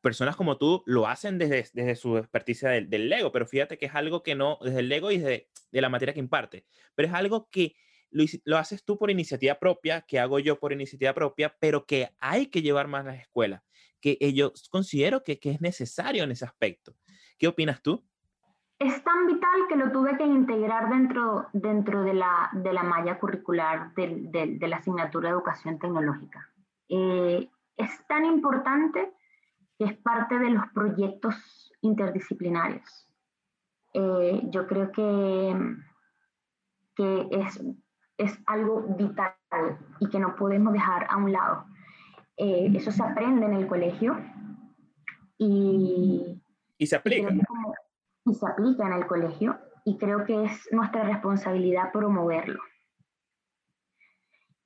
Personas 0.00 0.36
como 0.36 0.56
tú 0.56 0.82
lo 0.86 1.06
hacen 1.06 1.36
desde, 1.38 1.68
desde 1.74 1.96
su 1.96 2.16
experticia 2.16 2.70
del, 2.70 3.08
Lego, 3.10 3.30
pero 3.30 3.46
fíjate 3.46 3.76
que 3.76 3.86
es 3.86 3.94
algo 3.94 4.22
que 4.22 4.34
no, 4.34 4.58
desde 4.62 4.80
el 4.80 4.88
Lego 4.88 5.10
y 5.10 5.18
desde 5.18 5.50
de 5.70 5.80
la 5.82 5.90
materia 5.90 6.14
que 6.14 6.20
imparte, 6.20 6.64
pero 6.94 7.08
es 7.08 7.14
algo 7.14 7.50
que 7.50 7.74
lo, 8.10 8.24
lo, 8.44 8.56
haces 8.56 8.84
tú 8.84 8.96
por 8.96 9.10
iniciativa 9.10 9.58
propia, 9.58 10.00
que 10.00 10.18
hago 10.18 10.38
yo 10.38 10.58
por 10.58 10.72
iniciativa 10.72 11.12
propia, 11.12 11.54
pero 11.60 11.84
que 11.84 12.08
hay 12.20 12.46
que 12.46 12.62
llevar 12.62 12.88
más 12.88 13.04
a 13.04 13.08
las 13.08 13.20
escuelas, 13.20 13.62
que 14.00 14.16
yo 14.32 14.54
considero 14.70 15.24
que, 15.24 15.38
que 15.38 15.50
es 15.50 15.60
necesario 15.60 16.24
en 16.24 16.30
ese 16.30 16.46
aspecto. 16.46 16.96
¿Qué 17.36 17.48
opinas 17.48 17.82
tú? 17.82 18.06
Es 18.78 19.02
tan 19.02 19.26
vital 19.26 19.66
que 19.68 19.76
lo 19.76 19.90
tuve 19.90 20.16
que 20.16 20.24
integrar 20.24 20.88
dentro, 20.88 21.48
dentro 21.52 22.02
de, 22.02 22.14
la, 22.14 22.50
de 22.52 22.72
la 22.72 22.84
malla 22.84 23.18
curricular 23.18 23.92
de, 23.94 24.56
de, 24.58 24.68
la 24.68 24.76
asignatura 24.76 25.28
de 25.28 25.34
educación 25.34 25.78
tecnológica. 25.78 26.48
Eh, 26.88 27.50
es 27.76 28.06
tan 28.06 28.24
importante 28.24 29.12
que 29.78 29.84
es 29.84 29.96
parte 29.96 30.38
de 30.38 30.50
los 30.50 30.64
proyectos 30.72 31.72
interdisciplinarios. 31.80 33.08
Eh, 33.94 34.42
yo 34.50 34.66
creo 34.68 34.92
que, 34.92 35.56
que 36.94 37.28
es, 37.32 37.60
es 38.16 38.38
algo 38.46 38.82
vital 38.96 39.34
y 39.98 40.08
que 40.08 40.20
no 40.20 40.36
podemos 40.36 40.72
dejar 40.72 41.06
a 41.10 41.16
un 41.16 41.32
lado. 41.32 41.64
Eh, 42.36 42.70
eso 42.74 42.92
se 42.92 43.02
aprende 43.02 43.46
en 43.46 43.54
el 43.54 43.66
colegio 43.66 44.16
y, 45.36 46.40
y 46.78 46.86
se 46.86 46.94
aplica 46.94 47.32
y 47.32 47.40
se 48.34 48.46
aplica 48.46 48.86
en 48.86 48.92
el 48.92 49.06
colegio 49.06 49.58
y 49.84 49.96
creo 49.98 50.24
que 50.24 50.44
es 50.44 50.68
nuestra 50.72 51.02
responsabilidad 51.04 51.92
promoverlo. 51.92 52.60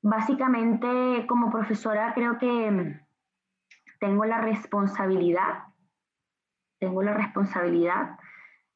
Básicamente, 0.02 1.26
como 1.28 1.50
profesora, 1.50 2.12
creo 2.14 2.38
que 2.38 3.00
tengo 4.00 4.24
la 4.24 4.40
responsabilidad, 4.40 5.64
tengo 6.80 7.02
la 7.02 7.14
responsabilidad 7.14 8.18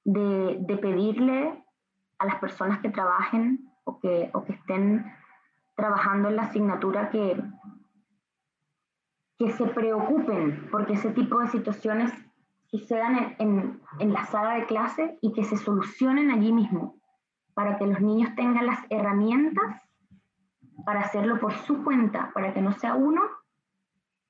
de, 0.05 0.59
de 0.61 0.77
pedirle 0.77 1.65
a 2.19 2.27
las 2.27 2.37
personas 2.37 2.79
que 2.81 2.91
trabajen 2.91 3.73
o 3.85 3.99
que, 3.99 4.31
o 4.33 4.45
que 4.45 4.53
estén 4.53 5.05
trabajando 5.75 6.29
en 6.29 6.37
la 6.37 6.43
asignatura 6.43 7.11
que, 7.11 7.43
que 9.39 9.51
se 9.51 9.67
preocupen 9.67 10.69
porque 10.71 10.95
ese 10.95 11.11
tipo 11.11 11.39
de 11.41 11.49
situaciones 11.49 12.13
que 12.71 12.79
se 12.79 12.97
dan 12.97 13.37
en, 13.39 14.13
la 14.13 14.27
sala 14.27 14.55
de 14.55 14.67
clase 14.67 15.19
y 15.21 15.33
que 15.33 15.45
se 15.45 15.57
solucionen 15.57 16.31
allí 16.31 16.53
mismo, 16.53 16.99
para 17.55 17.79
que 17.79 17.87
los 17.87 18.01
niños 18.01 18.35
tengan 18.37 18.67
las 18.67 18.81
herramientas 18.91 19.83
para 20.85 21.01
hacerlo 21.01 21.39
por 21.39 21.55
su 21.65 21.83
cuenta, 21.83 22.31
para 22.35 22.53
que 22.53 22.61
no 22.61 22.73
sea 22.73 22.95
uno 22.95 23.23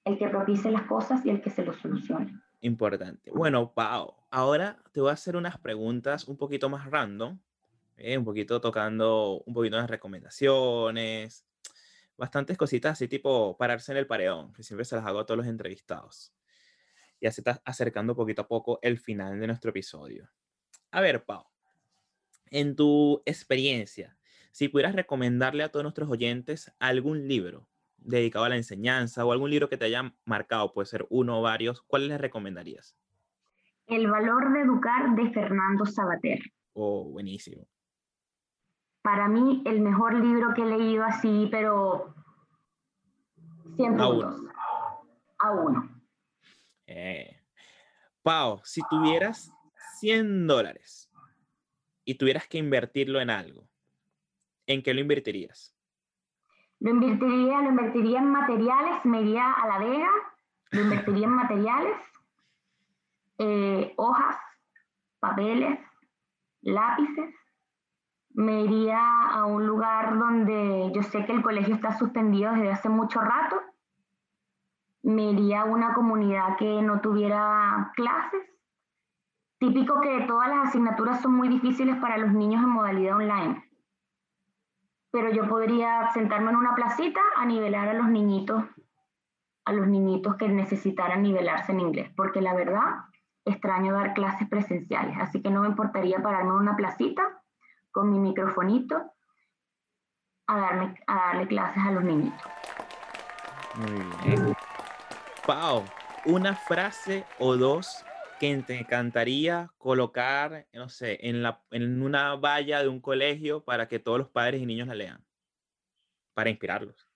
el 0.05 0.19
que 0.19 0.29
propicie 0.29 0.71
las 0.71 0.83
cosas 0.83 1.25
y 1.27 1.31
el 1.31 1.43
que 1.43 1.51
se 1.51 1.65
lo 1.65 1.73
solucione. 1.73 2.41
Importante. 2.61 3.31
Bueno, 3.33 3.73
Pau, 3.73 4.15
ahora 4.31 4.79
te 4.93 5.01
voy 5.01 5.11
a 5.11 5.15
hacer 5.15 5.37
unas 5.37 5.59
preguntas 5.59 6.29
un 6.29 6.37
poquito 6.37 6.69
más 6.69 6.89
random, 6.89 7.39
¿eh? 7.97 8.17
un 8.17 8.25
poquito 8.25 8.61
tocando 8.61 9.43
un 9.45 9.53
poquito 9.53 9.77
de 9.77 9.87
recomendaciones, 9.87 11.45
bastantes 12.17 12.57
cositas 12.57 12.93
así 12.93 13.09
tipo 13.09 13.57
pararse 13.57 13.93
en 13.93 13.99
el 13.99 14.07
paredón, 14.07 14.53
que 14.53 14.63
siempre 14.63 14.85
se 14.85 14.95
las 14.95 15.05
hago 15.05 15.21
a 15.21 15.27
todos 15.27 15.39
los 15.39 15.47
entrevistados 15.49 16.33
ya 17.21 17.31
se 17.33 17.41
está 17.41 17.63
acercando 17.65 18.15
poquito 18.15 18.43
a 18.43 18.49
poco 18.49 18.79
el 18.83 18.99
final 18.99 19.39
de 19.41 19.47
nuestro 19.47 19.71
episodio. 19.71 20.29
A 20.91 21.01
ver, 21.01 21.25
Pau, 21.25 21.47
en 22.51 22.77
tu 22.77 23.23
experiencia, 23.27 24.17
si 24.53 24.69
pudieras 24.69 24.95
recomendarle 24.95 25.63
a 25.63 25.71
todos 25.71 25.85
nuestros 25.85 26.09
oyentes 26.09 26.73
algún 26.79 27.29
libro 27.29 27.69
dedicado 27.99 28.45
a 28.45 28.49
la 28.49 28.57
enseñanza 28.57 29.25
o 29.25 29.33
algún 29.33 29.51
libro 29.51 29.69
que 29.69 29.77
te 29.77 29.87
haya 29.87 30.15
marcado, 30.25 30.73
puede 30.73 30.87
ser 30.87 31.07
uno 31.11 31.41
o 31.41 31.43
varios, 31.43 31.83
¿cuál 31.83 32.09
les 32.09 32.21
recomendarías? 32.21 32.97
El 33.87 34.11
valor 34.11 34.53
de 34.53 34.61
educar 34.61 35.15
de 35.15 35.31
Fernando 35.31 35.87
Sabater. 35.87 36.41
Oh, 36.73 37.05
buenísimo. 37.05 37.67
Para 39.03 39.29
mí, 39.29 39.63
el 39.67 39.81
mejor 39.81 40.15
libro 40.15 40.53
que 40.55 40.63
he 40.63 40.67
leído 40.67 41.05
así, 41.05 41.49
pero 41.51 42.15
siempre 43.77 44.03
a 44.03 44.09
uno. 44.09 44.37
A 45.39 45.53
uno. 45.53 45.96
Eh, 46.87 47.41
Pau, 48.23 48.61
si 48.65 48.81
tuvieras 48.89 49.53
100 50.01 50.47
dólares 50.47 51.11
y 52.05 52.15
tuvieras 52.17 52.47
que 52.47 52.59
invertirlo 52.59 53.21
en 53.21 53.31
algo, 53.31 53.69
¿en 54.67 54.83
qué 54.83 54.95
lo 54.95 55.01
invertirías? 55.01 55.75
Lo 56.81 56.91
invertiría, 56.91 57.63
lo 57.63 57.71
invertiría 57.71 58.19
en 58.19 58.31
materiales, 58.31 59.05
me 59.05 59.23
iría 59.23 59.53
a 59.53 59.67
La 59.67 59.79
Vega, 59.79 60.11
lo 60.71 60.81
invertiría 60.83 61.27
en 61.27 61.33
materiales, 61.33 61.97
eh, 63.39 63.95
hojas, 63.97 64.37
papeles, 65.19 65.79
lápices. 66.63 67.35
Me 68.31 68.63
iría 68.63 69.01
a 69.31 69.47
un 69.47 69.67
lugar 69.67 70.19
donde 70.19 70.93
yo 70.95 71.03
sé 71.03 71.25
que 71.25 71.33
el 71.33 71.43
colegio 71.43 71.75
está 71.75 71.97
suspendido 71.97 72.53
desde 72.53 72.71
hace 72.71 72.89
mucho 72.91 73.21
rato 73.21 73.63
me 75.07 75.31
iría 75.31 75.61
a 75.61 75.65
una 75.67 75.95
comunidad 75.95 76.57
que 76.59 76.83
no 76.83 77.01
tuviera 77.01 77.93
clases. 77.95 78.43
Típico 79.61 80.01
que 80.01 80.23
todas 80.23 80.49
las 80.49 80.69
asignaturas 80.69 81.23
son 81.23 81.33
muy 81.33 81.49
difíciles 81.49 81.97
para 81.99 82.19
los 82.19 82.33
niños 82.33 82.63
en 82.65 82.71
modalidad 82.71 83.15
online. 83.15 83.65
Pero 85.13 85.31
yo 85.31 85.49
podría 85.49 86.11
sentarme 86.13 86.51
en 86.51 86.57
una 86.57 86.75
placita 86.75 87.21
a 87.37 87.47
nivelar 87.47 87.89
a 87.89 87.95
los 87.95 88.09
niñitos, 88.09 88.65
a 89.65 89.73
los 89.73 89.87
niñitos 89.87 90.35
que 90.35 90.49
necesitaran 90.49 91.23
nivelarse 91.23 91.71
en 91.71 91.81
inglés, 91.81 92.11
porque 92.17 92.41
la 92.41 92.55
verdad 92.55 93.05
extraño 93.45 93.95
dar 93.95 94.13
clases 94.13 94.49
presenciales, 94.49 95.17
así 95.21 95.41
que 95.41 95.51
no 95.51 95.63
me 95.63 95.69
importaría 95.69 96.21
pararme 96.21 96.51
en 96.51 96.57
una 96.57 96.77
placita 96.77 97.23
con 97.93 98.11
mi 98.11 98.19
microfonito 98.19 99.13
a 100.49 100.59
darle, 100.59 101.47
clases 101.47 101.83
a 101.85 101.93
los 101.93 102.03
niñitos. 102.03 102.43
Muy 103.77 104.35
bien. 104.35 104.56
Pau, 105.47 105.85
una 106.25 106.57
frase 106.57 107.25
o 107.39 107.57
dos 107.57 108.05
que 108.41 108.57
te 108.67 108.81
encantaría 108.81 109.71
colocar, 109.79 110.67
no 110.73 110.89
sé, 110.89 111.19
en, 111.23 111.41
la, 111.41 111.63
en 111.71 112.03
una 112.03 112.35
valla 112.35 112.83
de 112.83 112.89
un 112.89 113.01
colegio 113.01 113.65
para 113.65 113.87
que 113.87 114.01
todos 114.01 114.19
los 114.19 114.29
padres 114.29 114.61
y 114.61 114.67
niños 114.67 114.89
la 114.89 114.97
lean, 114.97 115.25
para 116.35 116.51
inspirarlos. 116.51 117.09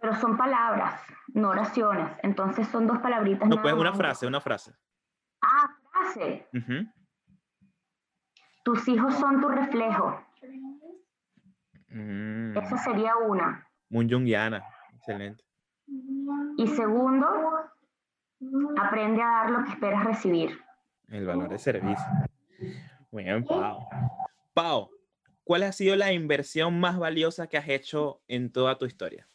Pero 0.00 0.14
son 0.14 0.38
palabras, 0.38 1.02
no 1.34 1.50
oraciones. 1.50 2.10
Entonces 2.22 2.68
son 2.68 2.86
dos 2.86 2.98
palabritas. 3.00 3.46
No, 3.48 3.60
pues 3.60 3.74
una 3.74 3.92
frase, 3.92 4.26
una 4.26 4.40
frase. 4.40 4.74
Ah, 5.42 5.76
frase. 5.92 6.48
Tus 8.64 8.88
hijos 8.88 9.14
son 9.14 9.42
tu 9.42 9.48
reflejo. 9.48 10.26
Mm. 11.88 12.56
Esa 12.56 12.78
sería 12.78 13.14
una. 13.16 13.68
Muy 13.90 14.10
junguiana, 14.10 14.64
excelente. 14.94 15.45
Y 16.56 16.66
segundo, 16.68 17.26
aprende 18.80 19.22
a 19.22 19.26
dar 19.26 19.50
lo 19.50 19.64
que 19.64 19.70
esperas 19.70 20.04
recibir. 20.04 20.58
El 21.08 21.26
valor 21.26 21.48
de 21.48 21.58
servicio. 21.58 22.04
Muy 23.10 23.24
bien, 23.24 23.44
Pau. 23.44 23.86
Pau, 24.52 24.90
¿cuál 25.44 25.62
ha 25.62 25.72
sido 25.72 25.96
la 25.96 26.12
inversión 26.12 26.80
más 26.80 26.98
valiosa 26.98 27.46
que 27.46 27.56
has 27.56 27.68
hecho 27.68 28.20
en 28.26 28.50
toda 28.50 28.78
tu 28.78 28.86
historia? 28.86 29.28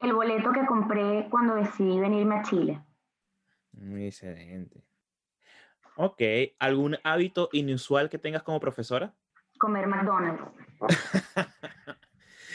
El 0.00 0.14
boleto 0.14 0.50
que 0.52 0.66
compré 0.66 1.28
cuando 1.30 1.54
decidí 1.54 2.00
venirme 2.00 2.36
a 2.36 2.42
Chile. 2.42 2.82
Muy 3.72 4.06
excelente. 4.06 4.82
Ok, 5.96 6.22
¿algún 6.58 6.96
hábito 7.04 7.48
inusual 7.52 8.08
que 8.08 8.18
tengas 8.18 8.42
como 8.42 8.60
profesora? 8.60 9.12
Comer 9.58 9.86
McDonald's. 9.86 10.42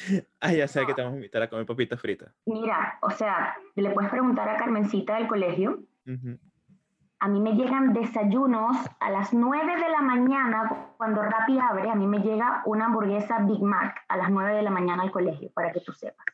ah, 0.41 0.53
ya 0.53 0.67
sé 0.67 0.85
que 0.85 0.93
te 0.93 1.01
vamos 1.01 1.13
a 1.13 1.17
invitar 1.17 1.41
a 1.41 1.49
comer 1.49 1.65
papitas 1.65 1.99
fritas. 1.99 2.33
Mira, 2.45 2.97
o 3.01 3.09
sea, 3.09 3.55
le 3.75 3.89
puedes 3.91 4.09
preguntar 4.09 4.49
a 4.49 4.57
Carmencita 4.57 5.15
del 5.15 5.27
colegio. 5.27 5.83
A 7.19 7.27
mí 7.27 7.41
me 7.41 7.53
llegan 7.53 7.93
desayunos 7.93 8.77
a 8.99 9.09
las 9.09 9.33
9 9.33 9.75
de 9.75 9.89
la 9.89 10.01
mañana, 10.01 10.93
cuando 10.97 11.23
Rappi 11.23 11.57
abre, 11.57 11.89
a 11.89 11.95
mí 11.95 12.05
me 12.05 12.19
llega 12.19 12.61
una 12.65 12.85
hamburguesa 12.85 13.39
Big 13.39 13.61
Mac 13.61 14.05
a 14.07 14.17
las 14.17 14.29
9 14.29 14.53
de 14.53 14.61
la 14.61 14.69
mañana 14.69 15.03
al 15.03 15.11
colegio, 15.11 15.51
para 15.53 15.71
que 15.71 15.81
tú 15.81 15.93
sepas. 15.93 16.25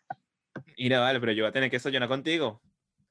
Mira, 0.78 1.00
vale, 1.00 1.20
pero 1.20 1.32
yo 1.32 1.44
voy 1.44 1.50
a 1.50 1.54
tener 1.54 1.70
que 1.70 1.78
desayunar 1.78 2.10
contigo. 2.10 2.62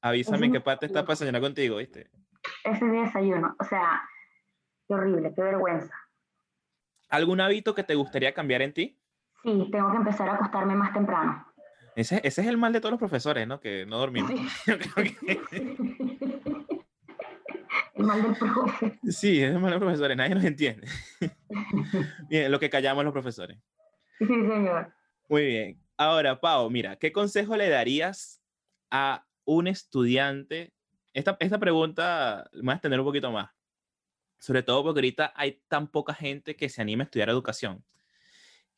Avísame 0.03 0.47
en 0.47 0.53
qué 0.53 0.61
parte 0.61 0.87
está 0.87 1.03
para 1.03 1.13
desayunar 1.13 1.41
contigo, 1.41 1.77
¿viste? 1.79 2.11
Ese 2.65 2.85
desayuno, 2.85 3.57
o 3.59 3.65
sea, 3.65 4.03
qué 4.87 4.95
horrible, 4.95 5.33
qué 5.35 5.43
vergüenza. 5.43 5.95
¿Algún 7.09 7.41
hábito 7.41 7.75
que 7.75 7.85
te 7.85 7.95
gustaría 7.95 8.35
cambiar 8.35 8.63
en 8.63 8.73
ti? 8.73 9.02
Sí, 9.43 9.69
tengo 9.71 9.91
que 9.91 9.97
empezar 9.97 10.29
a 10.29 10.35
acostarme 10.35 10.75
más 10.75 10.93
temprano. 10.93 11.47
Ese, 11.95 12.21
ese 12.25 12.41
es 12.41 12.47
el 12.47 12.57
mal 12.57 12.73
de 12.73 12.81
todos 12.81 12.93
los 12.93 12.99
profesores, 12.99 13.47
¿no? 13.47 13.61
Que 13.61 13.85
no 13.87 13.99
dormimos. 13.99 14.31
el 17.95 18.05
mal 18.05 18.23
del 18.23 18.35
profe. 18.35 18.99
Sí, 19.09 19.43
es 19.43 19.51
el 19.51 19.59
mal 19.59 19.71
de 19.71 19.79
los 19.79 19.81
profesores, 19.81 20.17
nadie 20.17 20.35
nos 20.35 20.45
entiende. 20.45 20.89
bien, 22.29 22.51
lo 22.51 22.59
que 22.59 22.71
callamos 22.71 23.05
los 23.05 23.13
profesores. 23.13 23.59
Sí, 24.19 24.27
señor. 24.27 24.93
Muy 25.29 25.47
bien. 25.47 25.83
Ahora, 25.97 26.41
Pau, 26.41 26.71
mira, 26.71 26.97
¿qué 26.97 27.13
consejo 27.13 27.57
le 27.57 27.69
darías 27.69 28.43
a 28.91 29.27
un 29.45 29.67
estudiante? 29.67 30.73
Esta, 31.13 31.37
esta 31.41 31.59
pregunta 31.59 32.49
me 32.53 32.63
voy 32.63 32.71
a 32.71 32.75
extender 32.75 33.01
un 33.01 33.07
poquito 33.07 33.31
más. 33.31 33.51
Sobre 34.39 34.63
todo 34.63 34.83
porque 34.83 34.99
ahorita 34.99 35.33
hay 35.37 35.63
tan 35.69 35.89
poca 35.89 36.15
gente 36.15 36.57
que 36.57 36.69
se 36.69 36.83
anime 36.83 37.03
a 37.03 37.05
estudiar 37.05 37.29
educación. 37.29 37.85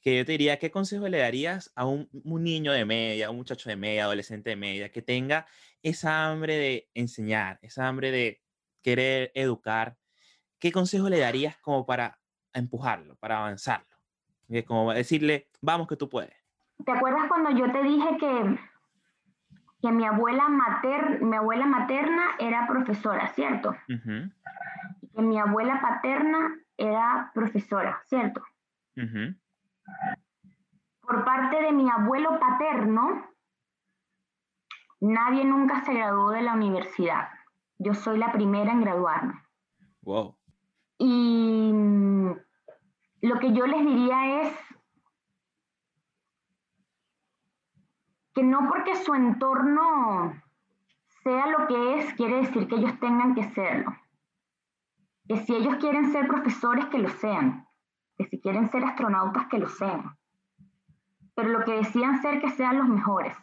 Que 0.04 0.18
yo 0.18 0.24
te 0.24 0.32
diría, 0.32 0.58
¿qué 0.58 0.70
consejo 0.70 1.08
le 1.08 1.18
darías 1.18 1.72
a 1.74 1.86
un, 1.86 2.08
un 2.12 2.44
niño 2.44 2.72
de 2.72 2.84
media, 2.84 3.30
un 3.30 3.38
muchacho 3.38 3.70
de 3.70 3.76
media, 3.76 4.04
adolescente 4.04 4.50
de 4.50 4.56
media, 4.56 4.92
que 4.92 5.00
tenga 5.00 5.46
esa 5.82 6.26
hambre 6.26 6.56
de 6.56 6.90
enseñar, 6.94 7.58
esa 7.62 7.88
hambre 7.88 8.10
de 8.10 8.42
querer 8.82 9.32
educar? 9.34 9.96
¿Qué 10.58 10.72
consejo 10.72 11.08
le 11.08 11.18
darías 11.18 11.56
como 11.58 11.86
para 11.86 12.20
empujarlo, 12.52 13.16
para 13.16 13.38
avanzarlo? 13.38 13.96
Como 14.66 14.92
decirle, 14.92 15.48
vamos 15.62 15.88
que 15.88 15.96
tú 15.96 16.08
puedes. 16.08 16.34
¿Te 16.84 16.92
acuerdas 16.92 17.28
cuando 17.28 17.50
yo 17.50 17.72
te 17.72 17.82
dije 17.82 18.16
que, 18.18 18.58
que 19.80 19.92
mi, 19.92 20.04
abuela 20.04 20.48
mater, 20.48 21.22
mi 21.22 21.36
abuela 21.36 21.66
materna 21.66 22.32
era 22.38 22.66
profesora, 22.66 23.28
¿cierto? 23.28 23.74
Que 23.86 25.22
mi 25.22 25.38
abuela 25.38 25.80
paterna 25.80 26.58
era 26.76 27.30
profesora, 27.34 28.02
¿cierto? 28.04 28.42
Por 31.00 31.24
parte 31.24 31.62
de 31.62 31.72
mi 31.72 31.88
abuelo 31.90 32.38
paterno, 32.38 33.28
nadie 35.00 35.44
nunca 35.44 35.84
se 35.84 35.94
graduó 35.94 36.30
de 36.30 36.42
la 36.42 36.54
universidad. 36.54 37.28
Yo 37.78 37.94
soy 37.94 38.18
la 38.18 38.32
primera 38.32 38.72
en 38.72 38.80
graduarme. 38.80 39.42
Wow. 40.02 40.36
Y 40.98 41.72
lo 43.20 43.38
que 43.38 43.52
yo 43.52 43.66
les 43.66 43.84
diría 43.84 44.42
es, 44.42 44.64
que 48.34 48.42
no 48.42 48.68
porque 48.68 48.96
su 48.96 49.14
entorno 49.14 50.34
sea 51.22 51.46
lo 51.46 51.66
que 51.68 51.98
es, 51.98 52.12
quiere 52.14 52.36
decir 52.38 52.68
que 52.68 52.74
ellos 52.74 52.98
tengan 52.98 53.34
que 53.34 53.44
serlo. 53.52 53.96
Que 55.26 55.36
si 55.38 55.54
ellos 55.54 55.76
quieren 55.76 56.10
ser 56.12 56.26
profesores, 56.26 56.86
que 56.86 56.98
lo 56.98 57.08
sean. 57.08 57.66
Que 58.16 58.26
si 58.26 58.40
quieren 58.40 58.70
ser 58.70 58.84
astronautas, 58.84 59.46
que 59.48 59.58
lo 59.58 59.68
sean. 59.68 60.16
Pero 61.34 61.48
lo 61.48 61.64
que 61.64 61.72
decían 61.72 62.22
ser, 62.22 62.40
que 62.40 62.50
sean 62.50 62.78
los 62.78 62.88
mejores. 62.88 63.36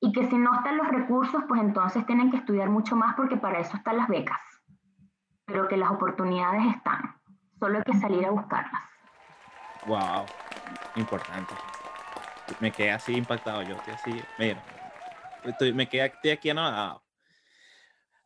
Y 0.00 0.12
que 0.12 0.28
si 0.28 0.36
no 0.36 0.54
están 0.54 0.76
los 0.76 0.88
recursos, 0.88 1.42
pues 1.48 1.60
entonces 1.60 2.06
tienen 2.06 2.30
que 2.30 2.36
estudiar 2.36 2.68
mucho 2.68 2.96
más 2.96 3.14
porque 3.14 3.36
para 3.36 3.60
eso 3.60 3.76
están 3.76 3.96
las 3.96 4.08
becas. 4.08 4.40
Pero 5.44 5.68
que 5.68 5.76
las 5.76 5.90
oportunidades 5.90 6.76
están. 6.76 7.16
Solo 7.58 7.78
hay 7.78 7.84
que 7.84 7.98
salir 7.98 8.24
a 8.26 8.30
buscarlas. 8.30 8.82
Wow, 9.86 10.26
importante 10.96 11.54
me 12.60 12.72
quedé 12.72 12.90
así 12.90 13.14
impactado 13.14 13.62
yo, 13.62 13.76
estoy 13.76 13.94
así, 13.94 14.10
mira, 14.38 14.62
estoy, 15.44 15.72
me 15.72 15.88
quedé 15.88 16.06
estoy 16.06 16.30
aquí 16.30 16.50
anonadado. 16.50 17.04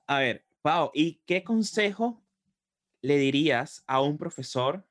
A 0.06 0.18
ver, 0.18 0.44
Pau, 0.62 0.90
¿y 0.94 1.22
qué 1.26 1.44
consejo 1.44 2.22
le 3.02 3.16
dirías 3.18 3.84
a 3.86 4.00
un 4.00 4.18
profesor 4.18 4.86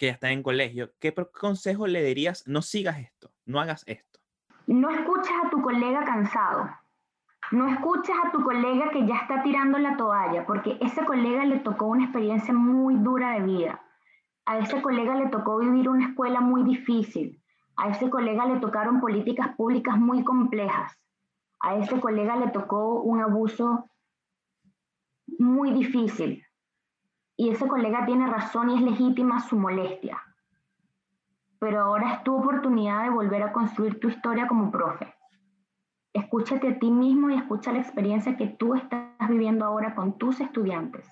que 0.00 0.06
ya 0.06 0.12
está 0.12 0.30
en 0.30 0.42
colegio? 0.42 0.92
¿Qué 0.98 1.14
consejo 1.14 1.86
le 1.86 2.02
dirías? 2.02 2.48
No 2.48 2.62
sigas 2.62 2.98
esto, 2.98 3.30
no 3.44 3.60
hagas 3.60 3.84
esto. 3.86 4.18
No 4.66 4.88
escuches 4.88 5.34
a 5.44 5.50
tu 5.50 5.60
colega 5.60 6.02
cansado. 6.04 6.70
No 7.52 7.68
escuches 7.68 8.16
a 8.24 8.30
tu 8.30 8.42
colega 8.42 8.90
que 8.92 9.06
ya 9.06 9.16
está 9.16 9.42
tirando 9.42 9.76
la 9.78 9.98
toalla, 9.98 10.46
porque 10.46 10.78
ese 10.80 11.04
colega 11.04 11.44
le 11.44 11.58
tocó 11.58 11.88
una 11.88 12.04
experiencia 12.04 12.54
muy 12.54 12.94
dura 12.94 13.32
de 13.32 13.40
vida. 13.42 13.82
A 14.46 14.58
ese 14.58 14.80
colega 14.80 15.16
le 15.16 15.28
tocó 15.28 15.58
vivir 15.58 15.86
una 15.90 16.06
escuela 16.06 16.40
muy 16.40 16.62
difícil. 16.62 17.42
A 17.76 17.90
ese 17.90 18.08
colega 18.08 18.46
le 18.46 18.58
tocaron 18.58 19.00
políticas 19.00 19.54
públicas 19.54 19.98
muy 19.98 20.24
complejas. 20.24 20.98
A 21.60 21.76
ese 21.76 22.00
colega 22.00 22.36
le 22.36 22.48
tocó 22.48 23.02
un 23.02 23.20
abuso 23.20 23.90
muy 25.38 25.72
difícil. 25.72 26.42
Y 27.40 27.48
ese 27.48 27.66
colega 27.66 28.04
tiene 28.04 28.26
razón 28.26 28.68
y 28.68 28.74
es 28.74 28.82
legítima 28.82 29.40
su 29.40 29.56
molestia. 29.56 30.20
Pero 31.58 31.80
ahora 31.80 32.12
es 32.12 32.22
tu 32.22 32.36
oportunidad 32.36 33.04
de 33.04 33.08
volver 33.08 33.42
a 33.42 33.52
construir 33.52 33.98
tu 33.98 34.08
historia 34.08 34.46
como 34.46 34.70
profe. 34.70 35.14
Escúchate 36.12 36.68
a 36.68 36.78
ti 36.78 36.90
mismo 36.90 37.30
y 37.30 37.36
escucha 37.36 37.72
la 37.72 37.78
experiencia 37.78 38.36
que 38.36 38.48
tú 38.48 38.74
estás 38.74 39.26
viviendo 39.26 39.64
ahora 39.64 39.94
con 39.94 40.18
tus 40.18 40.38
estudiantes 40.38 41.08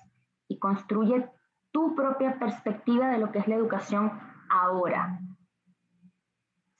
y 0.47 0.59
construye 0.59 1.27
tu 1.71 1.95
propia 1.95 2.37
perspectiva 2.37 3.07
de 3.07 3.17
lo 3.17 3.31
que 3.31 3.39
es 3.39 3.47
la 3.47 3.55
educación 3.55 4.11
ahora 4.51 5.19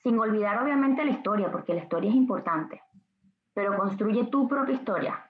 sin 0.03 0.17
olvidar 0.19 0.61
obviamente 0.63 1.03
la 1.03 1.11
historia, 1.11 1.51
porque 1.51 1.73
la 1.73 1.81
historia 1.81 2.09
es 2.09 2.15
importante, 2.15 2.81
pero 3.53 3.77
construye 3.77 4.25
tu 4.25 4.47
propia 4.47 4.75
historia 4.75 5.25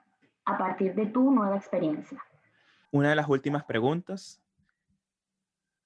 a 0.46 0.58
partir 0.58 0.94
de 0.94 1.08
tu 1.08 1.32
nueva 1.32 1.56
experiencia. 1.56 2.22
Una 2.92 3.10
de 3.10 3.16
las 3.16 3.30
últimas 3.30 3.64
preguntas, 3.66 4.42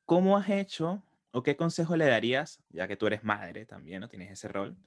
¿cómo 0.06 0.38
has 0.38 0.50
hecho 0.50 1.04
o 1.32 1.44
qué 1.44 1.58
consejo 1.58 1.98
le 1.98 2.06
darías, 2.06 2.64
ya 2.70 2.88
que 2.88 2.96
tú 2.96 3.08
eres 3.08 3.24
madre 3.26 3.66
también, 3.66 4.00
¿no? 4.00 4.08
Tienes 4.08 4.32
ese 4.32 4.48
rol, 4.48 4.78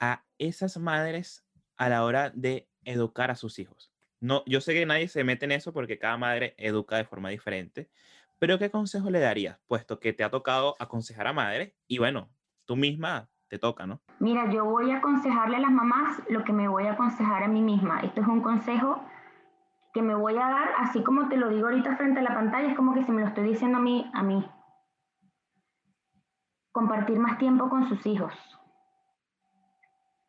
a 0.00 0.24
esas 0.38 0.78
madres 0.78 1.44
a 1.76 1.90
la 1.90 2.04
hora 2.04 2.30
de 2.30 2.68
educar 2.84 3.30
a 3.30 3.36
sus 3.36 3.58
hijos? 3.58 3.92
No, 4.20 4.42
yo 4.46 4.62
sé 4.62 4.72
que 4.72 4.86
nadie 4.86 5.08
se 5.08 5.24
mete 5.24 5.44
en 5.44 5.52
eso 5.52 5.74
porque 5.74 5.98
cada 5.98 6.16
madre 6.16 6.54
educa 6.56 6.96
de 6.96 7.04
forma 7.04 7.28
diferente, 7.28 7.90
pero 8.38 8.58
¿qué 8.58 8.70
consejo 8.70 9.10
le 9.10 9.20
darías? 9.20 9.58
Puesto 9.66 10.00
que 10.00 10.14
te 10.14 10.24
ha 10.24 10.30
tocado 10.30 10.74
aconsejar 10.78 11.26
a 11.26 11.34
madres 11.34 11.74
y 11.86 11.98
bueno, 11.98 12.30
tú 12.64 12.76
misma 12.76 13.28
te 13.48 13.58
toca, 13.58 13.86
¿no? 13.86 14.00
Mira, 14.20 14.50
yo 14.50 14.64
voy 14.64 14.90
a 14.90 14.98
aconsejarle 14.98 15.56
a 15.56 15.60
las 15.60 15.70
mamás 15.70 16.22
lo 16.30 16.44
que 16.44 16.54
me 16.54 16.66
voy 16.66 16.86
a 16.86 16.92
aconsejar 16.92 17.42
a 17.42 17.48
mí 17.48 17.60
misma. 17.60 18.00
Esto 18.00 18.22
es 18.22 18.26
un 18.26 18.40
consejo 18.40 19.04
que 19.94 20.02
me 20.02 20.14
voy 20.14 20.36
a 20.36 20.48
dar, 20.48 20.68
así 20.78 21.02
como 21.04 21.28
te 21.28 21.36
lo 21.36 21.48
digo 21.48 21.68
ahorita 21.68 21.96
frente 21.96 22.20
a 22.20 22.24
la 22.24 22.34
pantalla, 22.34 22.68
es 22.68 22.76
como 22.76 22.92
que 22.92 23.04
si 23.04 23.12
me 23.12 23.22
lo 23.22 23.28
estoy 23.28 23.44
diciendo 23.44 23.78
a 23.78 23.80
mí, 23.80 24.10
a 24.12 24.22
mí. 24.22 24.44
Compartir 26.72 27.18
más 27.20 27.38
tiempo 27.38 27.70
con 27.70 27.88
sus 27.88 28.04
hijos. 28.04 28.34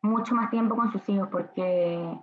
Mucho 0.02 0.36
más 0.36 0.50
tiempo 0.50 0.76
con 0.76 0.92
sus 0.92 1.06
hijos, 1.08 1.28
porque 1.28 2.16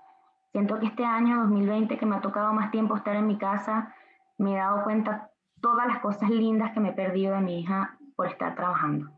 siento 0.54 0.80
que 0.80 0.86
este 0.86 1.04
año 1.04 1.42
2020 1.42 1.98
que 1.98 2.06
me 2.06 2.16
ha 2.16 2.22
tocado 2.22 2.54
más 2.54 2.72
tiempo 2.72 2.96
estar 2.96 3.18
en 3.18 3.28
mi 3.28 3.38
casa, 3.38 3.94
me 4.38 4.54
he 4.54 4.58
dado 4.58 4.84
cuenta 4.84 5.30
todas 5.62 5.86
las 5.86 6.00
cosas 6.00 6.30
lindas 6.30 6.72
que 6.72 6.80
me 6.80 6.90
he 6.90 6.94
perdido 6.94 7.36
de 7.36 7.42
mi 7.42 7.60
hija 7.60 7.98
por 8.16 8.28
estar 8.28 8.56
trabajando 8.56 9.12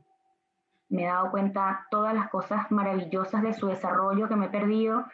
me 0.89 1.03
he 1.03 1.07
dado 1.07 1.31
cuenta 1.31 1.87
todas 1.89 2.13
las 2.13 2.29
cosas 2.29 2.71
maravillosas 2.71 3.41
de 3.41 3.53
su 3.53 3.67
desarrollo 3.67 4.27
que 4.27 4.35
me 4.35 4.47
he 4.47 4.49
perdido 4.49 5.05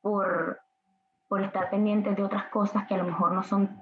por, 0.00 0.58
por 1.28 1.42
estar 1.42 1.70
pendiente 1.70 2.14
de 2.14 2.22
otras 2.22 2.46
cosas 2.46 2.86
que 2.86 2.94
a 2.94 2.98
lo 2.98 3.04
mejor 3.04 3.32
no 3.32 3.42
son, 3.42 3.80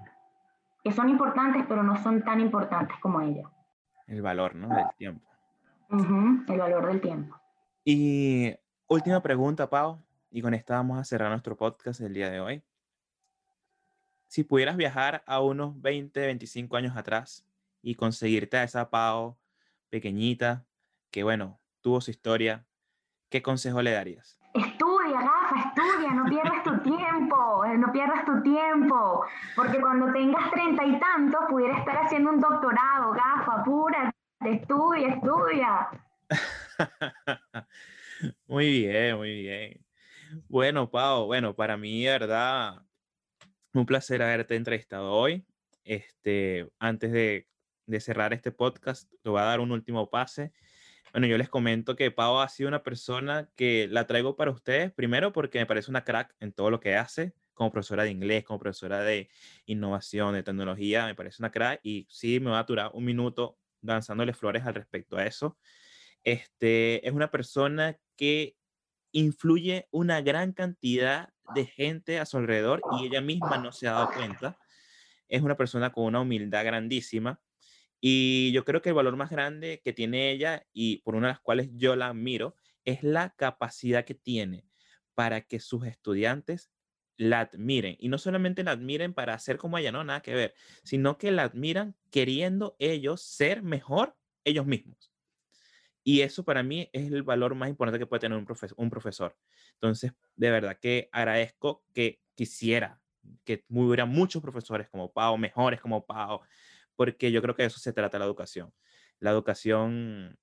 que 0.82 0.92
son 0.92 1.08
importantes, 1.08 1.64
pero 1.68 1.82
no 1.82 1.96
son 2.02 2.22
tan 2.22 2.40
importantes 2.40 2.96
como 3.00 3.20
ella. 3.20 3.50
El 4.06 4.22
valor, 4.22 4.54
¿no? 4.54 4.68
Del 4.68 4.86
tiempo. 4.96 5.28
el 5.90 6.58
valor 6.58 6.86
del 6.86 7.00
tiempo. 7.00 7.36
Y 7.84 8.54
última 8.86 9.20
pregunta, 9.22 9.68
Pau, 9.68 10.00
y 10.30 10.40
con 10.40 10.54
esta 10.54 10.76
vamos 10.76 10.98
a 10.98 11.04
cerrar 11.04 11.30
nuestro 11.30 11.56
podcast 11.56 12.00
el 12.00 12.14
día 12.14 12.30
de 12.30 12.40
hoy. 12.40 12.62
Si 14.28 14.44
pudieras 14.44 14.76
viajar 14.76 15.22
a 15.26 15.40
unos 15.40 15.80
20, 15.82 16.18
25 16.18 16.76
años 16.76 16.96
atrás 16.96 17.44
y 17.82 17.96
conseguirte 17.96 18.56
a 18.56 18.64
esa 18.64 18.88
Pau 18.88 19.36
pequeñita 19.90 20.64
que, 21.10 21.22
bueno, 21.22 21.60
tuvo 21.82 22.00
su 22.00 22.10
historia, 22.10 22.64
¿qué 23.28 23.42
consejo 23.42 23.82
le 23.82 23.90
darías? 23.90 24.38
Estudia, 25.74 26.10
no 26.12 26.26
pierdas 26.26 26.62
tu 26.64 26.78
tiempo, 26.82 27.64
eh, 27.64 27.78
no 27.78 27.90
pierdas 27.92 28.26
tu 28.26 28.42
tiempo, 28.42 29.24
porque 29.56 29.80
cuando 29.80 30.12
tengas 30.12 30.50
treinta 30.50 30.84
y 30.84 31.00
tantos 31.00 31.40
pudiera 31.48 31.78
estar 31.78 31.96
haciendo 31.96 32.30
un 32.30 32.40
doctorado, 32.40 33.12
Gafa, 33.12 33.60
apúrate, 33.60 34.14
estudia, 34.44 35.08
estudia. 35.08 35.88
muy 38.46 38.80
bien, 38.80 39.16
muy 39.16 39.42
bien. 39.42 39.86
Bueno, 40.46 40.90
Pau, 40.90 41.24
bueno, 41.24 41.54
para 41.54 41.78
mí, 41.78 42.04
de 42.04 42.10
verdad, 42.10 42.82
un 43.72 43.86
placer 43.86 44.22
haberte 44.22 44.56
entrevistado 44.56 45.10
hoy. 45.10 45.46
Este, 45.84 46.68
antes 46.78 47.12
de, 47.12 47.48
de 47.86 48.00
cerrar 48.00 48.34
este 48.34 48.52
podcast, 48.52 49.10
te 49.22 49.30
voy 49.30 49.40
a 49.40 49.44
dar 49.44 49.60
un 49.60 49.72
último 49.72 50.10
pase. 50.10 50.52
Bueno, 51.12 51.26
yo 51.26 51.36
les 51.36 51.50
comento 51.50 51.94
que 51.94 52.10
Pau 52.10 52.40
ha 52.40 52.48
sido 52.48 52.68
una 52.68 52.82
persona 52.82 53.50
que 53.54 53.86
la 53.86 54.06
traigo 54.06 54.34
para 54.34 54.50
ustedes, 54.50 54.92
primero 54.92 55.30
porque 55.30 55.58
me 55.58 55.66
parece 55.66 55.90
una 55.90 56.04
crack 56.04 56.34
en 56.40 56.54
todo 56.54 56.70
lo 56.70 56.80
que 56.80 56.96
hace, 56.96 57.34
como 57.52 57.70
profesora 57.70 58.04
de 58.04 58.10
inglés, 58.10 58.44
como 58.44 58.58
profesora 58.58 59.02
de 59.02 59.28
innovación, 59.66 60.32
de 60.32 60.42
tecnología, 60.42 61.04
me 61.04 61.14
parece 61.14 61.42
una 61.42 61.50
crack 61.50 61.80
y 61.82 62.06
sí 62.08 62.40
me 62.40 62.50
va 62.50 62.60
a 62.60 62.64
durar 62.64 62.92
un 62.94 63.04
minuto 63.04 63.58
danzándole 63.82 64.32
flores 64.32 64.64
al 64.64 64.74
respecto 64.74 65.18
a 65.18 65.26
eso. 65.26 65.58
Este, 66.24 67.06
es 67.06 67.12
una 67.12 67.30
persona 67.30 67.98
que 68.16 68.56
influye 69.10 69.88
una 69.90 70.22
gran 70.22 70.52
cantidad 70.52 71.28
de 71.54 71.66
gente 71.66 72.20
a 72.20 72.24
su 72.24 72.38
alrededor 72.38 72.80
y 72.98 73.06
ella 73.06 73.20
misma 73.20 73.58
no 73.58 73.70
se 73.70 73.86
ha 73.86 73.92
dado 73.92 74.12
cuenta. 74.12 74.56
Es 75.28 75.42
una 75.42 75.58
persona 75.58 75.92
con 75.92 76.04
una 76.04 76.20
humildad 76.20 76.64
grandísima 76.64 77.38
y 78.04 78.50
yo 78.50 78.64
creo 78.64 78.82
que 78.82 78.88
el 78.88 78.96
valor 78.96 79.16
más 79.16 79.30
grande 79.30 79.80
que 79.84 79.92
tiene 79.92 80.32
ella 80.32 80.66
y 80.72 80.98
por 81.02 81.14
una 81.14 81.28
de 81.28 81.34
las 81.34 81.40
cuales 81.40 81.70
yo 81.74 81.94
la 81.94 82.08
admiro 82.08 82.56
es 82.84 83.04
la 83.04 83.30
capacidad 83.36 84.04
que 84.04 84.16
tiene 84.16 84.66
para 85.14 85.42
que 85.42 85.60
sus 85.60 85.86
estudiantes 85.86 86.72
la 87.16 87.38
admiren. 87.38 87.94
Y 88.00 88.08
no 88.08 88.18
solamente 88.18 88.64
la 88.64 88.72
admiren 88.72 89.14
para 89.14 89.34
hacer 89.34 89.56
como 89.56 89.78
ella, 89.78 89.92
no, 89.92 90.02
nada 90.02 90.20
que 90.20 90.34
ver, 90.34 90.54
sino 90.82 91.16
que 91.16 91.30
la 91.30 91.44
admiran 91.44 91.94
queriendo 92.10 92.74
ellos 92.80 93.22
ser 93.22 93.62
mejor 93.62 94.16
ellos 94.42 94.66
mismos. 94.66 95.12
Y 96.02 96.22
eso 96.22 96.44
para 96.44 96.64
mí 96.64 96.90
es 96.92 97.12
el 97.12 97.22
valor 97.22 97.54
más 97.54 97.68
importante 97.68 98.00
que 98.00 98.06
puede 98.06 98.18
tener 98.18 98.36
un, 98.36 98.48
un 98.78 98.90
profesor. 98.90 99.38
Entonces, 99.74 100.12
de 100.34 100.50
verdad 100.50 100.76
que 100.80 101.08
agradezco 101.12 101.84
que 101.94 102.20
quisiera 102.34 103.00
que 103.44 103.64
hubiera 103.68 104.06
muchos 104.06 104.42
profesores 104.42 104.88
como 104.88 105.12
Pau, 105.12 105.38
mejores 105.38 105.80
como 105.80 106.04
Pau, 106.04 106.40
porque 106.96 107.32
yo 107.32 107.42
creo 107.42 107.54
que 107.54 107.62
de 107.62 107.68
eso 107.68 107.80
se 107.80 107.92
trata 107.92 108.18
la 108.18 108.24
educación. 108.24 108.72
La 109.18 109.30
educación, 109.30 110.38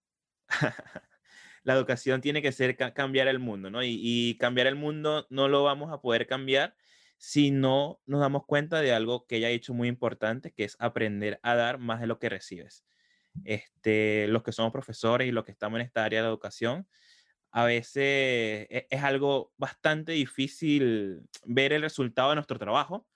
la 1.63 1.73
educación 1.73 2.21
tiene 2.21 2.41
que 2.41 2.51
ser 2.51 2.75
cambiar 2.93 3.27
el 3.27 3.39
mundo, 3.39 3.69
¿no? 3.69 3.83
Y, 3.83 4.37
cambiar 4.39 4.67
el 4.67 4.75
mundo 4.75 5.27
no 5.29 5.47
lo 5.47 5.63
vamos 5.63 5.91
a 5.91 6.01
poder 6.01 6.27
cambiar 6.27 6.75
si 7.17 7.51
no 7.51 7.99
nos 8.05 8.21
damos 8.21 8.45
cuenta 8.45 8.81
de 8.81 8.93
algo 8.93 9.25
que 9.27 9.37
ella 9.37 9.47
ha 9.47 9.51
dicho 9.51 9.73
muy 9.73 9.87
importante, 9.89 10.53
que 10.53 10.63
es 10.63 10.77
aprender 10.79 11.39
a 11.43 11.55
dar 11.55 11.77
más 11.77 11.99
de 11.99 12.07
lo 12.07 12.19
que 12.19 12.29
recibes 12.29 12.85
este, 13.45 14.27
los 14.27 14.43
que 14.43 14.51
somos 14.51 14.71
profesores 14.71 15.27
y 15.27 15.31
los 15.31 15.45
que 15.45 15.51
estamos 15.51 15.79
en 15.79 15.85
esta 15.85 16.03
área 16.03 16.21
de 16.21 16.27
educación, 16.27 16.87
a 17.51 17.65
veces 17.65 18.03
e, 18.69 18.87
es, 18.89 19.03
algo 19.03 19.53
bastante 19.57 20.11
difícil 20.13 21.21
ver 21.45 21.73
el 21.73 21.81
resultado 21.81 22.29
de 22.29 22.35
nuestro 22.35 22.59
trabajo, 22.59 23.07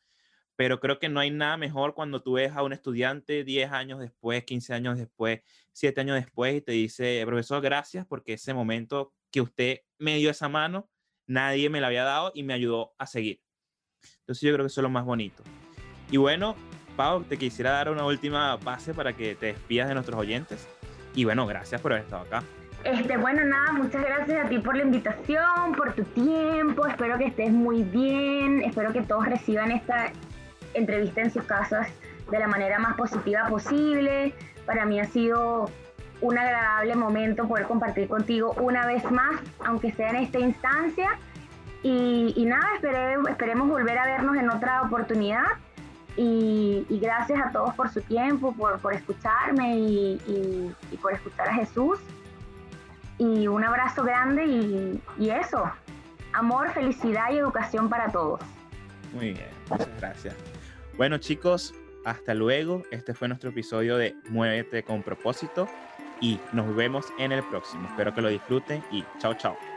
pero 0.64 0.80
creo 0.80 0.98
que 0.98 1.10
no 1.10 1.20
hay 1.20 1.30
nada 1.30 1.58
mejor 1.58 1.94
cuando 1.94 2.22
tú 2.22 2.36
ves 2.36 2.54
a 2.56 2.64
un 2.64 2.72
estudiante 2.72 3.44
10 3.44 3.70
años 3.74 4.00
después, 4.00 4.46
15 4.46 4.74
años 4.74 4.98
después, 4.98 5.42
7 5.74 6.00
años 6.00 6.16
después 6.16 6.56
y 6.56 6.62
te 6.62 6.72
dice, 6.72 7.22
profesor, 7.26 7.62
gracias 7.62 8.06
porque 8.06 8.32
ese 8.32 8.54
momento 8.54 9.12
que 9.30 9.42
usted 9.42 9.82
me 9.98 10.16
dio 10.16 10.30
esa 10.30 10.48
mano, 10.48 10.90
nadie 11.28 11.70
me 11.70 11.82
la 11.82 11.88
había 11.88 12.06
dado 12.06 12.32
y 12.34 12.44
me 12.44 12.54
ayudó 12.54 12.96
a 12.98 13.08
seguir. 13.08 13.42
Entonces 14.20 14.42
yo 14.48 14.54
creo 14.54 14.64
que 14.64 14.68
eso 14.68 14.80
es 14.80 14.84
lo 14.84 14.90
más 14.90 15.04
bonito. 15.04 15.44
Y 16.10 16.16
bueno, 16.16 16.56
Pau, 16.96 17.26
te 17.26 17.38
quisiera 17.38 17.72
dar 17.72 17.90
una 17.90 18.06
última 18.06 18.56
base 18.56 18.94
para 18.94 19.12
que 19.12 19.36
te 19.36 19.48
despidas 19.48 19.90
de 19.90 19.96
nuestros 19.96 20.18
oyentes. 20.18 20.66
Y 21.14 21.26
bueno, 21.26 21.46
gracias 21.46 21.82
por 21.82 21.92
haber 21.92 22.06
estado 22.06 22.24
acá. 22.24 22.42
Este, 22.86 23.18
bueno, 23.18 23.44
nada, 23.44 23.74
muchas 23.74 24.02
gracias 24.02 24.46
a 24.46 24.48
ti 24.48 24.60
por 24.60 24.78
la 24.78 24.84
invitación, 24.84 25.74
por 25.76 25.94
tu 25.94 26.06
tiempo. 26.06 26.88
Espero 26.88 27.18
que 27.18 27.26
estés 27.26 27.52
muy 27.52 27.84
bien. 27.84 28.62
Espero 28.62 28.94
que 28.94 29.02
todos 29.02 29.26
reciban 29.26 29.72
esta 29.72 30.14
entrevista 30.74 31.22
en 31.22 31.32
sus 31.32 31.44
casas 31.44 31.88
de 32.30 32.40
la 32.40 32.48
manera 32.48 32.80
más 32.80 32.96
positiva 32.96 33.48
posible. 33.48 34.34
Para 34.66 34.86
mí 34.86 35.00
ha 35.00 35.06
sido 35.06 35.70
un 36.22 36.38
agradable 36.38 36.96
momento 36.96 37.48
poder 37.48 37.66
compartir 37.66 38.08
contigo 38.08 38.54
una 38.54 38.86
vez 38.86 39.10
más, 39.12 39.42
aunque 39.66 39.92
sea 39.92 40.10
en 40.12 40.16
esta 40.18 40.40
instancia. 40.40 41.10
Y, 41.84 42.46
nada, 42.48 42.66
esperemos 43.30 43.68
volver 43.68 43.98
a 43.98 44.06
vernos 44.06 44.38
en 44.38 44.50
otra 44.50 44.84
oportunidad. 44.84 45.44
Y, 46.16 46.86
gracias 47.02 47.42
a 47.46 47.52
todos 47.52 47.74
por 47.76 47.90
su 47.90 48.02
tiempo, 48.02 48.54
por, 48.54 48.94
escucharme 48.94 49.78
y, 49.78 50.74
por 51.02 51.14
escuchar 51.14 51.50
a 51.50 51.54
Jesús. 51.56 52.00
Y 53.18 53.48
un 53.48 53.64
abrazo 53.64 54.04
grande 54.04 54.46
y, 54.46 55.02
y 55.18 55.30
eso, 55.30 55.70
amor, 56.32 56.72
felicidad 56.72 57.32
y 57.32 57.38
educación 57.38 57.90
para 57.90 58.10
todos. 58.10 58.40
Muy 59.14 59.34
bien, 59.34 59.50
muchas 59.70 59.90
gracias. 60.00 60.53
Bueno 60.98 61.18
chicos, 61.18 61.74
hasta 62.06 62.34
luego. 62.34 62.84
Este 62.92 63.14
fue 63.14 63.28
nuestro 63.28 63.50
episodio 63.50 63.98
de 63.98 64.16
Muévete 64.30 64.84
con 64.84 65.02
propósito 65.02 65.68
y 66.22 66.40
nos 66.52 66.76
vemos 66.76 67.06
en 67.18 67.32
el 67.32 67.44
próximo. 67.44 67.88
Espero 67.88 68.14
que 68.14 68.22
lo 68.22 68.30
disfruten 68.30 68.84
y 68.92 69.04
chao 69.20 69.34
chao. 69.34 69.73